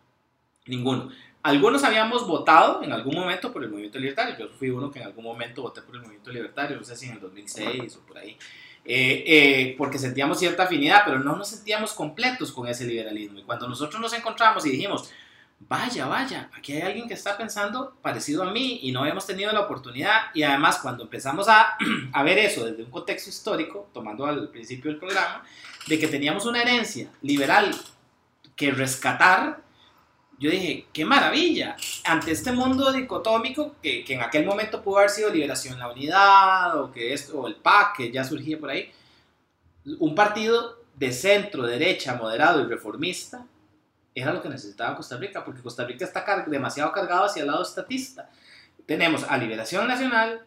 Ninguno. 0.66 1.10
Algunos 1.42 1.84
habíamos 1.84 2.28
votado 2.28 2.84
en 2.84 2.92
algún 2.92 3.16
momento 3.16 3.54
por 3.54 3.64
el 3.64 3.70
Movimiento 3.70 4.00
Libertario. 4.00 4.38
Yo 4.38 4.50
fui 4.50 4.70
uno 4.70 4.92
que 4.92 5.00
en 5.00 5.06
algún 5.06 5.24
momento 5.24 5.62
voté 5.62 5.82
por 5.82 5.96
el 5.96 6.02
Movimiento 6.02 6.32
Libertario, 6.32 6.78
no 6.78 6.84
sé 6.84 6.96
si 6.96 7.06
en 7.08 7.14
el 7.14 7.20
2006 7.20 7.96
o 7.96 8.00
por 8.02 8.18
ahí. 8.18 8.38
Eh, 8.86 9.24
eh, 9.28 9.76
porque 9.78 10.00
sentíamos 10.00 10.40
cierta 10.40 10.64
afinidad, 10.64 11.04
pero 11.06 11.20
no 11.20 11.36
nos 11.36 11.50
sentíamos 11.50 11.94
completos 11.94 12.52
con 12.52 12.68
ese 12.68 12.86
liberalismo. 12.86 13.40
Y 13.40 13.44
cuando 13.44 13.68
nosotros 13.68 14.02
nos 14.02 14.14
encontramos 14.14 14.66
y 14.66 14.72
dijimos, 14.72 15.12
vaya, 15.60 16.08
vaya, 16.08 16.50
aquí 16.56 16.74
hay 16.74 16.82
alguien 16.82 17.08
que 17.08 17.14
está 17.14 17.38
pensando 17.38 17.98
parecido 18.02 18.44
a 18.44 18.52
mí 18.52 18.80
y 18.84 18.92
no 18.92 19.06
hemos 19.06 19.26
tenido 19.26 19.52
la 19.52 19.62
oportunidad. 19.62 20.24
Y 20.34 20.44
además 20.44 20.80
cuando 20.80 21.04
empezamos 21.04 21.48
a, 21.48 21.78
a 22.14 22.24
ver 22.24 22.38
eso 22.38 22.66
desde 22.66 22.84
un 22.84 22.92
contexto 22.92 23.30
histórico, 23.30 23.90
tomando 23.94 24.26
al 24.26 24.50
principio 24.50 24.90
del 24.90 25.00
programa, 25.00 25.44
de 25.88 26.00
que 26.00 26.08
teníamos 26.08 26.46
una 26.46 26.62
herencia 26.62 27.10
liberal 27.22 27.76
que 28.56 28.72
rescatar, 28.72 29.62
yo 30.40 30.50
dije, 30.50 30.88
qué 30.94 31.04
maravilla, 31.04 31.76
ante 32.06 32.32
este 32.32 32.54
mundo 32.54 32.94
dicotómico 32.94 33.76
que, 33.82 34.06
que, 34.06 34.14
en 34.14 34.22
aquel 34.22 34.46
momento 34.46 34.82
pudo 34.82 35.00
haber 35.00 35.10
sido 35.10 35.30
Liberación 35.30 35.78
la 35.78 35.92
Unidad 35.92 36.80
o, 36.80 36.92
que 36.92 37.14
esto, 37.14 37.42
o 37.42 37.48
el 37.48 37.56
PAC, 37.56 37.98
que 37.98 38.12
ya 38.12 38.24
surgía 38.24 38.58
por 38.58 38.70
ahí, 38.70 38.90
un 40.00 40.16
partido 40.16 40.80
de 40.96 41.12
centro, 41.12 41.64
derecha, 41.64 42.16
moderado 42.16 42.62
y 42.62 42.68
reformista, 42.68 43.46
era 44.22 44.34
lo 44.34 44.42
que 44.42 44.50
necesitaba 44.50 44.96
Costa 44.96 45.18
Rica, 45.18 45.44
porque 45.44 45.62
Costa 45.62 45.86
Rica 45.86 46.06
está 46.06 46.46
demasiado 46.48 46.92
cargado 46.92 47.26
hacia 47.26 47.42
el 47.42 47.48
lado 47.48 47.64
estatista. 47.64 48.30
Tenemos 48.86 49.24
a 49.24 49.38
Liberación 49.38 49.88
Nacional, 49.88 50.46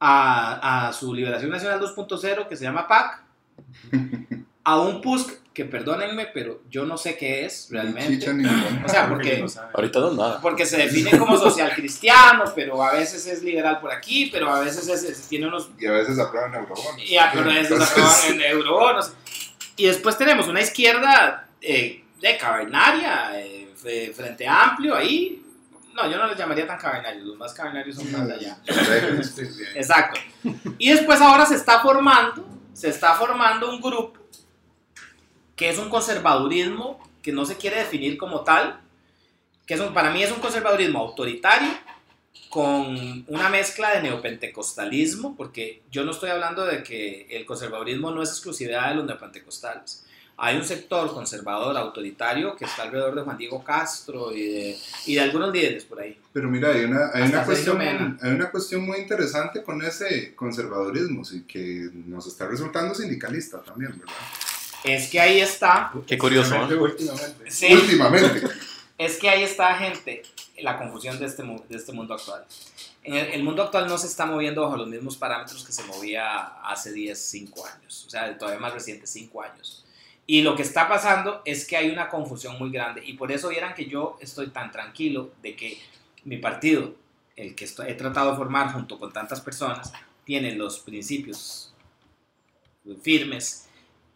a, 0.00 0.88
a 0.88 0.92
su 0.92 1.12
Liberación 1.14 1.50
Nacional 1.50 1.80
2.0 1.80 2.48
que 2.48 2.56
se 2.56 2.64
llama 2.64 2.88
PAC, 2.88 3.22
a 4.64 4.80
un 4.80 5.00
PUSC 5.00 5.44
que 5.54 5.64
perdónenme, 5.64 6.26
pero 6.34 6.62
yo 6.68 6.84
no 6.84 6.98
sé 6.98 7.16
qué 7.16 7.44
es 7.44 7.68
realmente. 7.70 8.28
O 8.84 8.88
sea, 8.88 9.08
porque, 9.08 9.46
ahorita 9.72 10.00
no 10.00 10.12
nada. 10.14 10.40
Porque 10.40 10.66
se 10.66 10.78
define 10.78 11.16
como 11.16 11.36
social 11.36 11.72
cristiano, 11.74 12.44
pero 12.56 12.82
a 12.82 12.92
veces 12.92 13.24
es 13.28 13.42
liberal 13.42 13.78
por 13.80 13.92
aquí, 13.92 14.30
pero 14.32 14.50
a 14.50 14.60
veces 14.60 14.88
es, 14.88 15.28
tiene 15.28 15.46
unos... 15.46 15.70
Y 15.78 15.86
a 15.86 15.92
veces 15.92 16.18
aprueban 16.18 16.54
eurobonos. 16.54 17.08
Y 17.08 17.16
a, 17.16 17.32
veces 17.32 17.80
aprueban 17.80 18.32
en 18.32 18.40
eurobonos. 18.40 19.12
Y 19.76 19.86
después 19.86 20.18
tenemos 20.18 20.48
una 20.48 20.60
izquierda 20.60 21.46
eh, 21.60 22.03
de 22.20 22.38
cavernaria, 22.38 23.32
eh, 23.40 24.12
frente 24.14 24.46
amplio, 24.46 24.94
ahí. 24.94 25.42
No, 25.94 26.10
yo 26.10 26.16
no 26.16 26.26
les 26.26 26.36
llamaría 26.36 26.66
tan 26.66 26.78
cavernarios, 26.78 27.24
los 27.24 27.36
más 27.36 27.52
cavernarios 27.52 27.96
son 27.96 28.10
más 28.10 28.28
allá. 28.28 28.58
Exacto. 29.74 30.20
Y 30.78 30.90
después 30.90 31.20
ahora 31.20 31.46
se 31.46 31.54
está 31.54 31.80
formando, 31.80 32.44
se 32.72 32.88
está 32.88 33.14
formando 33.14 33.70
un 33.70 33.80
grupo 33.80 34.18
que 35.54 35.70
es 35.70 35.78
un 35.78 35.88
conservadurismo 35.88 37.00
que 37.22 37.32
no 37.32 37.44
se 37.44 37.56
quiere 37.56 37.76
definir 37.76 38.18
como 38.18 38.40
tal, 38.40 38.80
que 39.66 39.74
es 39.74 39.80
para 39.80 40.10
mí 40.10 40.22
es 40.22 40.32
un 40.32 40.40
conservadurismo 40.40 40.98
autoritario 40.98 41.70
con 42.50 43.24
una 43.28 43.48
mezcla 43.48 43.94
de 43.94 44.02
neopentecostalismo, 44.02 45.36
porque 45.36 45.82
yo 45.90 46.04
no 46.04 46.10
estoy 46.10 46.30
hablando 46.30 46.64
de 46.66 46.82
que 46.82 47.26
el 47.30 47.46
conservadurismo 47.46 48.10
no 48.10 48.22
es 48.22 48.30
exclusividad 48.30 48.90
de 48.90 48.96
los 48.96 49.06
neopentecostales 49.06 50.03
hay 50.36 50.56
un 50.56 50.64
sector 50.64 51.12
conservador, 51.12 51.76
autoritario, 51.76 52.56
que 52.56 52.64
está 52.64 52.82
alrededor 52.82 53.14
de 53.14 53.22
Juan 53.22 53.36
Diego 53.36 53.62
Castro 53.62 54.32
y 54.32 54.46
de, 54.46 54.78
y 55.06 55.14
de 55.14 55.20
algunos 55.20 55.52
líderes 55.52 55.84
por 55.84 56.00
ahí. 56.00 56.18
Pero 56.32 56.48
mira, 56.50 56.70
hay 56.70 56.84
una, 56.84 57.10
hay 57.12 57.22
una, 57.22 57.44
cuestión, 57.44 57.80
hay 57.80 58.30
una 58.30 58.50
cuestión 58.50 58.84
muy 58.84 58.98
interesante 58.98 59.62
con 59.62 59.80
ese 59.82 60.34
conservadurismo, 60.34 61.24
sí, 61.24 61.44
que 61.46 61.88
nos 62.06 62.26
está 62.26 62.48
resultando 62.48 62.94
sindicalista 62.94 63.62
también, 63.62 63.92
¿verdad? 63.92 64.14
Es 64.82 65.08
que 65.08 65.20
ahí 65.20 65.40
está. 65.40 65.92
Qué 66.06 66.18
curioso. 66.18 66.56
Últimamente. 66.56 67.50
Sí, 67.50 67.72
últimamente. 67.72 68.42
Es 68.96 69.16
que 69.16 69.28
ahí 69.28 69.42
está, 69.42 69.74
gente, 69.74 70.22
la 70.62 70.78
confusión 70.78 71.18
de 71.18 71.26
este, 71.26 71.42
de 71.42 71.76
este 71.76 71.90
mundo 71.90 72.14
actual. 72.14 72.44
En 73.02 73.14
el, 73.14 73.26
el, 73.32 73.42
mundo 73.42 73.64
actual 73.64 73.88
no 73.88 73.98
se 73.98 74.06
está 74.06 74.24
moviendo 74.24 74.62
bajo 74.62 74.76
los 74.76 74.86
mismos 74.86 75.16
parámetros 75.16 75.64
que 75.64 75.72
se 75.72 75.82
movía 75.82 76.44
hace 76.62 76.92
10, 76.92 77.18
5 77.18 77.66
años. 77.66 78.04
O 78.06 78.10
sea, 78.10 78.38
todavía 78.38 78.60
más 78.60 78.72
reciente, 78.72 79.08
5 79.08 79.42
años 79.42 79.84
y 80.26 80.42
lo 80.42 80.56
que 80.56 80.62
está 80.62 80.88
pasando 80.88 81.42
es 81.44 81.66
que 81.66 81.76
hay 81.76 81.90
una 81.90 82.08
confusión 82.08 82.58
muy 82.58 82.70
grande 82.70 83.02
y 83.04 83.14
por 83.14 83.30
eso 83.30 83.48
vieran 83.48 83.74
que 83.74 83.86
yo 83.86 84.16
estoy 84.20 84.48
tan 84.48 84.70
tranquilo 84.70 85.32
de 85.42 85.54
que 85.54 85.78
mi 86.24 86.38
partido, 86.38 86.94
el 87.36 87.54
que 87.54 87.64
he 87.64 87.94
tratado 87.94 88.30
de 88.30 88.36
formar 88.36 88.72
junto 88.72 88.98
con 88.98 89.12
tantas 89.12 89.40
personas, 89.40 89.92
tiene 90.24 90.54
los 90.54 90.78
principios 90.80 91.74
firmes 93.02 93.64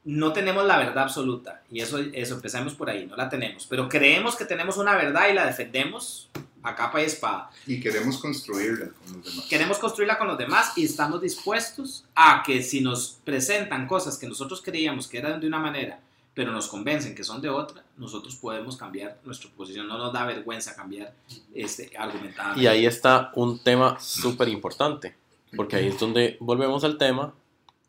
no 0.08 0.32
tenemos 0.32 0.64
la 0.64 0.78
verdad 0.78 1.04
absoluta. 1.04 1.62
Y 1.70 1.80
eso, 1.80 1.98
eso 1.98 2.34
empezamos 2.34 2.74
por 2.74 2.88
ahí, 2.88 3.06
no 3.06 3.14
la 3.14 3.28
tenemos. 3.28 3.66
Pero 3.66 3.90
creemos 3.90 4.36
que 4.36 4.46
tenemos 4.46 4.78
una 4.78 4.96
verdad 4.96 5.28
y 5.30 5.34
la 5.34 5.44
defendemos 5.44 6.30
a 6.62 6.74
capa 6.74 7.00
y 7.00 7.04
espada. 7.04 7.50
Y 7.66 7.80
queremos 7.80 8.18
construirla 8.18 8.90
con 8.90 9.14
los 9.14 9.24
demás. 9.24 9.46
Queremos 9.48 9.78
construirla 9.78 10.18
con 10.18 10.28
los 10.28 10.38
demás 10.38 10.72
y 10.76 10.84
estamos 10.84 11.20
dispuestos 11.20 12.04
a 12.14 12.42
que 12.44 12.62
si 12.62 12.80
nos 12.80 13.18
presentan 13.24 13.86
cosas 13.86 14.18
que 14.18 14.26
nosotros 14.26 14.62
creíamos 14.62 15.06
que 15.06 15.18
eran 15.18 15.40
de 15.40 15.46
una 15.46 15.58
manera, 15.58 16.00
pero 16.34 16.52
nos 16.52 16.68
convencen 16.68 17.14
que 17.14 17.24
son 17.24 17.40
de 17.40 17.48
otra, 17.48 17.82
nosotros 17.96 18.36
podemos 18.36 18.76
cambiar 18.76 19.18
nuestra 19.24 19.50
posición. 19.50 19.88
No 19.88 19.98
nos 19.98 20.12
da 20.12 20.24
vergüenza 20.24 20.74
cambiar 20.74 21.14
este, 21.54 21.90
argumentadamente. 21.96 22.62
Y 22.62 22.66
ahí 22.66 22.86
está 22.86 23.32
un 23.34 23.58
tema 23.58 23.98
súper 24.00 24.48
importante, 24.48 25.16
porque 25.56 25.76
ahí 25.76 25.88
es 25.88 25.98
donde 25.98 26.36
volvemos 26.40 26.84
al 26.84 26.96
tema 26.96 27.34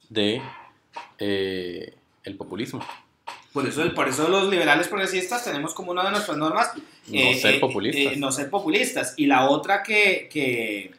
de 0.10 0.42
eh, 1.20 1.96
el 2.24 2.36
populismo. 2.36 2.82
Por 3.54 3.68
eso, 3.68 3.94
por 3.96 4.08
eso 4.08 4.28
los 4.30 4.50
liberales 4.50 4.88
progresistas 4.88 5.44
tenemos 5.44 5.74
como 5.74 5.92
una 5.92 6.04
de 6.06 6.12
nuestras 6.12 6.38
normas 6.38 6.72
No 7.08 7.34
ser 7.34 7.60
populistas. 7.60 8.18
no 8.18 8.32
ser 8.32 8.50
populistas. 8.50 9.14
Y 9.18 9.26
la 9.26 9.50
otra 9.50 9.82
que, 9.82 10.30
que, 10.32 10.92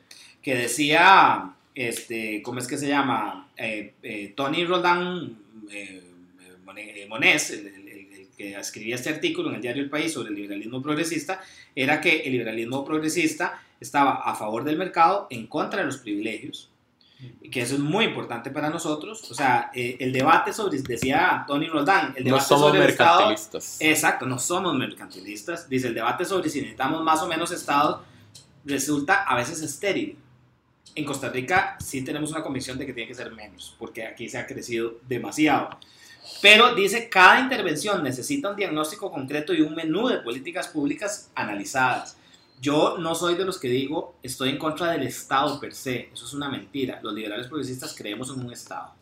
que 0.43 0.55
decía, 0.57 1.53
este, 1.75 2.43
¿cómo 2.43 2.59
es 2.59 2.67
que 2.67 2.77
se 2.77 2.89
llama? 2.89 3.49
Eh, 3.57 3.95
eh, 4.03 4.33
Tony 4.35 4.65
Roldán 4.65 5.39
eh, 5.71 6.03
Monés, 7.09 7.51
el, 7.51 7.67
el- 7.67 7.89
el- 7.89 8.13
el 8.13 8.27
que 8.37 8.55
escribía 8.57 8.95
este 8.95 9.11
artículo 9.11 9.51
en 9.51 9.57
el 9.57 9.63
diario 9.63 9.83
El 9.83 9.91
País 9.91 10.13
sobre 10.13 10.31
el 10.31 10.35
liberalismo 10.37 10.83
progresista, 10.83 11.41
era 11.77 12.01
que 12.01 12.21
el 12.21 12.33
liberalismo 12.33 12.85
progresista 12.85 13.63
estaba 13.81 14.23
a 14.25 14.35
favor 14.35 14.65
del 14.65 14.77
mercado, 14.77 15.27
en 15.31 15.47
contra 15.47 15.81
de 15.81 15.87
los 15.87 15.99
privilegios, 15.99 16.69
que 17.51 17.63
eso 17.63 17.75
es 17.75 17.81
muy 17.81 18.07
importante 18.07 18.51
para 18.51 18.71
nosotros. 18.71 19.31
O 19.31 19.35
sea, 19.35 19.71
eh, 19.75 19.97
el 20.01 20.13
debate 20.13 20.53
sobre, 20.53 20.81
decía 20.81 21.45
Tony 21.47 21.67
Roldán, 21.67 22.15
el 22.17 22.25
No 22.25 22.31
debate 22.31 22.45
somos 22.45 22.67
sobre 22.69 22.85
el 22.85 22.91
Estado... 22.91 23.35
Exacto, 23.81 24.27
no 24.27 24.39
somos 24.39 24.75
mercantilistas. 24.75 25.69
Dice, 25.69 25.89
el 25.89 25.95
debate 25.95 26.25
sobre 26.25 26.49
si 26.49 26.61
necesitamos 26.61 27.03
más 27.03 27.23
o 27.23 27.27
menos 27.27 27.51
estados 27.51 28.01
resulta 28.65 29.25
a 29.25 29.35
veces 29.37 29.61
estéril. 29.63 30.17
En 30.95 31.05
Costa 31.05 31.29
Rica 31.29 31.77
sí 31.81 32.03
tenemos 32.03 32.31
una 32.31 32.43
convicción 32.43 32.79
de 32.79 32.87
que 32.87 32.93
tiene 32.93 33.09
que 33.09 33.15
ser 33.15 33.31
menos, 33.33 33.77
porque 33.79 34.05
aquí 34.05 34.29
se 34.29 34.39
ha 34.39 34.47
crecido 34.47 34.95
demasiado. 35.09 35.79
Pero 36.43 36.75
dice, 36.75 37.09
cada 37.09 37.41
intervención 37.41 38.03
necesita 38.03 38.51
un 38.51 38.57
diagnóstico 38.57 39.11
concreto 39.11 39.53
y 39.55 39.61
un 39.61 39.75
menú 39.75 40.09
de 40.09 40.19
políticas 40.19 40.69
públicas 40.69 41.31
analizadas. 41.35 42.17
Yo 42.61 42.97
no 42.99 43.15
soy 43.15 43.35
de 43.37 43.45
los 43.45 43.59
que 43.59 43.69
digo, 43.69 44.17
estoy 44.23 44.51
en 44.51 44.59
contra 44.59 44.93
del 44.93 45.03
Estado 45.05 45.59
per 45.59 45.75
se. 45.75 46.11
Eso 46.13 46.27
es 46.27 46.33
una 46.35 46.49
mentira. 46.49 47.01
Los 47.03 47.15
liberales 47.15 47.47
progresistas 47.47 47.95
creemos 47.97 48.29
en 48.31 48.45
un 48.45 48.53
Estado. 48.53 48.93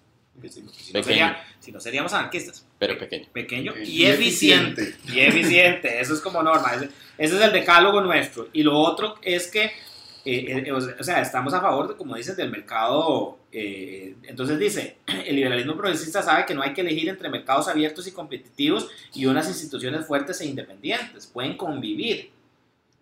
Si, 0.40 0.48
si 0.48 0.62
no, 0.62 0.70
Pequeño. 0.70 1.02
sería- 1.02 1.44
si 1.58 1.72
no 1.72 1.80
seríamos 1.80 2.12
anarquistas 2.12 2.64
Pero 2.78 2.96
pequeño. 2.96 3.26
pequeño 3.32 3.74
Y 3.84 4.02
y, 4.02 4.06
eficiente. 4.06 4.94
Y 5.08 5.18
eficiente, 5.18 6.00
eso 6.00 6.14
es 6.14 6.20
como 6.20 6.40
norma. 6.44 6.72
Ese, 6.76 6.90
ese 7.18 7.36
es 7.36 7.42
el 7.42 7.52
decálogo 7.52 8.00
nuestro. 8.00 8.48
Y 8.52 8.62
lo 8.62 8.78
otro 8.78 9.16
es 9.22 9.48
que, 9.48 9.64
eh, 9.64 10.62
eh, 10.66 10.70
o 10.72 11.02
sea, 11.02 11.20
estamos 11.22 11.52
a 11.54 11.60
favor, 11.60 11.88
de, 11.88 11.96
como 11.96 12.14
dicen, 12.14 12.36
del 12.36 12.50
mercado. 12.52 13.36
eh, 13.50 14.14
entonces 14.24 14.58
dice, 14.60 14.98
el 15.26 15.34
liberalismo 15.34 15.74
progresista 15.76 16.22
sabe 16.22 16.46
que 16.46 16.54
no 16.54 16.62
hay 16.62 16.72
que 16.72 16.82
elegir 16.82 17.08
entre 17.08 17.28
mercados 17.30 17.66
abiertos 17.66 18.06
y 18.06 18.12
competitivos 18.12 18.88
y 19.14 19.26
unas 19.26 19.48
instituciones 19.48 20.06
fuertes 20.06 20.40
e 20.40 20.46
independientes. 20.46 21.26
Pueden 21.26 21.56
convivir. 21.56 22.30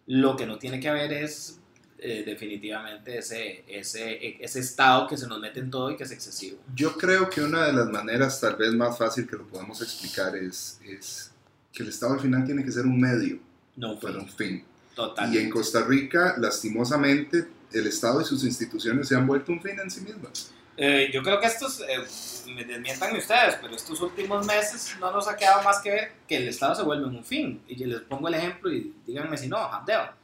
Lo 0.06 0.36
que 0.36 0.46
no 0.46 0.58
tiene 0.58 0.78
que 0.80 0.88
haber 0.88 1.12
es 1.12 1.58
eh, 1.98 2.22
definitivamente 2.24 3.18
ese, 3.18 3.64
ese, 3.66 4.36
ese 4.42 4.60
estado 4.60 5.06
que 5.08 5.16
se 5.16 5.26
nos 5.26 5.40
mete 5.40 5.60
en 5.60 5.70
todo 5.70 5.90
y 5.90 5.96
que 5.96 6.04
es 6.04 6.10
excesivo. 6.12 6.58
Yo 6.74 6.96
creo 6.96 7.28
que 7.30 7.40
una 7.40 7.66
de 7.66 7.72
las 7.72 7.88
maneras 7.88 8.40
tal 8.40 8.56
vez 8.56 8.72
más 8.74 8.96
fácil 8.98 9.26
que 9.26 9.36
lo 9.36 9.46
podemos 9.46 9.80
explicar 9.82 10.36
es, 10.36 10.78
es 10.84 11.32
que 11.72 11.82
el 11.82 11.88
Estado 11.88 12.14
al 12.14 12.20
final 12.20 12.44
tiene 12.44 12.64
que 12.64 12.70
ser 12.72 12.84
un 12.86 13.00
medio 13.00 13.38
No, 13.76 13.98
para 13.98 14.18
un 14.18 14.28
fin. 14.28 14.64
total. 14.94 15.34
Y 15.34 15.38
en 15.38 15.50
Costa 15.50 15.84
Rica, 15.84 16.36
lastimosamente, 16.38 17.46
el 17.72 17.86
Estado 17.86 18.20
y 18.20 18.24
sus 18.24 18.44
instituciones 18.44 19.08
se 19.08 19.14
han 19.16 19.26
vuelto 19.26 19.52
un 19.52 19.60
fin 19.60 19.78
en 19.80 19.90
sí 19.90 20.00
mismas. 20.02 20.52
Eh, 20.76 21.10
yo 21.12 21.22
creo 21.22 21.40
que 21.40 21.46
estos, 21.46 21.80
eh, 21.80 22.50
me 22.50 22.64
desmientan 22.64 23.16
ustedes, 23.16 23.56
pero 23.60 23.74
estos 23.74 24.00
últimos 24.00 24.44
meses 24.46 24.96
no 25.00 25.10
nos 25.10 25.26
ha 25.26 25.36
quedado 25.36 25.62
más 25.62 25.80
que 25.80 25.90
ver 25.90 26.12
que 26.28 26.36
el 26.36 26.48
Estado 26.48 26.74
se 26.74 26.82
vuelve 26.82 27.06
un 27.06 27.24
fin. 27.24 27.62
Y 27.66 27.76
yo 27.76 27.86
les 27.86 28.00
pongo 28.00 28.28
el 28.28 28.34
ejemplo 28.34 28.70
y 28.70 28.94
díganme 29.06 29.36
si 29.36 29.48
no, 29.48 29.58
Habdeba. 29.58 30.14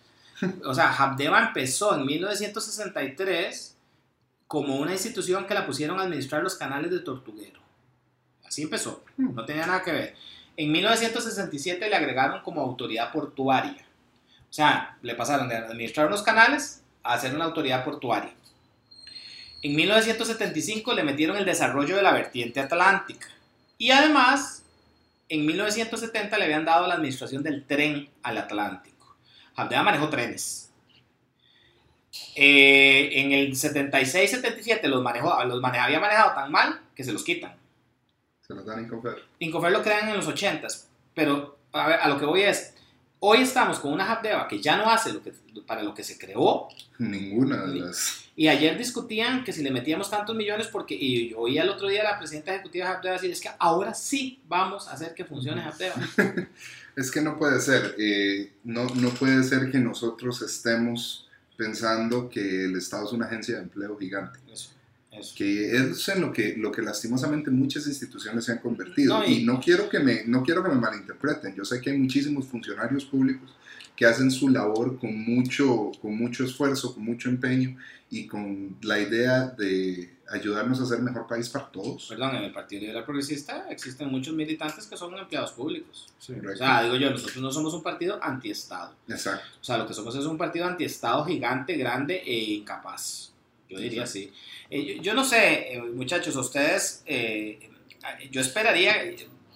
O 0.64 0.74
sea, 0.74 0.92
Habdeba 0.92 1.40
empezó 1.48 1.94
en 1.94 2.04
1963 2.04 3.76
como 4.46 4.76
una 4.76 4.92
institución 4.92 5.46
que 5.46 5.54
la 5.54 5.64
pusieron 5.64 5.98
a 5.98 6.02
administrar 6.02 6.42
los 6.42 6.56
canales 6.56 6.90
de 6.90 6.98
Tortuguero. 6.98 7.60
Así 8.44 8.62
empezó, 8.62 9.02
no 9.16 9.46
tenía 9.46 9.66
nada 9.66 9.82
que 9.82 9.92
ver. 9.92 10.14
En 10.56 10.70
1967 10.70 11.88
le 11.88 11.96
agregaron 11.96 12.42
como 12.42 12.60
autoridad 12.60 13.10
portuaria. 13.12 13.86
O 14.50 14.52
sea, 14.52 14.98
le 15.00 15.14
pasaron 15.14 15.48
de 15.48 15.56
administrar 15.56 16.08
unos 16.08 16.22
canales 16.22 16.82
a 17.02 17.18
ser 17.18 17.34
una 17.34 17.46
autoridad 17.46 17.82
portuaria. 17.84 18.34
En 19.62 19.76
1975 19.76 20.92
le 20.92 21.04
metieron 21.04 21.36
el 21.36 21.44
desarrollo 21.44 21.96
de 21.96 22.02
la 22.02 22.12
vertiente 22.12 22.58
atlántica. 22.58 23.28
Y 23.78 23.92
además, 23.92 24.64
en 25.28 25.46
1970 25.46 26.36
le 26.36 26.44
habían 26.44 26.64
dado 26.64 26.86
la 26.86 26.94
administración 26.94 27.42
del 27.42 27.64
tren 27.64 28.08
al 28.22 28.38
Atlántico. 28.38 29.16
Habdeba 29.54 29.82
manejó 29.82 30.08
trenes. 30.08 30.70
Eh, 32.34 33.10
en 33.20 33.32
el 33.32 33.52
76-77 33.52 34.82
los, 34.88 35.02
manejó, 35.02 35.42
los 35.44 35.64
había 35.64 36.00
manejado 36.00 36.34
tan 36.34 36.50
mal 36.50 36.80
que 36.94 37.04
se 37.04 37.12
los 37.12 37.22
quitan. 37.22 37.54
Se 38.46 38.54
los 38.54 38.66
dan 38.66 38.80
en 38.80 38.88
confer. 38.88 39.22
Incofer 39.38 39.70
lo 39.70 39.82
crean 39.82 40.08
en 40.08 40.16
los 40.16 40.28
80s, 40.28 40.86
pero 41.14 41.58
a, 41.72 41.86
ver, 41.86 42.00
a 42.00 42.08
lo 42.08 42.18
que 42.18 42.26
voy 42.26 42.42
es, 42.42 42.74
hoy 43.20 43.38
estamos 43.42 43.78
con 43.78 43.92
una 43.92 44.10
Habdeba 44.10 44.48
que 44.48 44.60
ya 44.60 44.76
no 44.76 44.90
hace 44.90 45.12
lo 45.12 45.22
que, 45.22 45.32
para 45.66 45.82
lo 45.82 45.94
que 45.94 46.02
se 46.02 46.18
creó, 46.18 46.68
Ninguna 46.98 47.64
de 47.64 47.80
las... 47.80 48.21
y 48.34 48.48
ayer 48.48 48.78
discutían 48.78 49.44
que 49.44 49.52
si 49.52 49.62
le 49.62 49.70
metíamos 49.70 50.08
tantos 50.10 50.34
millones, 50.34 50.66
porque 50.68 50.94
y 50.94 51.30
yo 51.30 51.38
oía 51.40 51.62
el 51.62 51.68
otro 51.68 51.88
día 51.88 52.00
a 52.00 52.12
la 52.12 52.18
presidenta 52.18 52.54
ejecutiva 52.54 52.86
de 52.88 52.92
Habdeba 52.94 53.14
decir, 53.14 53.30
es 53.30 53.40
que 53.40 53.50
ahora 53.58 53.92
sí 53.94 54.40
vamos 54.48 54.88
a 54.88 54.92
hacer 54.92 55.14
que 55.14 55.24
funcione 55.24 55.62
Habdeba. 55.62 55.94
Es 56.94 57.10
que 57.10 57.22
no 57.22 57.38
puede 57.38 57.58
ser. 57.60 57.94
eh, 57.98 58.52
no, 58.64 58.84
no 58.96 59.08
puede 59.10 59.42
ser 59.44 59.70
que 59.70 59.78
nosotros 59.78 60.42
estemos 60.42 61.26
pensando 61.56 62.28
que 62.28 62.66
el 62.66 62.76
Estado 62.76 63.06
es 63.06 63.12
una 63.12 63.24
agencia 63.26 63.56
de 63.56 63.62
empleo 63.62 63.96
gigante. 63.98 64.38
Eso, 64.52 64.70
eso. 65.10 65.34
que 65.36 65.74
es 65.74 66.08
en 66.10 66.20
lo 66.20 66.32
que, 66.32 66.54
lo 66.56 66.70
que 66.70 66.82
lastimosamente 66.82 67.50
muchas 67.50 67.86
instituciones 67.86 68.44
se 68.44 68.52
han 68.52 68.58
convertido. 68.58 69.18
No, 69.20 69.24
y- 69.26 69.38
y, 69.40 69.44
no, 69.44 69.58
quiero 69.60 69.88
que 69.88 70.00
me, 70.00 70.24
no 70.26 70.42
quiero 70.42 70.62
que 70.62 70.68
me 70.68 70.74
malinterpreten. 70.74 71.54
Yo 71.54 71.64
sé 71.64 71.80
que 71.80 71.90
hay 71.90 71.98
muchísimos 71.98 72.46
funcionarios 72.46 73.04
públicos 73.06 73.54
que 73.96 74.06
hacen 74.06 74.30
su 74.30 74.48
labor 74.48 74.98
con 74.98 75.16
mucho, 75.16 75.92
con 76.00 76.16
mucho 76.16 76.44
esfuerzo, 76.44 76.94
con 76.94 77.04
mucho 77.04 77.28
empeño 77.28 77.76
y 78.10 78.26
con 78.26 78.76
la 78.82 78.98
idea 78.98 79.46
de 79.46 80.16
ayudarnos 80.30 80.80
a 80.80 80.86
ser 80.86 81.00
mejor 81.00 81.26
país 81.26 81.48
para 81.48 81.66
todos. 81.70 82.06
Perdón, 82.08 82.36
en 82.36 82.44
el 82.44 82.52
Partido 82.52 82.80
Liberal 82.80 83.04
Progresista 83.04 83.66
existen 83.70 84.08
muchos 84.08 84.34
militantes 84.34 84.86
que 84.86 84.96
son 84.96 85.16
empleados 85.18 85.52
públicos. 85.52 86.08
Sí. 86.18 86.32
O 86.32 86.56
sea, 86.56 86.82
digo 86.82 86.96
yo, 86.96 87.10
nosotros 87.10 87.36
no 87.38 87.50
somos 87.50 87.74
un 87.74 87.82
partido 87.82 88.18
antiestado. 88.22 88.94
Exacto. 89.08 89.44
O 89.60 89.64
sea, 89.64 89.78
lo 89.78 89.86
que 89.86 89.94
somos 89.94 90.14
es 90.16 90.24
un 90.24 90.38
partido 90.38 90.66
antiestado 90.66 91.24
gigante, 91.24 91.76
grande 91.76 92.22
e 92.24 92.54
incapaz. 92.54 93.32
Yo 93.68 93.78
diría 93.78 94.04
así. 94.04 94.32
Eh, 94.68 94.96
yo, 94.96 95.02
yo 95.02 95.14
no 95.14 95.24
sé, 95.24 95.74
eh, 95.74 95.82
muchachos, 95.82 96.36
ustedes, 96.36 97.02
eh, 97.06 97.70
yo 98.30 98.40
esperaría 98.40 98.94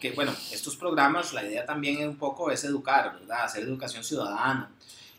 que, 0.00 0.12
bueno, 0.12 0.32
estos 0.52 0.76
programas, 0.76 1.32
la 1.32 1.44
idea 1.44 1.64
también 1.64 2.06
un 2.08 2.16
poco 2.16 2.50
es 2.50 2.64
educar, 2.64 3.18
¿verdad? 3.20 3.44
Hacer 3.44 3.62
educación 3.64 4.04
ciudadana. 4.04 4.70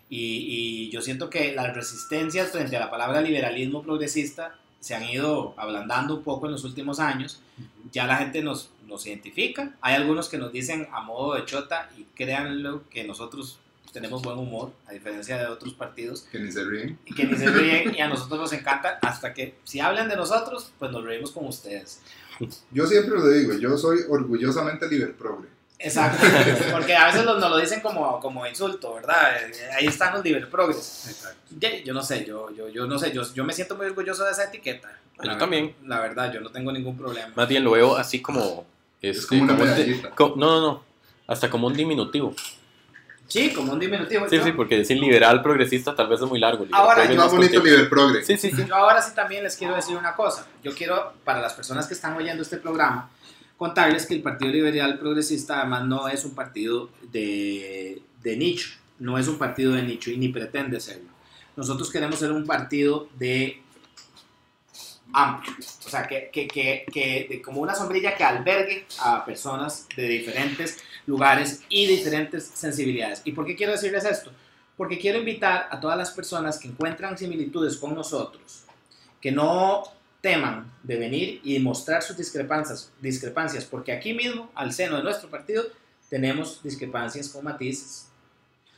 Y, 0.10 0.46
y 0.88 0.90
yo 0.92 1.02
siento 1.02 1.30
que 1.30 1.54
las 1.54 1.76
resistencias 1.76 2.52
frente 2.52 2.78
a 2.78 2.80
la 2.80 2.90
palabra 2.92 3.22
liberalismo 3.22 3.82
progresista 3.84 4.56
se 4.80 4.96
han 4.96 5.04
ido 5.04 5.54
ablandando 5.58 6.16
un 6.18 6.24
poco 6.24 6.46
en 6.46 6.54
los 6.54 6.64
últimos 6.64 7.00
años. 7.00 7.42
Ya 7.92 8.06
la 8.08 8.18
gente 8.18 8.42
nos, 8.42 8.70
nos 8.86 9.06
identifica. 9.08 9.76
Hay 9.82 9.96
algunos 9.96 10.30
que 10.30 10.38
nos 10.38 10.52
dicen 10.52 10.88
a 10.92 11.02
modo 11.02 11.34
de 11.36 11.46
chota 11.46 11.90
y 11.98 12.04
créanlo 12.16 12.84
que 12.90 13.04
nosotros 13.04 13.60
tenemos 13.92 14.22
buen 14.22 14.38
humor, 14.38 14.72
a 14.86 14.92
diferencia 14.92 15.38
de 15.38 15.48
otros 15.48 15.74
partidos, 15.74 16.22
Que 16.32 16.40
ni 16.40 16.52
se 16.52 16.64
ríen. 16.64 17.00
y 17.06 17.16
que 17.16 17.26
ni 17.26 17.36
se 17.36 17.50
ríen 17.50 17.96
y 17.96 18.00
a 18.02 18.08
nosotros 18.08 18.40
nos 18.40 18.54
encanta 18.54 19.00
hasta 19.02 19.34
que 19.34 19.56
si 19.64 19.80
hablan 19.80 20.08
de 20.08 20.16
nosotros, 20.16 20.72
pues 20.78 20.92
nos 20.92 21.04
reímos 21.04 21.32
con 21.32 21.48
ustedes. 21.48 22.02
Yo 22.72 22.86
siempre 22.88 23.16
lo 23.16 23.28
digo, 23.30 23.54
yo 23.54 23.78
soy 23.78 24.00
orgullosamente 24.10 24.88
liberprogre. 24.88 25.50
Exacto, 25.80 26.26
porque 26.72 26.96
a 26.96 27.06
veces 27.06 27.24
nos, 27.24 27.40
lo 27.40 27.58
dicen 27.58 27.82
como, 27.82 28.20
como 28.20 28.46
insulto, 28.48 28.96
¿verdad? 28.96 29.36
Eh, 29.44 29.52
Ahí 29.78 29.86
están 29.88 30.14
los 30.16 30.24
liberprogres. 30.24 31.06
Exacto. 31.08 31.40
Ya, 31.60 31.70
Yo 31.84 31.94
no 31.94 32.02
sé, 32.02 32.26
yo, 32.26 32.50
yo, 32.52 32.68
yo 32.70 32.88
no 32.88 32.98
sé, 32.98 33.12
yo, 33.12 33.22
yo 33.34 33.44
me 33.44 33.54
siento 33.54 33.76
muy 33.76 33.86
orgulloso 33.86 34.24
de 34.26 34.32
esa 34.32 34.46
etiqueta. 34.46 34.90
Yo 35.18 35.24
La 35.32 35.38
también. 35.38 35.68
verdad, 35.82 35.88
La 35.88 36.00
verdad, 36.02 36.34
yo 36.34 36.42
no 36.42 36.50
tengo 36.52 36.72
ningún 36.72 36.98
problema. 36.98 37.32
Más 37.36 37.48
bien 37.48 37.64
lo 37.64 37.72
veo 37.72 37.96
así 37.96 38.22
como... 38.22 38.66
Es 39.02 39.18
este, 39.20 39.28
como 39.40 39.44
una 39.44 39.54
un 39.54 39.60
di- 39.60 39.66
medallita. 39.66 40.10
co- 40.12 40.34
no, 40.36 40.48
no, 40.48 40.62
no. 40.62 40.84
Hasta 41.28 41.50
como 41.50 41.68
un 41.68 41.74
diminutivo. 41.76 42.34
Sí, 43.28 43.52
como 43.54 43.74
un 43.74 43.80
diminutivo. 43.80 44.28
Sí, 44.30 44.38
yo, 44.38 44.44
sí, 44.44 44.52
porque 44.54 44.78
decir 44.78 44.98
liberal 45.00 45.42
progresista 45.42 45.94
tal 45.96 46.08
vez 46.08 46.22
es 46.22 46.28
muy 46.30 46.40
largo. 46.40 46.64
liberal 46.64 46.82
Ahora, 46.82 46.96
progre 46.96 47.16
yo- 47.16 47.20
es 47.22 47.26
Más 47.26 47.32
bonito 47.36 47.54
cortito. 47.56 47.76
liberprogre. 47.76 48.24
Sí, 48.24 48.38
sí, 48.38 48.52
sí. 48.52 48.64
yo 48.68 48.76
ahora 48.76 49.02
sí 49.02 49.14
también 49.14 49.44
les 49.44 49.56
quiero 49.58 49.76
decir 49.76 49.98
una 49.98 50.14
cosa. 50.16 50.48
Yo 50.64 50.74
quiero, 50.74 51.14
para 51.24 51.42
las 51.42 51.54
personas 51.54 51.88
que 51.88 51.94
están 51.94 52.16
oyendo 52.16 52.42
este 52.42 52.58
programa, 52.58 53.10
contarles 53.58 54.06
que 54.06 54.14
el 54.14 54.22
Partido 54.22 54.52
Liberal 54.52 54.98
Progresista 55.00 55.60
además 55.62 55.86
no 55.86 56.08
es 56.08 56.24
un 56.26 56.36
partido 56.36 56.90
de, 57.12 58.02
de 58.24 58.38
nicho, 58.38 58.70
no 59.00 59.18
es 59.18 59.28
un 59.28 59.38
partido 59.38 59.74
de 59.74 59.82
nicho 59.84 60.10
y 60.12 60.18
ni 60.18 60.30
pretende 60.30 60.80
serlo. 60.80 61.10
Nosotros 61.56 61.92
queremos 61.92 62.20
ser 62.20 62.32
un 62.32 62.46
partido 62.46 63.10
de 63.18 63.62
amplio, 65.14 65.54
o 65.60 65.90
sea, 65.90 66.08
que, 66.08 66.30
que, 66.32 66.48
que, 66.48 66.86
que 66.92 67.42
como 67.42 67.62
una 67.62 67.74
sombrilla 67.74 68.16
que 68.16 68.24
albergue 68.24 68.86
a 69.00 69.24
personas 69.26 69.88
de 69.96 70.08
diferentes 70.08 70.78
lugares 71.06 71.62
y 71.70 71.86
diferentes 71.88 72.46
sensibilidades. 72.54 73.22
¿Y 73.26 73.32
por 73.32 73.46
qué 73.46 73.56
quiero 73.56 73.72
decirles 73.72 74.06
esto? 74.06 74.32
Porque 74.76 75.00
quiero 75.00 75.18
invitar 75.20 75.68
a 75.72 75.80
todas 75.80 75.98
las 75.98 76.12
personas 76.12 76.60
que 76.60 76.68
encuentran 76.68 77.18
similitudes 77.18 77.78
con 77.78 77.96
nosotros, 77.96 78.64
que 79.22 79.32
no 79.32 79.84
teman 80.22 80.72
de 80.84 80.98
venir 80.98 81.42
y 81.44 81.58
mostrar 81.60 82.04
sus 82.04 82.18
discrepancias, 82.18 82.92
discrepancias, 83.02 83.66
porque 83.66 83.92
aquí 83.94 84.14
mismo, 84.14 84.52
al 84.56 84.74
seno 84.74 84.98
de 84.98 85.04
nuestro 85.04 85.30
partido, 85.30 85.64
tenemos 86.10 86.62
discrepancias 86.64 87.30
con 87.30 87.44
matices. 87.46 88.08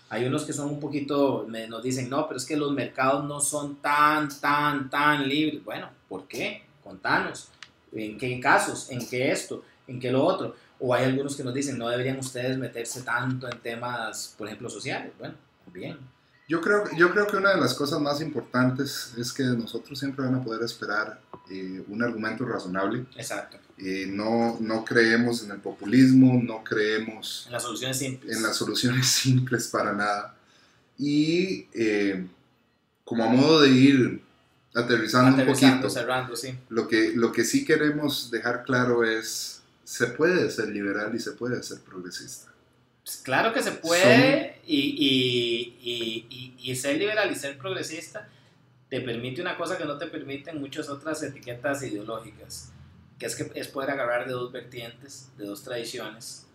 Hay 0.10 0.26
unos 0.26 0.44
que 0.46 0.54
son 0.54 0.70
un 0.70 0.80
poquito, 0.80 1.46
me- 1.48 1.68
nos 1.68 1.84
dicen, 1.84 2.10
no, 2.10 2.28
pero 2.28 2.38
es 2.38 2.46
que 2.46 2.56
los 2.58 2.72
mercados 2.72 3.26
no 3.26 3.40
son 3.40 3.76
tan, 3.82 4.30
tan, 4.40 4.90
tan 4.90 5.28
libres. 5.28 5.64
Bueno, 5.64 5.90
¿por 6.10 6.28
qué? 6.28 6.64
Contanos. 6.84 7.50
¿En 7.94 8.18
qué 8.18 8.40
casos? 8.40 8.90
¿En 8.90 9.08
qué 9.08 9.32
esto? 9.32 9.64
¿En 9.88 10.00
qué 10.00 10.12
lo 10.12 10.26
otro? 10.26 10.56
O 10.80 10.94
hay 10.94 11.06
algunos 11.06 11.36
que 11.36 11.44
nos 11.44 11.54
dicen, 11.54 11.78
no 11.78 11.88
deberían 11.90 12.18
ustedes 12.20 12.58
meterse 12.58 13.02
tanto 13.04 13.48
en 13.50 13.60
temas, 13.60 14.36
por 14.38 14.48
ejemplo, 14.48 14.70
sociales. 14.70 15.14
Bueno, 15.18 15.36
bien. 15.68 15.98
Yo 16.48 16.62
creo, 16.62 16.84
yo 16.98 17.12
creo 17.12 17.28
que 17.28 17.38
una 17.38 17.52
de 17.54 17.62
las 17.62 17.76
cosas 17.76 18.00
más 18.02 18.22
importantes 18.22 19.14
es 19.18 19.32
que 19.32 19.44
nosotros 19.44 20.00
siempre 20.00 20.26
van 20.26 20.36
a 20.36 20.44
poder 20.44 20.64
esperar 20.64 21.22
eh, 21.52 21.84
un 21.88 22.02
argumento 22.02 22.44
razonable. 22.46 23.06
Exacto. 23.16 23.58
Eh, 23.78 24.08
no, 24.10 24.58
no 24.60 24.84
creemos 24.84 25.44
en 25.44 25.52
el 25.52 25.60
populismo, 25.60 26.42
no 26.44 26.64
creemos 26.64 27.46
En 27.46 27.54
las 27.54 27.64
soluciones 27.64 27.98
simples. 27.98 28.36
en 28.36 28.44
las 28.44 28.56
soluciones 28.56 29.08
simples 29.08 29.68
para 29.68 29.94
nada. 29.94 30.36
Y 30.98 31.68
eh, 31.74 32.26
como 33.06 33.24
a 33.24 33.28
modo 33.30 33.62
de 33.62 33.70
ir 33.70 34.22
aterrizando, 34.80 35.36
un 35.36 35.42
Aterrizando, 35.42 35.76
poquito, 35.78 35.90
cerrando, 35.90 36.36
sí. 36.36 36.58
lo 36.70 36.88
que, 36.88 37.14
lo 37.16 37.32
que 37.32 37.44
sí 37.44 37.66
queremos 37.66 38.32
dejar 38.32 38.64
claro 38.64 39.04
es, 39.04 39.62
se 39.84 40.08
puede 40.08 40.50
ser 40.52 40.70
liberal 40.70 41.14
y 41.16 41.20
se 41.20 41.32
puede 41.32 41.62
ser 41.64 41.80
progresista. 41.80 42.52
Pues 43.04 43.18
claro 43.18 43.54
que 43.54 43.64
se 43.64 43.72
puede 43.72 44.60
y, 44.66 44.80
y, 44.80 45.78
y, 45.82 46.28
y, 46.30 46.72
y 46.72 46.76
ser 46.76 46.98
liberal 46.98 47.32
y 47.32 47.36
ser 47.36 47.58
progresista 47.58 48.28
te 48.90 49.02
permite 49.02 49.42
una 49.42 49.56
cosa 49.58 49.78
que 49.78 49.86
no 49.86 49.98
te 49.98 50.08
permiten 50.08 50.60
muchas 50.60 50.90
otras 50.90 51.22
etiquetas 51.24 51.84
ideológicas, 51.84 52.72
que 53.18 53.26
es 53.26 53.36
que 53.36 53.52
es 53.56 53.68
poder 53.68 53.92
agarrar 53.92 54.26
de 54.26 54.34
dos 54.34 54.52
vertientes, 54.52 55.30
de 55.38 55.46
dos 55.46 55.64
tradiciones 55.64 56.46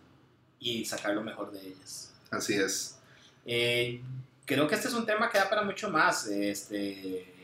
y 0.59 0.85
sacar 0.85 1.13
lo 1.13 1.23
mejor 1.23 1.51
de 1.51 1.61
ellas. 1.61 2.11
Así 2.31 2.53
es. 2.53 2.97
Eh, 3.45 4.01
creo 4.45 4.67
que 4.67 4.75
este 4.75 4.87
es 4.87 4.93
un 4.93 5.05
tema 5.05 5.29
que 5.29 5.37
da 5.37 5.49
para 5.49 5.63
mucho 5.63 5.89
más. 5.89 6.27
Este, 6.27 7.34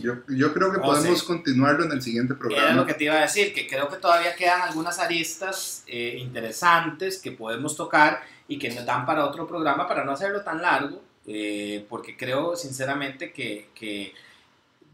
Yo, 0.00 0.14
yo 0.28 0.52
creo 0.54 0.70
que 0.72 0.78
Oh, 0.78 0.82
podemos 0.82 1.20
sí. 1.20 1.26
continuarlo 1.26 1.84
en 1.84 1.92
el 1.92 2.02
siguiente 2.02 2.32
Era 2.34 2.38
programa. 2.40 2.72
lo 2.72 2.86
que 2.86 2.94
te 2.94 3.04
iba 3.04 3.14
a 3.16 3.22
decir, 3.22 3.52
que 3.52 3.66
creo 3.66 3.88
que 3.88 3.96
todavía 3.96 4.34
quedan 4.36 4.62
algunas 4.62 4.98
aristas 4.98 5.82
eh, 5.86 6.16
interesantes 6.18 7.18
que 7.18 7.32
podemos 7.32 7.76
tocar 7.76 8.20
y 8.48 8.58
que 8.58 8.70
nos 8.70 8.84
dan 8.86 9.04
para 9.06 9.24
otro 9.26 9.46
programa 9.46 9.86
para 9.88 10.04
no 10.04 10.12
hacerlo 10.12 10.42
tan 10.42 10.62
largo, 10.62 11.02
eh, 11.26 11.84
porque 11.88 12.16
creo 12.16 12.56
sinceramente 12.56 13.32
que, 13.32 13.68
que 13.74 14.12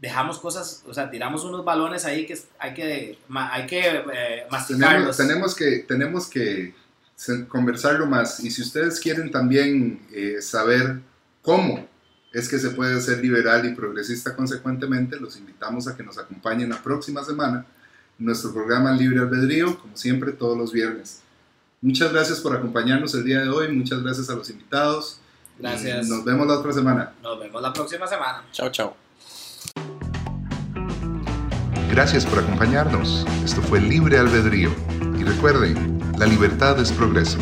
dejamos 0.01 0.39
cosas, 0.39 0.83
o 0.87 0.93
sea, 0.93 1.09
tiramos 1.11 1.43
unos 1.43 1.65
balones 1.65 2.05
ahí 2.05 2.25
que 2.25 2.37
hay 2.57 2.73
que, 2.73 3.17
hay 3.33 3.65
que 3.67 3.79
eh, 3.79 4.03
Tenemos, 4.07 4.51
masticarlos. 4.51 5.17
tenemos 5.17 5.55
que, 5.55 5.79
tenemos 5.79 6.27
que 6.27 6.73
conversarlo 7.49 8.05
más. 8.05 8.39
Y 8.41 8.49
si 8.51 8.61
ustedes 8.61 8.99
quieren 8.99 9.29
también 9.31 9.99
eh, 10.13 10.41
saber 10.41 10.99
cómo 11.41 11.85
es 12.31 12.47
que 12.47 12.59
se 12.59 12.71
puede 12.71 12.99
ser 13.01 13.21
liberal 13.21 13.65
y 13.65 13.75
progresista 13.75 14.35
consecuentemente, 14.35 15.19
los 15.19 15.37
invitamos 15.37 15.87
a 15.87 15.97
que 15.97 16.03
nos 16.03 16.17
acompañen 16.17 16.69
la 16.69 16.81
próxima 16.81 17.23
semana 17.23 17.65
en 18.19 18.25
nuestro 18.25 18.53
programa 18.53 18.91
Libre 18.91 19.19
Albedrío, 19.19 19.77
como 19.79 19.97
siempre, 19.97 20.31
todos 20.31 20.57
los 20.57 20.71
viernes. 20.71 21.21
Muchas 21.81 22.11
gracias 22.11 22.39
por 22.39 22.55
acompañarnos 22.55 23.15
el 23.15 23.23
día 23.23 23.41
de 23.41 23.49
hoy, 23.49 23.73
muchas 23.73 24.03
gracias 24.03 24.29
a 24.29 24.35
los 24.35 24.49
invitados. 24.49 25.19
Gracias. 25.57 26.07
Y 26.07 26.09
nos 26.09 26.23
vemos 26.23 26.47
la 26.47 26.59
otra 26.59 26.71
semana. 26.71 27.13
Nos 27.21 27.39
vemos 27.39 27.61
la 27.61 27.73
próxima 27.73 28.07
semana. 28.07 28.43
Chao, 28.51 28.69
chao. 28.69 28.95
Gracias 31.89 32.25
por 32.25 32.39
acompañarnos. 32.39 33.25
Esto 33.43 33.61
fue 33.61 33.81
Libre 33.81 34.17
Albedrío. 34.17 34.71
Y 35.19 35.23
recuerden, 35.23 35.99
la 36.17 36.25
libertad 36.25 36.79
es 36.79 36.91
progreso. 36.91 37.39